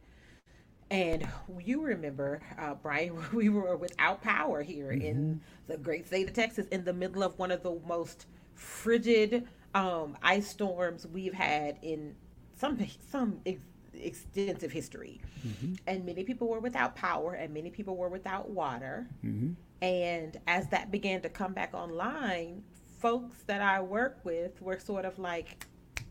And 0.89 1.25
you 1.63 1.81
remember, 1.81 2.41
uh, 2.59 2.75
Brian, 2.75 3.15
we 3.33 3.47
were 3.49 3.77
without 3.77 4.21
power 4.21 4.61
here 4.61 4.91
mm-hmm. 4.91 5.01
in 5.01 5.41
the 5.67 5.77
great 5.77 6.05
state 6.05 6.27
of 6.27 6.33
Texas 6.33 6.67
in 6.67 6.83
the 6.83 6.93
middle 6.93 7.23
of 7.23 7.39
one 7.39 7.49
of 7.49 7.63
the 7.63 7.79
most 7.87 8.25
frigid 8.55 9.47
um, 9.73 10.17
ice 10.21 10.47
storms 10.47 11.07
we've 11.07 11.33
had 11.33 11.77
in 11.81 12.15
some 12.57 12.77
some 13.09 13.39
ex- 13.45 13.61
extensive 13.93 14.71
history. 14.71 15.21
Mm-hmm. 15.47 15.73
And 15.87 16.05
many 16.05 16.23
people 16.23 16.47
were 16.47 16.59
without 16.59 16.95
power, 16.95 17.33
and 17.33 17.53
many 17.53 17.69
people 17.69 17.95
were 17.95 18.09
without 18.09 18.49
water. 18.49 19.07
Mm-hmm. 19.25 19.53
And 19.81 20.37
as 20.45 20.67
that 20.69 20.91
began 20.91 21.21
to 21.21 21.29
come 21.29 21.53
back 21.53 21.73
online, 21.73 22.63
folks 23.01 23.37
that 23.47 23.61
I 23.61 23.81
work 23.81 24.19
with 24.23 24.61
were 24.61 24.79
sort 24.79 25.05
of 25.05 25.17
like, 25.17 25.65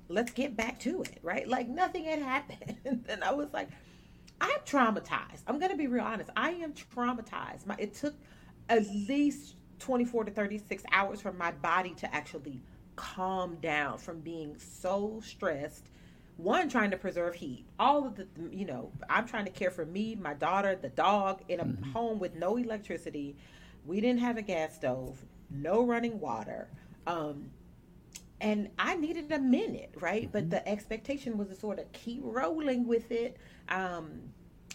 let's 0.09 0.33
get 0.33 0.57
back 0.57 0.79
to 0.81 1.03
it, 1.03 1.19
right? 1.23 1.47
Like 1.47 1.69
nothing 1.69 2.05
had 2.05 2.19
happened. 2.23 3.05
and 3.09 3.25
I 3.25 3.33
was 3.33 3.49
like, 3.53 3.69
I'm 4.41 4.59
traumatized. 4.67 5.43
I'm 5.47 5.59
going 5.59 5.71
to 5.71 5.77
be 5.77 5.87
real 5.87 6.05
honest. 6.05 6.31
I 6.37 6.51
am 6.51 6.73
traumatized. 6.73 7.67
My, 7.67 7.77
it 7.79 7.95
took 7.95 8.15
at 8.69 8.87
least 9.09 9.57
24 9.79 10.25
to 10.25 10.31
36 10.31 10.83
hours 10.93 11.21
for 11.21 11.33
my 11.33 11.53
body 11.53 11.95
to 11.95 12.15
actually 12.15 12.63
calm 12.97 13.57
down 13.57 13.99
from 13.99 14.21
being 14.21 14.57
so 14.59 15.21
stressed. 15.25 15.91
One, 16.37 16.71
trying 16.71 16.91
to 16.91 16.97
preserve 16.97 17.35
heat. 17.35 17.67
All 17.79 18.07
of 18.07 18.17
the, 18.17 18.27
you 18.51 18.65
know, 18.65 18.93
I'm 19.11 19.27
trying 19.27 19.45
to 19.45 19.51
care 19.51 19.71
for 19.71 19.85
me, 19.85 20.15
my 20.15 20.33
daughter, 20.33 20.75
the 20.75 20.89
dog 20.89 21.43
in 21.49 21.61
a 21.61 21.65
mm-hmm. 21.65 21.91
home 21.93 22.19
with 22.19 22.35
no 22.35 22.57
electricity. 22.57 23.37
We 23.85 24.01
didn't 24.01 24.21
have 24.21 24.39
a 24.39 24.43
gas 24.43 24.75
stove, 24.75 25.23
no 25.51 25.85
running 25.85 26.21
water. 26.21 26.69
Um, 27.07 27.51
and 28.41 28.71
I 28.79 28.97
needed 28.97 29.31
a 29.33 29.39
minute, 29.39 29.95
right? 30.01 30.23
Mm-hmm. 30.23 30.33
But 30.33 30.51
the 30.51 30.67
expectation 30.67 31.37
was 31.37 31.49
to 31.49 31.55
sort 31.55 31.79
of 31.79 31.91
keep 31.93 32.21
rolling 32.23 32.87
with 32.87 33.11
it. 33.13 33.37
Um, 33.69 34.21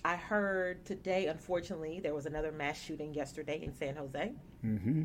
I 0.03 0.15
heard 0.15 0.85
today, 0.85 1.27
unfortunately, 1.27 1.99
there 1.99 2.13
was 2.13 2.27
another 2.27 2.51
mass 2.51 2.79
shooting 2.79 3.13
yesterday 3.13 3.63
in 3.63 3.73
San 3.73 3.95
Jose. 3.95 4.33
Mm-hmm. 4.63 5.03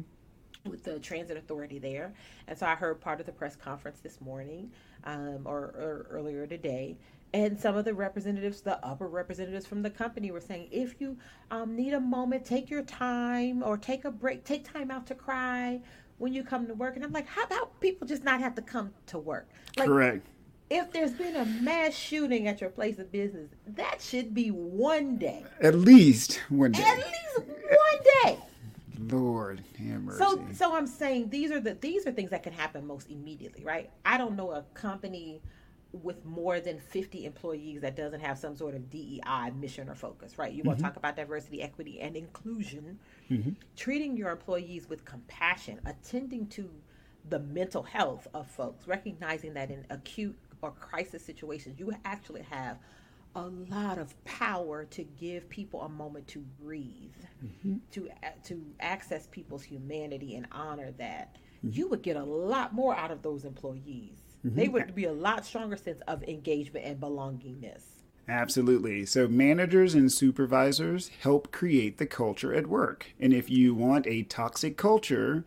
With 0.69 0.85
the 0.85 0.99
transit 0.99 1.39
authority 1.39 1.79
there. 1.79 2.13
And 2.47 2.59
so 2.59 2.67
I 2.67 2.75
heard 2.75 3.01
part 3.01 3.19
of 3.19 3.25
the 3.25 3.33
press 3.33 3.57
conference 3.57 4.01
this 4.01 4.21
morning 4.21 4.71
um, 5.05 5.41
or, 5.47 5.57
or 5.57 6.07
earlier 6.11 6.47
today. 6.47 6.99
And 7.33 7.59
some 7.59 7.77
of 7.77 7.85
the 7.85 7.95
representatives, 7.95 8.61
the 8.61 8.85
upper 8.85 9.07
representatives 9.07 9.67
from 9.67 9.83
the 9.83 9.91
company, 9.91 10.31
were 10.31 10.41
saying, 10.41 10.69
if 10.73 11.01
you 11.01 11.17
um, 11.51 11.77
need 11.77 11.93
a 11.93 12.01
moment, 12.01 12.45
take 12.45 12.69
your 12.69 12.83
time 12.83 13.63
or 13.63 13.77
take 13.77 14.05
a 14.05 14.11
break, 14.11 14.45
take 14.45 14.71
time 14.71 14.91
out 14.91 15.07
to 15.07 15.15
cry 15.15 15.81
when 16.19 16.33
you 16.33 16.43
come 16.43 16.67
to 16.67 16.75
work. 16.75 16.97
And 16.97 17.05
I'm 17.05 17.13
like, 17.13 17.29
how 17.29 17.45
about 17.45 17.79
people 17.81 18.07
just 18.07 18.25
not 18.25 18.41
have 18.41 18.55
to 18.57 18.63
come 18.63 18.93
to 19.07 19.19
work? 19.19 19.49
Like, 19.77 19.89
Correct. 19.89 20.27
If 20.71 20.93
there's 20.93 21.13
been 21.13 21.35
a 21.35 21.45
mass 21.45 21.95
shooting 21.95 22.47
at 22.47 22.61
your 22.61 22.71
place 22.71 22.99
of 22.99 23.11
business, 23.11 23.51
that 23.67 24.01
should 24.01 24.35
be 24.35 24.51
one 24.51 25.17
day. 25.17 25.45
At 25.61 25.75
least 25.75 26.41
one 26.49 26.73
day. 26.73 26.83
At 26.83 26.99
least 26.99 27.39
one 27.39 28.25
day. 28.25 28.39
Lord 29.09 29.63
have 29.79 30.03
mercy. 30.03 30.19
So, 30.19 30.45
so 30.53 30.77
I'm 30.77 30.87
saying 30.87 31.31
these 31.31 31.51
are 31.51 31.61
the 31.61 31.75
these 31.75 32.07
are 32.07 32.13
things 32.13 32.31
that 32.31 32.43
can 32.43 32.53
happen 32.53 32.87
most 32.87 33.11
immediately, 33.11 33.65
right? 33.65 33.91
I 34.05 34.19
don't 34.19 34.37
know 34.37 34.53
a 34.53 34.63
company 34.75 35.41
with 35.93 36.25
more 36.25 36.61
than 36.61 36.79
50 36.79 37.25
employees 37.25 37.81
that 37.81 37.97
doesn't 37.97 38.21
have 38.21 38.39
some 38.39 38.57
sort 38.57 38.75
of 38.75 38.89
DEI 38.91 39.51
mission 39.59 39.89
or 39.89 39.95
focus, 39.95 40.39
right? 40.39 40.53
You 40.53 40.63
want 40.63 40.79
to 40.79 40.85
mm-hmm. 40.85 40.93
talk 40.93 40.97
about 40.97 41.17
diversity, 41.17 41.63
equity, 41.63 42.01
and 42.01 42.17
inclusion. 42.17 42.99
Mm-hmm. 43.31 43.51
Treating 43.77 44.17
your 44.17 44.31
employees 44.31 44.89
with 44.89 45.05
compassion, 45.05 45.81
attending 45.85 46.47
to 46.49 46.71
the 47.29 47.41
mental 47.41 47.83
health 47.83 48.29
of 48.35 48.47
folks, 48.47 48.87
recognizing 48.87 49.55
that 49.55 49.71
in 49.71 49.85
acute 49.91 50.39
or 50.63 50.71
crisis 50.71 51.25
situations, 51.25 51.79
you 51.79 51.93
actually 52.05 52.43
have 52.43 52.79
a 53.35 53.43
lot 53.43 53.99
of 53.99 54.23
power 54.25 54.85
to 54.85 55.05
give 55.05 55.49
people 55.49 55.83
a 55.83 55.89
moment 55.89 56.27
to 56.29 56.41
breathe, 56.61 57.15
mm-hmm. 57.45 57.77
to 57.93 58.09
to 58.45 58.65
access 58.81 59.29
people's 59.31 59.63
humanity 59.63 60.35
and 60.37 60.47
honor 60.53 60.93
that. 60.99 61.37
Mm-hmm. 61.65 61.79
You 61.79 61.89
would 61.89 62.03
get 62.03 62.17
a 62.17 62.25
lot 62.25 62.73
more 62.73 62.97
out 62.97 63.11
of 63.11 63.23
those 63.23 63.45
employees 63.45 64.30
mm-hmm. 64.45 64.57
they 64.57 64.69
would 64.69 64.95
be 64.95 65.05
a 65.05 65.13
lot 65.13 65.45
stronger 65.45 65.77
sense 65.77 66.01
of 66.07 66.23
engagement 66.25 66.85
and 66.85 67.01
belongingness. 67.01 67.83
Absolutely. 68.29 69.07
So, 69.07 69.27
managers 69.27 69.95
and 69.95 70.13
supervisors 70.13 71.11
help 71.21 71.51
create 71.51 71.99
the 71.99 72.07
culture 72.07 72.55
at 72.55 72.69
work. 72.69 73.07
And 73.19 73.35
if 73.35 73.51
you 73.51 73.75
want 73.75 74.07
a 74.07 74.23
toxic 74.23 74.77
culture, 74.77 75.45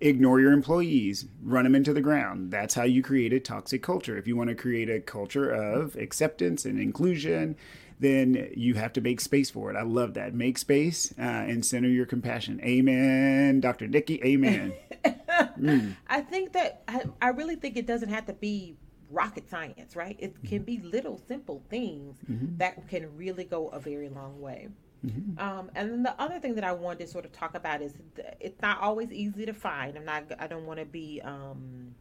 ignore 0.00 0.40
your 0.40 0.52
employees, 0.52 1.26
run 1.42 1.64
them 1.64 1.74
into 1.74 1.94
the 1.94 2.02
ground. 2.02 2.50
That's 2.50 2.74
how 2.74 2.84
you 2.84 3.02
create 3.02 3.32
a 3.32 3.40
toxic 3.40 3.82
culture. 3.82 4.16
If 4.16 4.26
you 4.26 4.36
want 4.36 4.50
to 4.50 4.54
create 4.54 4.90
a 4.90 5.00
culture 5.00 5.50
of 5.50 5.96
acceptance 5.96 6.64
and 6.66 6.78
inclusion, 6.78 7.56
then 7.98 8.50
you 8.54 8.74
have 8.74 8.92
to 8.92 9.00
make 9.00 9.20
space 9.20 9.50
for 9.50 9.70
it. 9.70 9.76
I 9.76 9.82
love 9.82 10.14
that. 10.14 10.34
Make 10.34 10.58
space 10.58 11.12
uh, 11.18 11.22
and 11.22 11.64
center 11.64 11.88
your 11.88 12.06
compassion. 12.06 12.60
Amen. 12.62 13.60
Dr. 13.60 13.88
Nikki, 13.88 14.22
amen. 14.22 14.74
mm. 15.38 15.94
I 16.08 16.20
think 16.20 16.52
that 16.52 16.82
I, 16.88 17.02
I, 17.20 17.28
really 17.28 17.56
think 17.56 17.76
it 17.76 17.86
doesn't 17.86 18.08
have 18.08 18.26
to 18.26 18.32
be 18.32 18.76
rocket 19.10 19.48
science, 19.48 19.96
right? 19.96 20.16
It 20.18 20.34
mm-hmm. 20.34 20.48
can 20.48 20.62
be 20.62 20.80
little 20.80 21.20
simple 21.28 21.62
things 21.70 22.16
mm-hmm. 22.30 22.56
that 22.58 22.88
can 22.88 23.16
really 23.16 23.44
go 23.44 23.68
a 23.68 23.80
very 23.80 24.08
long 24.08 24.40
way. 24.40 24.68
Mm-hmm. 25.06 25.38
Um, 25.38 25.70
and 25.74 25.90
then 25.90 26.02
the 26.02 26.20
other 26.20 26.40
thing 26.40 26.54
that 26.56 26.64
I 26.64 26.72
wanted 26.72 27.00
to 27.00 27.06
sort 27.06 27.24
of 27.24 27.32
talk 27.32 27.54
about 27.54 27.82
is 27.82 27.94
it's 28.40 28.60
not 28.60 28.80
always 28.80 29.12
easy 29.12 29.46
to 29.46 29.52
find. 29.54 29.96
I'm 29.96 30.04
not. 30.04 30.24
I 30.38 30.46
don't 30.46 30.66
want 30.66 30.80
to 30.80 30.86
be 30.86 31.20
um, 31.22 31.94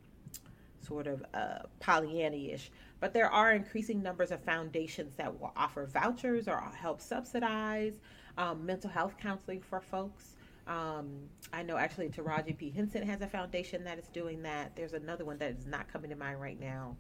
sort 0.82 1.06
of 1.06 1.24
uh, 1.34 1.60
Pollyanna-ish, 1.80 2.72
but 3.00 3.14
there 3.14 3.30
are 3.30 3.52
increasing 3.52 4.02
numbers 4.02 4.32
of 4.32 4.42
foundations 4.44 5.16
that 5.16 5.40
will 5.40 5.54
offer 5.56 5.86
vouchers 5.86 6.48
or 6.48 6.60
help 6.76 7.02
subsidize 7.02 8.00
um, 8.38 8.66
mental 8.66 8.90
health 8.90 9.16
counseling 9.22 9.62
for 9.62 9.80
folks. 9.80 10.36
Um, 10.68 11.30
I 11.54 11.64
know 11.64 11.78
actually 11.78 12.10
Taraji 12.10 12.58
P. 12.58 12.70
Henson 12.70 13.08
has 13.08 13.22
a 13.22 13.28
foundation 13.28 13.84
that 13.86 13.98
is 13.98 14.08
doing 14.10 14.42
that. 14.44 14.76
There's 14.76 14.94
another 14.94 15.26
one 15.26 15.38
that 15.38 15.52
is 15.52 15.66
not 15.66 15.92
coming 15.92 16.10
to 16.10 16.16
mind 16.16 16.42
right 16.42 16.60
now. 16.60 16.96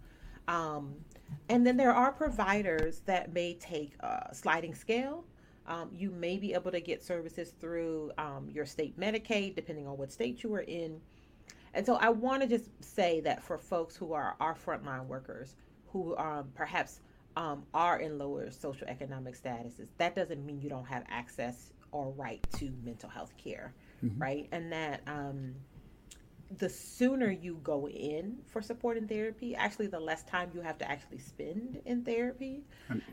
Um, 0.47 0.95
and 1.49 1.67
then 1.67 1.75
there 1.75 1.93
are 1.93 2.11
providers 2.11 3.01
that 3.05 3.33
may 3.33 3.55
take 3.55 3.93
a 3.99 4.33
sliding 4.33 4.73
scale. 4.73 5.25
Um, 5.67 5.89
you 5.93 6.09
may 6.11 6.37
be 6.37 6.53
able 6.53 6.71
to 6.71 6.79
get 6.79 7.03
services 7.03 7.53
through 7.59 8.11
um, 8.17 8.49
your 8.49 8.65
state 8.65 8.97
Medicaid, 8.97 9.55
depending 9.55 9.85
on 9.85 9.97
what 9.97 10.13
state 10.13 10.43
you 10.43 10.53
are 10.53 10.61
in. 10.61 11.01
And 11.73 11.85
so 11.85 11.95
I 11.95 12.09
want 12.09 12.41
to 12.41 12.47
just 12.47 12.69
say 12.81 13.19
that 13.21 13.43
for 13.43 13.57
folks 13.57 13.97
who 13.97 14.13
are 14.13 14.35
our 14.39 14.55
frontline 14.55 15.05
workers, 15.07 15.57
who 15.91 16.15
um, 16.17 16.49
perhaps 16.55 17.01
um, 17.37 17.63
are 17.75 17.99
in 17.99 18.17
lower 18.17 18.49
social 18.49 18.87
economic 18.87 19.39
statuses, 19.39 19.89
that 19.99 20.15
doesn't 20.15 20.43
mean 20.43 20.59
you 20.59 20.69
don't 20.69 20.87
have 20.87 21.03
access 21.07 21.71
or 21.91 22.09
right 22.11 22.45
to 22.57 22.73
mental 22.83 23.09
health 23.09 23.31
care, 23.37 23.75
mm-hmm. 24.03 24.19
right? 24.19 24.49
And 24.51 24.71
that 24.71 25.01
um, 25.05 25.53
the 26.57 26.67
sooner 26.67 27.29
you 27.29 27.59
go 27.63 27.87
in 27.87 28.37
for 28.47 28.59
support 28.59 28.97
and 28.97 29.07
therapy, 29.07 29.55
actually, 29.55 29.85
the 29.85 29.99
less 29.99 30.23
time 30.23 30.49
you 30.51 30.61
have 30.61 30.79
to 30.79 30.89
actually 30.89 31.19
spend 31.19 31.79
in 31.85 32.03
therapy. 32.03 32.63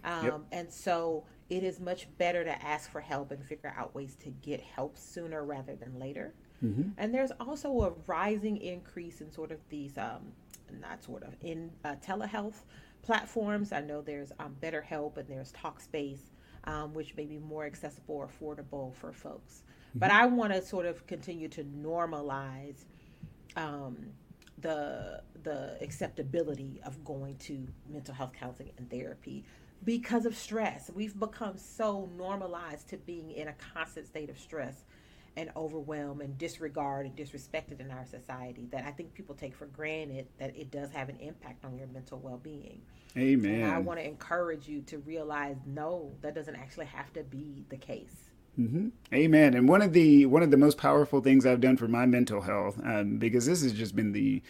Um, 0.05 0.25
yep. 0.25 0.41
And 0.53 0.73
so 0.73 1.25
it 1.51 1.63
is 1.63 1.79
much 1.79 2.09
better 2.17 2.45
to 2.45 2.65
ask 2.65 2.91
for 2.91 3.03
help 3.03 3.31
and 3.31 3.45
figure 3.45 3.75
out 3.77 3.95
ways 3.95 4.17
to 4.23 4.31
get 4.31 4.61
help 4.61 4.97
sooner 4.97 5.45
rather 5.45 5.77
than 5.77 5.99
later. 5.99 6.33
Mm-hmm. 6.65 6.91
And 6.97 7.13
there's 7.15 7.33
also 7.41 7.69
a 7.83 7.93
rising 8.07 8.57
increase 8.57 9.21
in 9.21 9.31
sort 9.31 9.53
of 9.53 9.59
these, 9.69 9.99
um, 9.99 10.33
not 10.81 11.05
sort 11.05 11.25
of, 11.25 11.35
in 11.43 11.71
uh, 11.85 11.97
telehealth 11.97 12.63
platforms. 13.05 13.73
I 13.73 13.81
know 13.81 14.01
there's 14.01 14.33
um, 14.39 14.57
BetterHelp 14.63 15.17
and 15.17 15.29
there's 15.29 15.53
Talkspace 15.53 16.31
um, 16.65 16.95
which 16.95 17.15
may 17.17 17.27
be 17.27 17.39
more 17.39 17.67
accessible 17.67 18.17
or 18.17 18.29
affordable 18.29 18.95
for 18.95 19.13
folks. 19.13 19.63
Mm-hmm. 19.91 19.99
But 20.01 20.11
I 20.11 20.27
want 20.27 20.53
to 20.53 20.63
sort 20.63 20.87
of 20.87 21.07
continue 21.07 21.49
to 21.49 21.65
normalize 21.65 22.85
um, 23.57 24.07
the 24.59 25.23
the 25.43 25.77
acceptability 25.83 26.81
of 26.87 27.05
going 27.05 27.37
to 27.37 27.67
mental 27.89 28.15
health 28.15 28.33
counseling 28.39 28.71
and 28.79 28.91
therapy 28.91 29.45
because 29.85 30.25
of 30.25 30.35
stress. 30.35 30.91
We've 30.95 31.19
become 31.19 31.59
so 31.59 32.09
normalized 32.17 32.89
to 32.89 32.97
being 32.97 33.31
in 33.31 33.49
a 33.49 33.55
constant 33.75 34.07
state 34.07 34.31
of 34.31 34.39
stress 34.39 34.85
and 35.37 35.51
overwhelm 35.57 36.21
and 36.21 36.39
disregard 36.39 37.07
and 37.07 37.17
disrespected 37.17 37.81
in 37.81 37.91
our 37.91 38.05
society 38.07 38.69
that 38.71 38.85
I 38.85 38.91
think 38.91 39.15
people 39.15 39.35
take 39.35 39.55
for 39.55 39.67
granted 39.67 40.27
that 40.39 40.57
it 40.57 40.71
does 40.71 40.91
have 40.91 41.09
an 41.09 41.19
impact 41.21 41.65
on 41.65 41.77
your 41.77 41.89
mental 41.89 42.19
well 42.19 42.39
being. 42.39 42.81
Amen. 43.17 43.63
And 43.63 43.73
I 43.73 43.79
want 43.79 43.99
to 44.01 44.07
encourage 44.07 44.69
you 44.69 44.83
to 44.83 44.99
realize 44.99 45.57
no, 45.67 46.13
that 46.21 46.35
doesn't 46.35 46.57
actually 46.57 46.87
have 46.87 47.13
to 47.15 47.23
be 47.23 47.65
the 47.69 47.77
case. 47.77 48.31
Mm-hmm. 48.59 48.89
Amen. 49.13 49.55
And 49.55 49.69
one 49.69 49.83
of 49.83 49.93
the 49.93 50.27
one 50.27 50.43
of 50.43 50.51
the 50.51 50.57
most 50.57 50.79
powerful 50.79 51.21
things 51.21 51.45
I've 51.45 51.61
done 51.61 51.77
for 51.77 51.89
my 51.89 52.07
mental 52.07 52.41
health, 52.41 52.81
um, 52.85 53.19
because 53.19 53.47
this 53.47 53.63
has 53.63 53.73
just 53.73 53.97
been 53.97 54.13
the 54.13 54.43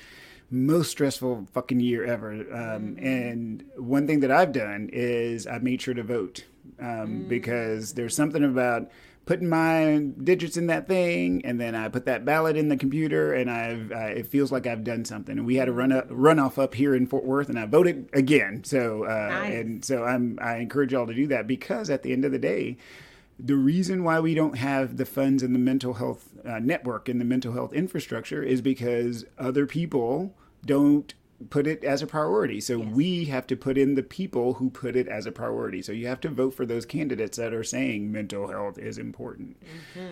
most 0.51 0.91
stressful 0.91 1.49
fucking 1.53 1.81
year 1.81 2.05
ever. 2.05 2.33
Um, 2.33 2.97
mm-hmm. 2.97 3.07
And 3.07 3.65
one 3.77 4.07
thing 4.07 4.21
that 4.21 4.31
I've 4.31 4.53
done 4.53 4.91
is 4.93 5.47
I've 5.47 5.63
made 5.63 5.81
sure 5.81 5.95
to 5.95 6.03
vote 6.03 6.45
um, 6.79 6.87
mm-hmm. 6.87 7.29
because 7.29 7.95
there's 7.95 8.15
something 8.15 8.45
about 8.45 8.91
putting 9.27 9.49
my 9.49 10.09
digits 10.23 10.57
in 10.57 10.67
that 10.67 10.87
thing, 10.87 11.41
and 11.45 11.61
then 11.61 11.75
I 11.75 11.89
put 11.89 12.05
that 12.07 12.25
ballot 12.25 12.57
in 12.57 12.69
the 12.69 12.77
computer, 12.77 13.33
and 13.33 13.51
I've 13.51 13.91
uh, 13.93 13.97
it 14.19 14.27
feels 14.27 14.53
like 14.53 14.67
I've 14.67 14.85
done 14.85 15.05
something. 15.05 15.39
And 15.39 15.47
we 15.47 15.57
had 15.57 15.69
a 15.69 15.73
run 15.73 15.93
up, 15.93 16.09
runoff 16.09 16.59
up 16.59 16.75
here 16.75 16.95
in 16.95 17.07
Fort 17.07 17.25
Worth, 17.25 17.49
and 17.49 17.59
I 17.59 17.67
voted 17.67 18.09
again. 18.13 18.65
So 18.65 19.05
uh, 19.05 19.29
Nice. 19.29 19.55
and 19.55 19.85
so 19.85 20.05
I'm 20.05 20.39
I 20.43 20.57
encourage 20.57 20.93
y'all 20.93 21.07
to 21.07 21.15
do 21.15 21.27
that 21.29 21.47
because 21.47 21.91
at 21.91 22.03
the 22.03 22.13
end 22.13 22.25
of 22.25 22.33
the 22.33 22.39
day, 22.39 22.77
the 23.39 23.57
reason 23.57 24.05
why 24.05 24.21
we 24.21 24.35
don't 24.35 24.59
have 24.59 24.97
the 24.97 25.07
funds 25.07 25.43
in 25.43 25.53
the 25.53 25.59
mental 25.59 25.95
health 25.95 26.29
uh, 26.45 26.59
network 26.59 27.09
and 27.09 27.21
the 27.21 27.25
mental 27.25 27.53
health 27.53 27.73
infrastructure 27.73 28.43
is 28.43 28.61
because 28.61 29.25
other 29.39 29.67
people 29.67 30.35
don't 30.65 31.15
put 31.51 31.67
it 31.67 31.85
as 31.85 32.03
a 32.03 32.07
priority. 32.07 32.61
So 32.61 32.79
we 32.79 33.27
have 33.27 33.47
to 33.49 33.57
put 33.57 33.77
in 33.79 33.95
the 33.95 34.03
people 34.03 34.55
who 34.55 34.71
put 34.71 34.97
it 34.97 35.09
as 35.09 35.27
a 35.27 35.33
priority. 35.33 35.83
So 35.83 35.93
you 35.93 36.07
have 36.07 36.21
to 36.23 36.29
vote 36.29 36.55
for 36.55 36.65
those 36.67 36.85
candidates 36.87 37.37
that 37.39 37.53
are 37.55 37.65
saying 37.65 38.11
mental 38.13 38.49
health 38.49 38.79
is 38.79 38.99
important. 38.99 39.57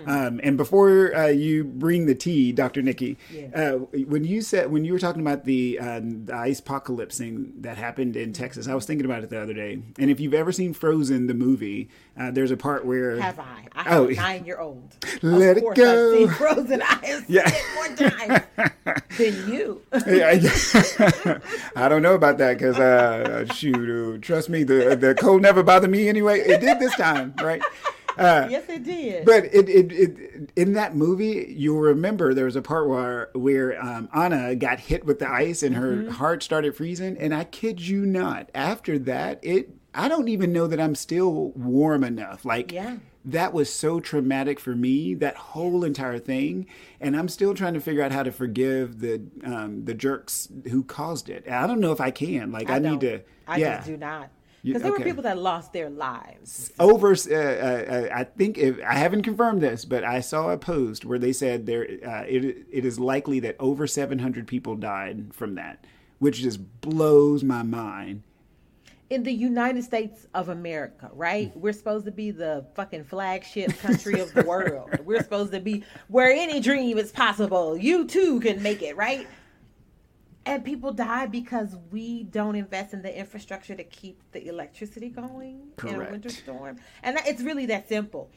Um, 0.07 0.41
and 0.43 0.57
before 0.57 1.15
uh, 1.15 1.27
you 1.29 1.65
bring 1.65 2.07
the 2.07 2.15
tea, 2.15 2.53
Dr. 2.53 2.83
Nikki, 2.83 3.17
uh, 3.55 3.73
when 3.73 4.25
you 4.25 4.43
said 4.43 4.71
when 4.71 4.85
you 4.85 4.93
were 4.93 4.99
talking 4.99 5.23
about 5.23 5.45
the, 5.45 5.79
um, 5.79 6.27
the 6.27 6.35
ice 6.35 6.61
apocalypse 6.61 7.19
thing 7.19 7.53
that 7.61 7.77
happened 7.77 8.17
in 8.17 8.33
Texas, 8.33 8.69
I 8.69 8.75
was 8.75 8.87
thinking 8.87 9.05
about 9.05 9.23
it 9.25 9.31
the 9.31 9.41
other 9.41 9.55
day. 9.55 9.79
And 9.99 10.11
if 10.11 10.21
you've 10.21 10.35
ever 10.35 10.53
seen 10.53 10.73
Frozen, 10.75 11.27
the 11.27 11.35
movie, 11.35 11.89
uh, 12.19 12.31
there's 12.31 12.51
a 12.51 12.57
part 12.57 12.85
where 12.85 13.19
Have 13.21 13.39
I? 13.39 13.67
I 13.75 13.83
have 13.85 13.93
Oh. 14.03 14.09
a 14.09 14.15
nine 14.15 14.45
year 14.45 14.59
old. 14.59 14.97
Let 15.23 15.57
it 15.59 15.65
go. 15.75 16.13
I've 16.13 16.19
seen 16.19 16.29
Frozen. 16.31 16.83
I 16.83 17.07
have 17.07 17.25
Yeah. 17.29 17.49
seen 17.49 17.59
it 17.59 17.75
more 17.75 18.11
times 18.11 19.03
than 19.19 19.53
you. 19.53 19.81
Yeah, 20.07 20.33
I 21.77 21.89
don't 21.89 22.03
know 22.03 22.15
about 22.15 22.39
that 22.39 22.59
because 22.59 22.79
uh, 22.79 23.47
shoot, 23.55 24.15
uh, 24.17 24.19
trust 24.21 24.49
me, 24.49 24.63
the 24.65 24.97
the 24.97 25.15
cold 25.15 25.43
never 25.43 25.63
bothered 25.63 25.91
me 25.91 26.09
anyway. 26.09 26.41
It 26.41 26.61
did 26.61 26.79
this 26.79 26.95
time, 26.97 27.35
right? 27.43 27.63
yes, 28.19 28.69
it 28.69 28.85
did. 28.85 29.25
But 29.25 29.45
it, 29.47 29.69
it, 29.69 29.93
it 29.93 30.51
in 30.57 30.75
that 30.75 30.95
movie, 30.95 31.47
you'll 31.57 31.81
remember 31.81 32.35
there 32.35 32.45
was 32.45 32.57
a 32.57 32.63
part 32.63 32.89
where 32.89 33.31
where 33.35 33.83
um, 33.83 34.09
Anna 34.15 34.55
got 34.55 34.81
hit 34.81 35.05
with 35.05 35.19
the 35.19 35.31
ice 35.31 35.63
and 35.63 35.75
her 35.77 35.97
Mm-hmm. 35.97 36.11
heart 36.11 36.43
started 36.43 36.77
freezing. 36.77 37.17
And 37.19 37.35
I 37.35 37.45
kid 37.45 37.81
you 37.81 38.05
not, 38.05 38.51
after 38.55 38.99
that, 39.01 39.39
it 39.43 39.71
I 39.95 40.09
don't 40.09 40.29
even 40.29 40.53
know 40.53 40.67
that 40.67 40.81
I'm 40.81 40.95
still 40.95 41.51
warm 41.53 42.05
enough. 42.05 42.45
Like 42.45 42.73
Yeah. 42.73 42.97
That 43.25 43.53
was 43.53 43.73
so 43.73 44.01
traumatic 44.01 44.59
for 44.59 44.75
me, 44.75 45.15
that 45.15 45.37
whole 45.37 45.85
entire 45.85 46.19
thing. 46.19 46.67
And 47.01 47.17
I'm 47.17 47.29
still 47.29 47.55
trying 47.55 47.75
to 47.75 47.81
figure 47.81 48.03
out 48.03 48.13
how 48.13 48.23
to 48.23 48.33
forgive 48.33 49.01
the 49.01 49.23
um, 49.45 49.85
the 49.85 49.95
jerks 49.95 50.49
who 50.71 50.83
caused 50.85 51.29
it. 51.29 51.49
I 51.49 51.67
don't 51.67 51.81
know 51.81 51.93
if 51.93 52.01
I 52.01 52.11
can. 52.11 52.53
Like 52.53 52.71
I, 52.71 52.79
need 52.79 53.01
to. 53.01 53.21
I 53.47 53.59
yeah. 53.59 53.77
just 53.77 53.87
do 53.89 53.97
not. 53.97 54.31
Because 54.65 54.83
there 54.83 54.93
okay. 54.93 55.03
were 55.03 55.05
people 55.05 55.23
that 55.25 55.39
lost 55.39 55.73
their 55.73 55.91
lives. 55.91 56.71
over 56.79 57.13
uh, 57.13 57.35
uh, 57.35 58.09
I 58.15 58.25
think 58.25 58.59
if, 58.59 58.79
I 58.81 58.95
haven't 58.95 59.23
confirmed 59.23 59.61
this, 59.61 59.85
but 59.85 60.05
I 60.05 60.21
saw 60.21 60.51
a 60.51 60.59
post 60.59 61.05
where 61.05 61.19
they 61.19 61.33
said 61.33 61.67
there 61.67 61.83
uh, 61.83 62.25
it 62.29 62.67
it 62.71 62.85
is 62.85 63.01
likely 63.01 63.41
that 63.41 63.57
over 63.59 63.89
700 63.89 64.47
people 64.47 64.77
died 64.77 65.35
from 65.35 65.57
that, 65.57 65.85
which 66.21 66.41
just 66.41 66.81
blows 66.81 67.43
my 67.43 67.65
mind. 67.65 68.23
In 69.13 69.25
the 69.25 69.33
United 69.33 69.85
States 69.85 70.27
of 70.33 70.49
America, 70.49 71.11
right? 71.13 71.55
Mm. 71.55 71.61
We're 71.61 71.75
supposed 71.75 72.07
to 72.07 72.11
be 72.11 72.31
the 72.31 72.65
fucking 72.75 73.05
flagship 73.05 73.79
country 73.79 74.19
of 74.21 74.33
the 74.33 74.43
world. 74.45 74.89
We're 75.05 75.23
supposed 75.23 75.53
to 75.53 75.61
be 75.61 75.85
where 76.09 76.31
any 76.33 76.61
dream 76.61 76.97
is 76.97 77.13
possible. 77.13 77.77
You 77.77 78.07
too 78.07 78.41
can 78.41 78.63
make 78.63 78.81
it, 78.81 78.97
right? 78.97 79.29
And 80.47 80.65
people 80.65 80.95
die 80.95 81.27
because 81.27 81.77
we 81.91 82.25
don't 82.25 82.57
invest 82.57 82.95
in 82.95 83.03
the 83.03 83.17
infrastructure 83.17 83.75
to 83.75 83.85
keep 83.85 84.19
the 84.33 84.49
electricity 84.49 85.11
going 85.11 85.61
in 85.87 85.95
a 86.01 86.11
winter 86.11 86.31
storm. 86.31 86.79
And 87.03 87.19
that, 87.19 87.29
it's 87.29 87.43
really 87.43 87.67
that 87.67 87.91
simple. 87.91 88.31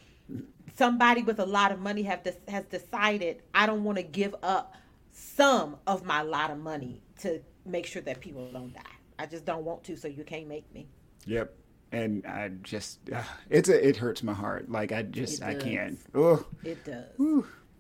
Somebody 0.76 1.24
with 1.24 1.40
a 1.40 1.46
lot 1.46 1.72
of 1.72 1.80
money 1.80 2.04
have 2.04 2.22
des- 2.24 2.52
has 2.52 2.66
decided 2.66 3.44
I 3.54 3.66
don't 3.66 3.86
want 3.86 3.98
to 3.98 4.04
give 4.04 4.36
up 4.44 4.76
some 5.14 5.78
of 5.88 6.04
my 6.04 6.22
lot 6.22 6.52
of 6.52 6.60
money 6.60 7.02
to 7.22 7.40
make 7.66 7.86
sure 7.86 8.02
that 8.02 8.20
people 8.20 8.50
don't 8.52 8.74
die. 8.74 8.95
I 9.18 9.26
just 9.26 9.46
don't 9.46 9.64
want 9.64 9.84
to, 9.86 9.96
so 9.96 10.08
you 10.08 10.24
can't 10.24 10.48
make 10.48 10.72
me. 10.74 10.88
Yep. 11.26 11.54
And 11.92 12.26
I 12.26 12.50
just 12.64 13.00
uh, 13.12 13.24
it's 13.50 13.70
a, 13.70 13.88
it 13.88 13.96
hurts 13.98 14.24
my 14.24 14.34
heart. 14.34 14.70
Like 14.70 14.92
I 14.92 15.04
just, 15.04 15.42
I 15.44 15.56
can't. 15.56 16.00
Oh, 16.14 16.46
It 16.64 16.84
does. 16.84 17.06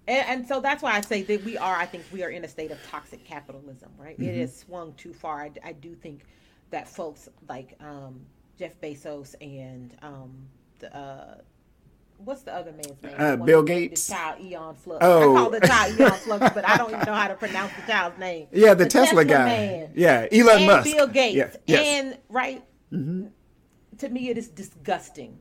And, 0.07 0.27
and 0.27 0.47
so 0.47 0.61
that's 0.61 0.83
why 0.83 0.93
I 0.93 1.01
say 1.01 1.23
that 1.23 1.43
we 1.43 1.57
are, 1.57 1.75
I 1.75 1.85
think 1.85 2.03
we 2.11 2.23
are 2.23 2.29
in 2.29 2.45
a 2.45 2.47
state 2.47 2.71
of 2.71 2.77
toxic 2.87 3.25
capitalism, 3.25 3.91
right? 3.97 4.17
It 4.19 4.39
has 4.39 4.55
swung 4.55 4.93
too 4.93 5.13
far. 5.13 5.41
I, 5.41 5.51
I 5.63 5.71
do 5.73 5.95
think 5.95 6.25
that 6.69 6.87
folks 6.87 7.27
like 7.49 7.75
um, 7.81 8.21
Jeff 8.57 8.79
Bezos 8.79 9.35
and 9.41 9.95
um, 10.01 10.47
the, 10.79 10.95
uh, 10.95 11.37
what's 12.17 12.43
the 12.43 12.53
other 12.53 12.71
man's 12.71 13.01
name? 13.03 13.13
Uh, 13.17 13.35
Bill 13.35 13.63
Gates? 13.63 14.07
The 14.07 14.13
child 14.13 14.41
Eon 14.41 14.75
Flux. 14.75 14.99
Oh. 15.05 15.35
I 15.35 15.39
call 15.39 15.49
the 15.49 15.59
child 15.61 15.99
Eon 15.99 16.11
Flux, 16.23 16.53
but 16.53 16.67
I 16.67 16.77
don't 16.77 16.89
even 16.91 17.05
know 17.05 17.13
how 17.13 17.27
to 17.27 17.35
pronounce 17.35 17.71
the 17.75 17.91
child's 17.91 18.17
name. 18.19 18.47
yeah, 18.51 18.73
the, 18.73 18.85
Tesla, 18.85 19.25
guy. 19.25 19.45
man 19.45 19.91
Yeah, 19.95 20.27
Elon 20.31 20.57
and 20.57 20.65
Musk. 20.67 20.83
Bill 20.91 21.07
Gates. 21.07 21.35
Yeah. 21.35 21.49
Yes. 21.67 21.85
And 21.87 22.17
right, 22.29 22.63
to 22.91 24.09
me, 24.09 24.29
it 24.29 24.37
is 24.37 24.47
disgusting 24.49 25.39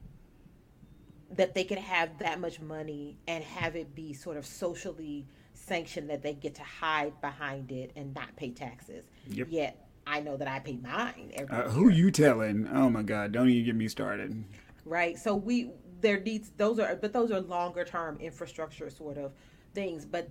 that 1.33 1.55
they 1.55 1.65
can 1.65 1.79
have 1.79 2.19
that 2.19 2.41
much 2.41 2.61
money 2.61 3.19
and 3.27 3.43
have 3.43 3.75
it 3.77 3.95
be 3.95 4.13
sort 4.13 4.37
of 4.37 4.47
socially 4.47 5.27
sanctioned 5.53 6.09
that 6.11 6.23
they 6.23 6.35
get 6.35 6.55
to 6.55 6.63
hide 6.63 7.13
behind 7.21 7.73
it 7.73 7.91
and 7.97 8.15
not 8.15 8.35
pay 8.37 8.51
taxes. 8.51 9.05
Yep. 9.29 9.49
Yet 9.51 9.87
I 10.07 10.21
know 10.21 10.37
that 10.37 10.47
I 10.47 10.59
pay 10.61 10.77
mine 10.77 11.33
every 11.35 11.57
uh, 11.57 11.69
who 11.71 11.89
you 11.89 12.11
telling? 12.11 12.69
Oh 12.73 12.91
my 12.91 13.03
God! 13.03 13.33
Don't 13.33 13.49
even 13.49 13.65
get 13.65 13.75
me 13.75 13.89
started. 13.89 14.45
right? 14.85 15.19
So 15.19 15.35
we 15.35 15.71
there 16.05 16.21
needs 16.21 16.51
those 16.59 16.79
are 16.79 16.95
but 16.97 17.13
those 17.13 17.33
are 17.33 17.41
longer 17.41 17.85
term 17.85 18.19
infrastructure 18.21 18.91
sort 18.91 19.19
of 19.19 19.33
things. 19.75 20.05
But 20.05 20.29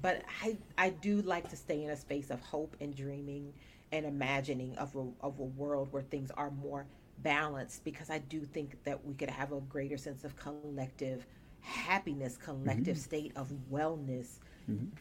but 0.00 0.22
I 0.42 0.56
I 0.78 0.90
do 0.90 1.20
like 1.22 1.50
to 1.50 1.56
stay 1.56 1.82
in 1.84 1.90
a 1.90 1.96
space 1.96 2.30
of 2.30 2.40
hope 2.40 2.76
and 2.80 2.94
dreaming 2.94 3.52
and 3.92 4.06
imagining 4.06 4.76
of 4.78 4.94
a, 4.96 5.06
of 5.20 5.38
a 5.40 5.44
world 5.44 5.88
where 5.92 6.02
things 6.02 6.30
are 6.36 6.50
more 6.50 6.86
balanced 7.22 7.84
because 7.84 8.08
I 8.10 8.18
do 8.18 8.40
think 8.42 8.82
that 8.84 9.04
we 9.04 9.14
could 9.14 9.30
have 9.30 9.52
a 9.52 9.60
greater 9.60 9.96
sense 9.96 10.24
of 10.24 10.36
collective 10.36 11.26
happiness, 11.60 12.36
collective 12.36 12.96
state 12.98 13.32
of 13.36 13.52
wellness 13.70 14.38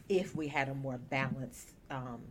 if 0.09 0.36
we 0.36 0.47
had 0.47 0.69
a 0.69 0.73
more 0.73 0.97
balanced 0.97 1.73
um, 1.91 2.21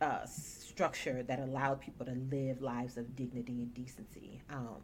uh, 0.00 0.24
structure 0.26 1.22
that 1.24 1.38
allowed 1.40 1.80
people 1.80 2.06
to 2.06 2.16
live 2.30 2.62
lives 2.62 2.96
of 2.96 3.14
dignity 3.16 3.62
and 3.62 3.74
decency. 3.74 4.42
Um, 4.50 4.82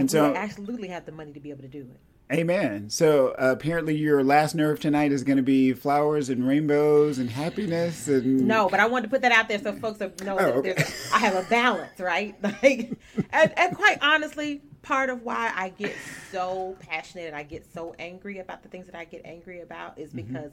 and, 0.00 0.10
so- 0.10 0.34
absolutely 0.34 0.88
have 0.88 1.04
the 1.06 1.12
money 1.12 1.32
to 1.32 1.40
be 1.40 1.50
able 1.50 1.62
to 1.62 1.68
do 1.68 1.80
it. 1.80 2.00
Amen. 2.30 2.90
So 2.90 3.28
uh, 3.38 3.52
apparently, 3.56 3.96
your 3.96 4.22
last 4.22 4.54
nerve 4.54 4.78
tonight 4.80 5.12
is 5.12 5.24
going 5.24 5.38
to 5.38 5.42
be 5.42 5.72
flowers 5.72 6.28
and 6.28 6.46
rainbows 6.46 7.16
and 7.18 7.30
happiness 7.30 8.06
and 8.06 8.46
No, 8.46 8.68
but 8.68 8.80
I 8.80 8.86
wanted 8.86 9.04
to 9.04 9.08
put 9.08 9.22
that 9.22 9.32
out 9.32 9.48
there 9.48 9.58
so 9.58 9.72
folks 9.72 9.98
know 10.00 10.36
that 10.36 10.54
Oh, 10.54 10.58
okay. 10.58 10.74
I 11.14 11.18
have 11.20 11.34
a 11.34 11.48
balance, 11.48 11.98
right? 11.98 12.36
Like, 12.42 12.92
and, 13.32 13.58
and 13.58 13.74
quite 13.74 13.96
honestly, 14.02 14.60
part 14.82 15.08
of 15.08 15.22
why 15.22 15.52
I 15.56 15.70
get 15.70 15.96
so 16.30 16.76
passionate 16.80 17.28
and 17.28 17.34
I 17.36 17.44
get 17.44 17.64
so 17.72 17.94
angry 17.98 18.40
about 18.40 18.62
the 18.62 18.68
things 18.68 18.84
that 18.86 18.94
I 18.94 19.04
get 19.06 19.22
angry 19.24 19.62
about 19.62 19.98
is 19.98 20.10
Mm-hmm. 20.12 20.26
because 20.34 20.50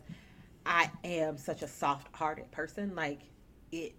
I 0.65 0.89
am 1.03 1.37
such 1.37 1.61
a 1.61 1.67
soft-hearted 1.67 2.51
person. 2.51 2.95
Like, 2.95 3.19
it, 3.73 3.95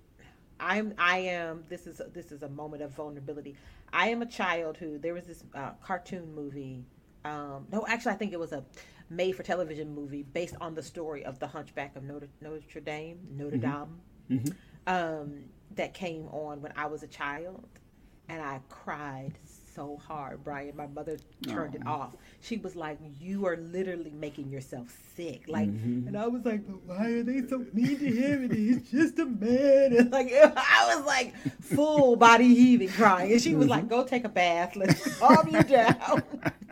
I'm, 0.59 0.95
I 0.97 1.19
am. 1.19 1.63
This 1.69 1.87
is 1.87 2.01
this 2.15 2.33
is 2.33 2.43
a 2.43 2.49
moment 2.49 2.83
of 2.83 2.93
vulnerability. 2.93 3.55
I 3.93 4.09
am 4.09 4.23
a 4.23 4.27
child 4.27 4.77
who 4.77 4.99
there 4.99 5.15
was 5.15 5.25
this 5.25 5.45
uh, 5.55 5.71
cartoon 5.83 6.35
movie. 6.35 6.85
Um, 7.25 7.67
no, 7.73 7.85
actually, 7.89 8.13
I 8.13 8.17
think 8.17 8.33
it 8.33 8.39
was 8.41 8.53
a 8.53 8.65
made-for-television 9.11 9.95
movie 9.95 10.23
based 10.23 10.57
on 10.61 10.75
the 10.75 10.83
story 10.83 11.25
of 11.25 11.39
the 11.39 11.47
Hunchback 11.47 11.97
of 11.97 12.03
Notre, 12.05 12.29
Notre 12.41 12.81
Dame, 12.81 13.19
Notre 13.31 13.57
Dame, 13.59 14.01
um, 14.87 15.45
that 15.75 15.95
came 15.95 16.29
on 16.29 16.61
when 16.63 16.73
I 16.77 16.87
was 16.87 17.03
a 17.03 17.07
child, 17.07 17.67
and 18.29 18.43
I 18.43 18.61
cried 18.69 19.33
so 19.77 20.01
hard, 20.09 20.43
Brian. 20.43 20.75
My 20.75 20.87
mother 20.87 21.19
turned 21.47 21.75
it 21.75 21.87
off. 21.87 22.15
She 22.41 22.57
was 22.57 22.75
like, 22.75 22.99
"You 23.21 23.47
are 23.47 23.57
literally 23.59 24.13
making 24.19 24.49
yourself 24.51 24.89
sick." 25.15 25.45
Like, 25.47 25.69
mm-hmm. 25.69 26.09
and 26.09 26.17
I 26.17 26.27
was 26.27 26.45
like, 26.45 26.67
"But 26.67 26.83
why 26.87 27.11
are 27.11 27.23
they 27.23 27.47
so 27.47 27.65
mean 27.75 27.99
to 27.99 28.07
him? 28.07 28.45
And 28.45 28.53
he's 28.53 28.91
just 28.91 29.19
a 29.19 29.27
man." 29.27 29.95
And 29.97 30.11
like, 30.11 30.33
I 30.35 30.97
was 30.97 31.05
like 31.05 31.37
full 31.61 32.17
body 32.17 32.55
heaving, 32.55 32.89
crying, 32.89 33.31
and 33.33 33.41
she 33.41 33.55
was 33.55 33.69
like, 33.69 33.83
mm-hmm. 33.83 33.91
"Go 33.91 34.05
take 34.05 34.25
a 34.25 34.31
bath. 34.31 34.75
Let's 34.75 35.19
calm 35.19 35.49
you 35.49 35.63
down." 35.63 36.23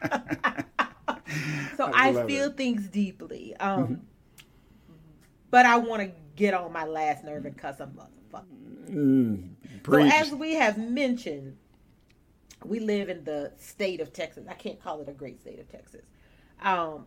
so 1.76 1.90
I 1.94 2.08
I, 2.08 2.26
feel 2.26 2.46
it. 2.46 2.56
things 2.56 2.88
deeply, 2.88 3.54
um, 3.58 3.82
mm-hmm. 3.82 3.94
but 5.50 5.66
I 5.66 5.76
want 5.76 6.02
to 6.02 6.10
get 6.36 6.54
on 6.54 6.72
my 6.72 6.86
last 6.86 7.22
nerve 7.22 7.44
and 7.44 7.56
cuss 7.56 7.80
a 7.80 7.86
motherfucker. 7.86 8.90
Mm, 8.90 9.50
preach. 9.82 10.10
So 10.10 10.18
as 10.18 10.32
we 10.32 10.54
have 10.54 10.78
mentioned, 10.78 11.58
we 12.64 12.80
live 12.80 13.08
in 13.08 13.24
the 13.24 13.52
state 13.58 14.00
of 14.00 14.12
Texas. 14.12 14.46
I 14.48 14.54
can't 14.54 14.82
call 14.82 15.00
it 15.00 15.08
a 15.08 15.12
great 15.12 15.40
state 15.40 15.58
of 15.58 15.68
Texas. 15.68 16.02
Um, 16.62 17.06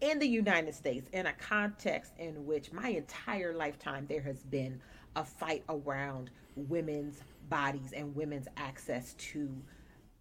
in 0.00 0.18
the 0.18 0.26
United 0.26 0.74
States, 0.74 1.08
in 1.12 1.26
a 1.26 1.32
context 1.34 2.12
in 2.18 2.46
which 2.46 2.72
my 2.72 2.88
entire 2.88 3.54
lifetime 3.54 4.06
there 4.08 4.22
has 4.22 4.42
been 4.44 4.80
a 5.16 5.24
fight 5.24 5.62
around 5.68 6.30
women's 6.56 7.20
bodies 7.48 7.92
and 7.94 8.14
women's 8.14 8.46
access 8.56 9.14
to 9.14 9.50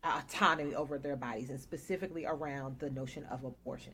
autonomy 0.03 0.75
over 0.75 0.97
their 0.97 1.15
bodies 1.15 1.49
and 1.49 1.59
specifically 1.59 2.25
around 2.25 2.77
the 2.79 2.89
notion 2.89 3.25
of 3.25 3.43
abortion. 3.43 3.93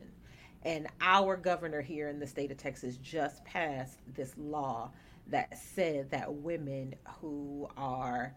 And 0.62 0.88
our 1.00 1.36
governor 1.36 1.80
here 1.80 2.08
in 2.08 2.18
the 2.18 2.26
state 2.26 2.50
of 2.50 2.56
Texas 2.56 2.96
just 2.96 3.44
passed 3.44 3.98
this 4.14 4.34
law 4.36 4.90
that 5.28 5.56
said 5.58 6.10
that 6.10 6.32
women 6.32 6.94
who 7.20 7.68
are 7.76 8.34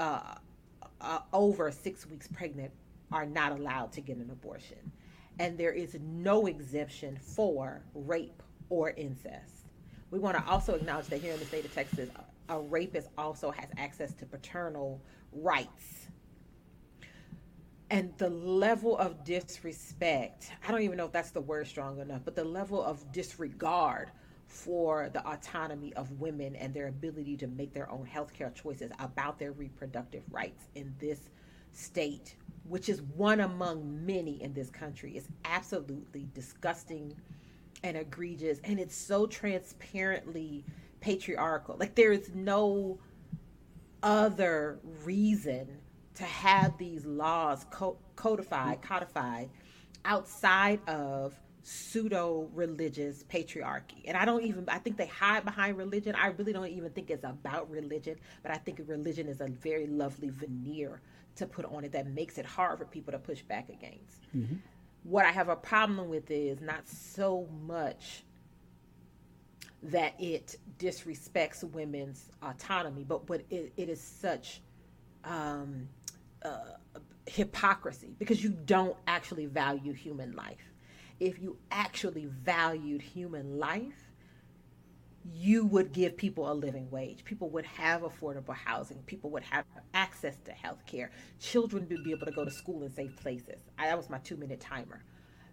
uh, 0.00 0.34
uh, 1.00 1.20
over 1.32 1.70
six 1.70 2.06
weeks 2.06 2.26
pregnant 2.28 2.72
are 3.12 3.26
not 3.26 3.52
allowed 3.52 3.92
to 3.92 4.00
get 4.00 4.16
an 4.16 4.30
abortion. 4.30 4.92
And 5.38 5.56
there 5.56 5.72
is 5.72 5.96
no 6.02 6.46
exemption 6.46 7.18
for 7.20 7.82
rape 7.94 8.42
or 8.70 8.90
incest. 8.90 9.66
We 10.10 10.18
want 10.18 10.36
to 10.36 10.44
also 10.46 10.74
acknowledge 10.74 11.06
that 11.06 11.20
here 11.20 11.32
in 11.32 11.38
the 11.38 11.44
state 11.44 11.64
of 11.64 11.74
Texas, 11.74 12.10
a 12.48 12.58
rapist 12.58 13.08
also 13.16 13.50
has 13.50 13.68
access 13.76 14.14
to 14.14 14.26
paternal 14.26 15.00
rights. 15.32 16.08
And 17.90 18.12
the 18.18 18.28
level 18.28 18.98
of 18.98 19.24
disrespect, 19.24 20.50
I 20.66 20.70
don't 20.70 20.82
even 20.82 20.96
know 20.96 21.06
if 21.06 21.12
that's 21.12 21.30
the 21.30 21.40
word 21.40 21.66
strong 21.66 22.00
enough, 22.00 22.22
but 22.24 22.34
the 22.34 22.44
level 22.44 22.82
of 22.82 23.10
disregard 23.12 24.10
for 24.48 25.10
the 25.12 25.24
autonomy 25.28 25.92
of 25.94 26.10
women 26.20 26.56
and 26.56 26.72
their 26.72 26.88
ability 26.88 27.36
to 27.36 27.46
make 27.46 27.72
their 27.74 27.88
own 27.90 28.08
healthcare 28.12 28.52
choices 28.54 28.90
about 28.98 29.38
their 29.38 29.52
reproductive 29.52 30.22
rights 30.30 30.64
in 30.74 30.92
this 30.98 31.28
state, 31.72 32.34
which 32.64 32.88
is 32.88 33.02
one 33.02 33.40
among 33.40 34.04
many 34.04 34.42
in 34.42 34.54
this 34.54 34.70
country, 34.70 35.16
is 35.16 35.28
absolutely 35.44 36.26
disgusting 36.34 37.14
and 37.84 37.96
egregious. 37.96 38.58
And 38.64 38.80
it's 38.80 38.96
so 38.96 39.26
transparently 39.26 40.64
patriarchal. 41.00 41.76
Like, 41.78 41.94
there 41.94 42.12
is 42.12 42.30
no 42.34 42.98
other 44.02 44.80
reason 45.04 45.68
to 46.14 46.24
have 46.24 46.76
these 46.78 47.04
laws 47.04 47.66
codified, 48.16 48.80
codified 48.80 49.50
outside 50.04 50.80
of 50.88 51.34
pseudo 51.68 52.48
religious 52.54 53.24
patriarchy. 53.24 54.02
And 54.06 54.16
I 54.16 54.24
don't 54.24 54.42
even, 54.42 54.64
I 54.68 54.78
think 54.78 54.96
they 54.96 55.06
hide 55.06 55.44
behind 55.44 55.76
religion. 55.76 56.14
I 56.14 56.28
really 56.28 56.52
don't 56.52 56.68
even 56.68 56.90
think 56.90 57.10
it's 57.10 57.24
about 57.24 57.70
religion, 57.70 58.16
but 58.42 58.52
I 58.52 58.56
think 58.56 58.80
religion 58.86 59.28
is 59.28 59.40
a 59.40 59.48
very 59.48 59.86
lovely 59.86 60.30
veneer 60.30 61.02
to 61.36 61.46
put 61.46 61.66
on 61.66 61.84
it 61.84 61.92
that 61.92 62.06
makes 62.06 62.38
it 62.38 62.46
hard 62.46 62.78
for 62.78 62.86
people 62.86 63.12
to 63.12 63.18
push 63.18 63.42
back 63.42 63.68
against. 63.68 64.22
Mm-hmm. 64.34 64.56
What 65.04 65.26
I 65.26 65.30
have 65.30 65.48
a 65.50 65.56
problem 65.56 66.08
with 66.08 66.30
is 66.30 66.60
not 66.60 66.88
so 66.88 67.46
much 67.66 68.24
that 69.82 70.14
it 70.18 70.56
disrespects 70.78 71.62
women's 71.62 72.30
autonomy, 72.42 73.04
but 73.04 73.26
but 73.26 73.42
it, 73.50 73.72
it 73.76 73.88
is 73.88 74.00
such 74.00 74.60
um, 75.24 75.88
uh, 76.44 76.58
hypocrisy 77.26 78.16
because 78.18 78.42
you 78.42 78.50
don't 78.50 78.96
actually 79.06 79.46
value 79.46 79.92
human 79.92 80.34
life 80.34 80.72
if 81.20 81.40
you 81.40 81.56
actually 81.70 82.26
valued 82.26 83.02
human 83.02 83.58
life, 83.58 84.08
you 85.24 85.66
would 85.66 85.92
give 85.92 86.16
people 86.16 86.50
a 86.50 86.54
living 86.54 86.90
wage. 86.90 87.24
People 87.24 87.50
would 87.50 87.66
have 87.66 88.02
affordable 88.02 88.54
housing. 88.54 88.98
People 89.02 89.30
would 89.30 89.42
have 89.42 89.64
access 89.92 90.36
to 90.44 90.52
health 90.52 90.84
care. 90.86 91.10
Children 91.40 91.86
would 91.90 92.04
be 92.04 92.12
able 92.12 92.26
to 92.26 92.32
go 92.32 92.44
to 92.44 92.50
school 92.50 92.82
in 92.82 92.90
safe 92.90 93.14
places. 93.16 93.60
I, 93.78 93.86
that 93.86 93.96
was 93.96 94.08
my 94.08 94.18
two 94.18 94.36
minute 94.36 94.60
timer. 94.60 95.02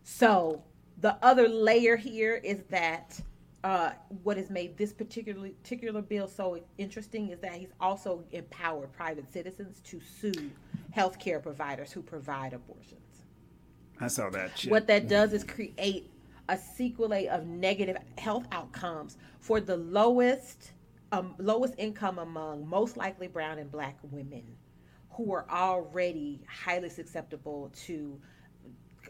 So, 0.03 0.63
the 0.99 1.18
other 1.22 1.49
layer 1.49 1.97
here 1.97 2.36
is 2.36 2.59
that 2.70 3.20
uh, 3.66 3.91
what 4.24 4.38
has 4.38 4.49
made 4.49 4.78
this 4.78 4.93
particular 4.93 5.49
particular 5.49 6.01
bill 6.01 6.28
so 6.28 6.59
interesting 6.78 7.32
is 7.32 7.39
that 7.39 7.53
he's 7.53 7.74
also 7.82 8.24
empowered 8.32 8.93
private 8.93 9.32
citizens 9.34 9.82
to 9.82 9.99
sue 9.99 10.51
healthcare 10.95 11.41
providers 11.41 11.91
who 11.91 12.01
provide 12.01 12.53
abortions. 12.53 13.05
I 14.00 14.08
saw 14.08 14.30
that. 14.32 14.58
Shit. 14.58 14.72
What 14.72 14.88
that 14.88 15.08
does 15.08 15.34
is 15.34 15.43
create 15.43 16.12
a 16.50 16.58
sequelae 16.58 17.28
of 17.28 17.48
negative 17.48 17.98
health 18.18 18.46
outcomes 18.52 19.18
for 19.39 19.60
the 19.60 19.78
lowest 19.78 20.72
um, 21.12 21.36
lowest 21.38 21.76
income 21.78 22.20
among 22.20 22.68
most 22.68 22.98
likely 22.98 23.28
brown 23.28 23.60
and 23.60 23.72
black 23.72 23.98
women 24.04 24.43
who 25.12 25.32
are 25.34 25.46
already 25.50 26.41
highly 26.48 26.89
susceptible 26.89 27.72
to 27.86 28.20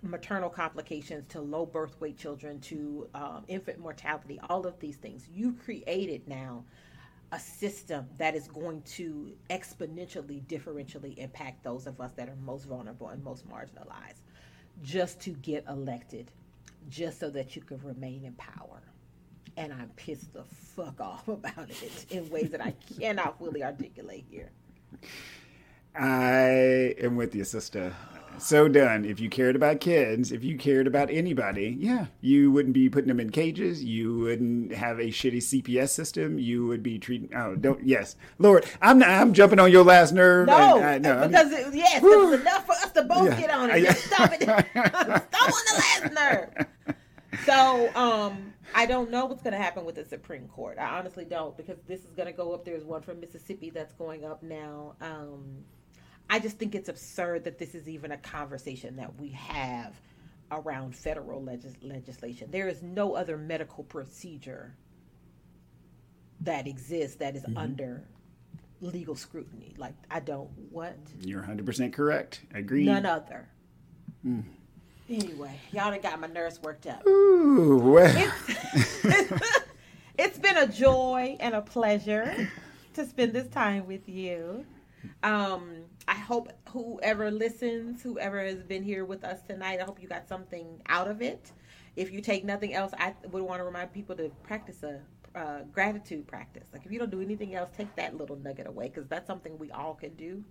maternal 0.02 0.50
complications 0.50 1.24
to 1.30 1.42
low 1.42 1.66
birth 1.66 2.00
weight 2.00 2.18
children 2.18 2.60
to 2.60 3.10
um, 3.16 3.44
infant 3.48 3.80
mortality 3.80 4.40
all 4.50 4.68
of 4.68 4.78
these 4.80 4.98
things 4.98 5.28
you 5.34 5.54
created 5.54 6.28
now 6.28 6.64
a 7.32 7.40
system 7.40 8.06
that 8.18 8.36
is 8.36 8.48
going 8.48 8.82
to 8.84 9.34
exponentially 9.50 10.46
differentially 10.46 11.18
impact 11.18 11.64
those 11.64 11.88
of 11.88 12.00
us 12.00 12.12
that 12.16 12.30
are 12.30 12.36
most 12.44 12.66
vulnerable 12.66 13.08
and 13.08 13.24
most 13.24 13.50
marginalized 13.50 14.22
just 14.84 15.20
to 15.22 15.32
get 15.32 15.66
elected, 15.68 16.32
just 16.90 17.20
so 17.20 17.30
that 17.32 17.56
you 17.56 17.62
can 17.62 17.80
remain 17.84 18.24
in 18.24 18.34
power. 18.34 18.82
And 19.58 19.72
I'm 19.72 19.90
pissed 19.96 20.34
the 20.34 20.44
fuck 20.44 21.00
off 21.00 21.28
about 21.28 21.70
it 21.70 22.06
in 22.10 22.30
ways 22.30 22.52
that 22.52 22.62
I 22.62 22.74
cannot 23.00 23.40
fully 23.40 23.64
articulate 23.64 24.26
here. 24.30 24.50
I 25.98 26.96
am 27.00 27.16
with 27.16 27.34
you, 27.36 27.46
sister. 27.46 27.96
So 28.38 28.68
done. 28.68 29.06
If 29.06 29.20
you 29.20 29.30
cared 29.30 29.56
about 29.56 29.80
kids, 29.80 30.32
if 30.32 30.44
you 30.44 30.58
cared 30.58 30.88
about 30.88 31.10
anybody, 31.10 31.76
yeah, 31.80 32.08
you 32.22 32.52
wouldn't 32.52 32.74
be 32.74 32.90
putting 32.90 33.08
them 33.08 33.20
in 33.20 33.30
cages. 33.30 33.84
You 33.84 34.18
wouldn't 34.20 34.74
have 34.74 35.00
a 35.00 35.06
shitty 35.06 35.38
CPS 35.38 35.90
system. 35.90 36.40
You 36.40 36.66
would 36.68 36.84
be 36.84 37.00
treating. 37.00 37.34
Oh, 37.36 37.56
don't. 37.56 37.86
Yes, 37.86 38.16
Lord, 38.40 38.66
I'm 38.82 39.00
not, 39.00 39.10
I'm 39.10 39.34
jumping 39.34 39.60
on 39.60 39.72
your 39.72 39.84
last 39.84 40.14
nerve. 40.14 40.48
No, 40.48 40.82
I, 40.82 40.98
no 40.98 41.28
because 41.28 41.48
I 41.48 41.58
mean, 41.58 41.68
it, 41.68 41.76
yes, 41.76 42.02
whew, 42.02 42.28
it 42.28 42.32
was 42.32 42.42
enough 42.42 42.66
for 42.66 42.74
us 42.74 42.92
to 42.92 43.04
both 43.04 43.26
yeah, 43.28 43.40
get 43.40 43.50
on 43.50 43.70
it. 43.70 43.84
Just 43.84 44.06
stop 44.06 44.32
it. 44.34 44.42
stop 44.44 44.56
on 44.56 45.26
the 45.32 45.76
last 45.78 46.14
nerve. 46.14 46.68
So, 47.46 47.96
um, 47.96 48.54
I 48.74 48.86
don't 48.86 49.12
know 49.12 49.26
what's 49.26 49.42
going 49.42 49.54
to 49.54 49.60
happen 49.60 49.86
with 49.86 49.96
the 49.96 50.06
Supreme 50.06 50.48
Court. 50.48 50.78
I 50.80 50.98
honestly 50.98 51.26
don't 51.26 51.56
because 51.56 51.78
this 51.88 52.02
is 52.02 52.14
going 52.14 52.28
to 52.28 52.34
go 52.34 52.54
up. 52.54 52.66
There's 52.66 52.84
one 52.84 53.02
from 53.02 53.20
Mississippi 53.20 53.70
that's 53.70 53.94
going 53.94 54.26
up 54.26 54.44
now. 54.44 54.96
Um, 55.02 55.64
I 56.30 56.40
just 56.40 56.58
think 56.58 56.76
it's 56.76 56.90
absurd 56.90 57.44
that 57.44 57.58
this 57.60 57.76
is 57.76 57.88
even 57.88 58.12
a 58.12 58.18
conversation 58.18 58.96
that 58.98 59.20
we 59.20 59.30
have 59.30 59.94
around 60.52 60.96
federal 60.96 61.42
legis- 61.42 61.76
legislation. 61.82 62.50
There 62.52 62.68
is 62.68 62.82
no 62.82 63.16
other 63.16 63.38
medical 63.38 63.84
procedure 63.84 64.76
that 66.42 66.68
exists 66.68 67.18
that 67.18 67.36
is 67.36 67.44
mm-hmm. 67.44 67.58
under 67.58 68.04
legal 68.82 69.16
scrutiny. 69.16 69.74
Like, 69.78 69.94
I 70.10 70.20
don't, 70.20 70.50
what? 70.72 70.98
You're 71.22 71.42
100% 71.42 71.94
correct. 71.94 72.42
Agree. 72.54 72.86
None 72.86 73.06
other. 73.06 73.48
Mm. 74.26 74.44
Anyway, 75.10 75.60
y'all 75.72 75.92
done 75.92 76.02
got 76.02 76.20
my 76.20 76.28
nerves 76.28 76.60
worked 76.62 76.88
up. 76.88 77.06
Ooh, 77.06 77.78
well. 77.78 78.32
It's, 79.04 79.32
it's 80.18 80.40
been 80.40 80.58
a 80.58 80.68
joy 80.68 81.38
and 81.40 81.54
a 81.54 81.62
pleasure 81.62 82.50
to 82.96 83.06
spend 83.06 83.34
this 83.34 83.48
time 83.50 83.86
with 83.86 84.10
you. 84.10 84.66
Um, 85.24 85.86
I 86.08 86.16
hope 86.16 86.52
whoever 86.70 87.32
listens, 87.32 88.02
whoever 88.02 88.44
has 88.44 88.64
been 88.64 88.84
here 88.84 89.06
with 89.06 89.24
us 89.24 89.42
tonight, 89.42 89.80
I 89.80 89.84
hope 89.84 90.02
you 90.02 90.08
got 90.08 90.28
something 90.28 90.82
out 90.88 91.10
of 91.10 91.22
it. 91.22 91.52
If 91.96 92.12
you 92.12 92.22
take 92.22 92.44
nothing 92.44 92.74
else, 92.74 92.92
I 92.98 93.14
would 93.32 93.42
want 93.42 93.60
to 93.60 93.64
remind 93.64 93.94
people 93.94 94.16
to 94.18 94.30
practice 94.44 94.84
a 94.84 95.00
uh, 95.36 95.64
gratitude 95.72 96.28
practice. 96.28 96.68
Like 96.72 96.86
if 96.86 96.92
you 96.92 97.00
don't 97.00 97.12
do 97.12 97.22
anything 97.22 97.56
else, 97.56 97.70
take 97.76 97.94
that 97.96 98.18
little 98.18 98.38
nugget 98.38 98.68
away 98.68 98.88
because 98.90 99.08
that's 99.08 99.28
something 99.28 99.58
we 99.58 99.72
all 99.72 99.94
can 99.94 100.14
do. 100.16 100.44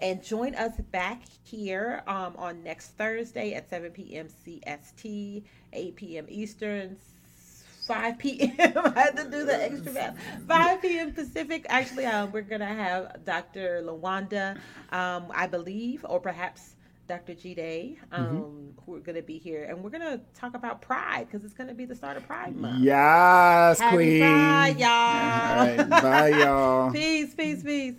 And 0.00 0.22
join 0.22 0.56
us 0.56 0.76
back 0.90 1.22
here 1.44 2.02
um, 2.08 2.34
on 2.36 2.62
next 2.64 2.98
Thursday 2.98 3.54
at 3.54 3.70
7 3.70 3.92
p.m. 3.92 4.26
CST, 4.26 5.44
8 5.72 5.96
p.m. 5.96 6.26
Eastern, 6.28 6.96
5 7.84 8.18
p.m. 8.18 8.52
I 8.58 9.00
had 9.00 9.16
to 9.16 9.24
do 9.30 9.44
the 9.44 9.62
extra 9.62 9.92
math. 9.92 10.16
5 10.46 10.82
p.m. 10.82 11.12
Pacific. 11.12 11.66
Actually, 11.68 12.06
um, 12.06 12.32
we're 12.32 12.42
going 12.42 12.60
to 12.60 12.66
have 12.66 13.24
Dr. 13.24 13.82
Lawanda, 13.84 14.58
um, 14.90 15.26
I 15.34 15.46
believe, 15.46 16.04
or 16.08 16.18
perhaps 16.20 16.76
Dr. 17.06 17.34
G 17.34 17.54
Day, 17.54 17.98
um, 18.12 18.24
mm-hmm. 18.24 18.80
who 18.86 18.96
are 18.96 19.00
going 19.00 19.16
to 19.16 19.22
be 19.22 19.38
here. 19.38 19.64
And 19.64 19.84
we're 19.84 19.90
going 19.90 20.02
to 20.02 20.20
talk 20.34 20.54
about 20.54 20.80
Pride 20.80 21.26
because 21.30 21.44
it's 21.44 21.54
going 21.54 21.68
to 21.68 21.74
be 21.74 21.84
the 21.84 21.94
start 21.94 22.16
of 22.16 22.26
Pride 22.26 22.56
Month. 22.56 22.82
Yes, 22.82 23.78
Happy 23.78 23.96
Queen. 23.96 24.20
Bye, 24.20 24.74
y'all. 24.78 26.00
bye, 26.00 26.28
y'all. 26.40 26.90
peace, 26.90 27.34
peace, 27.34 27.62
peace. 27.62 27.94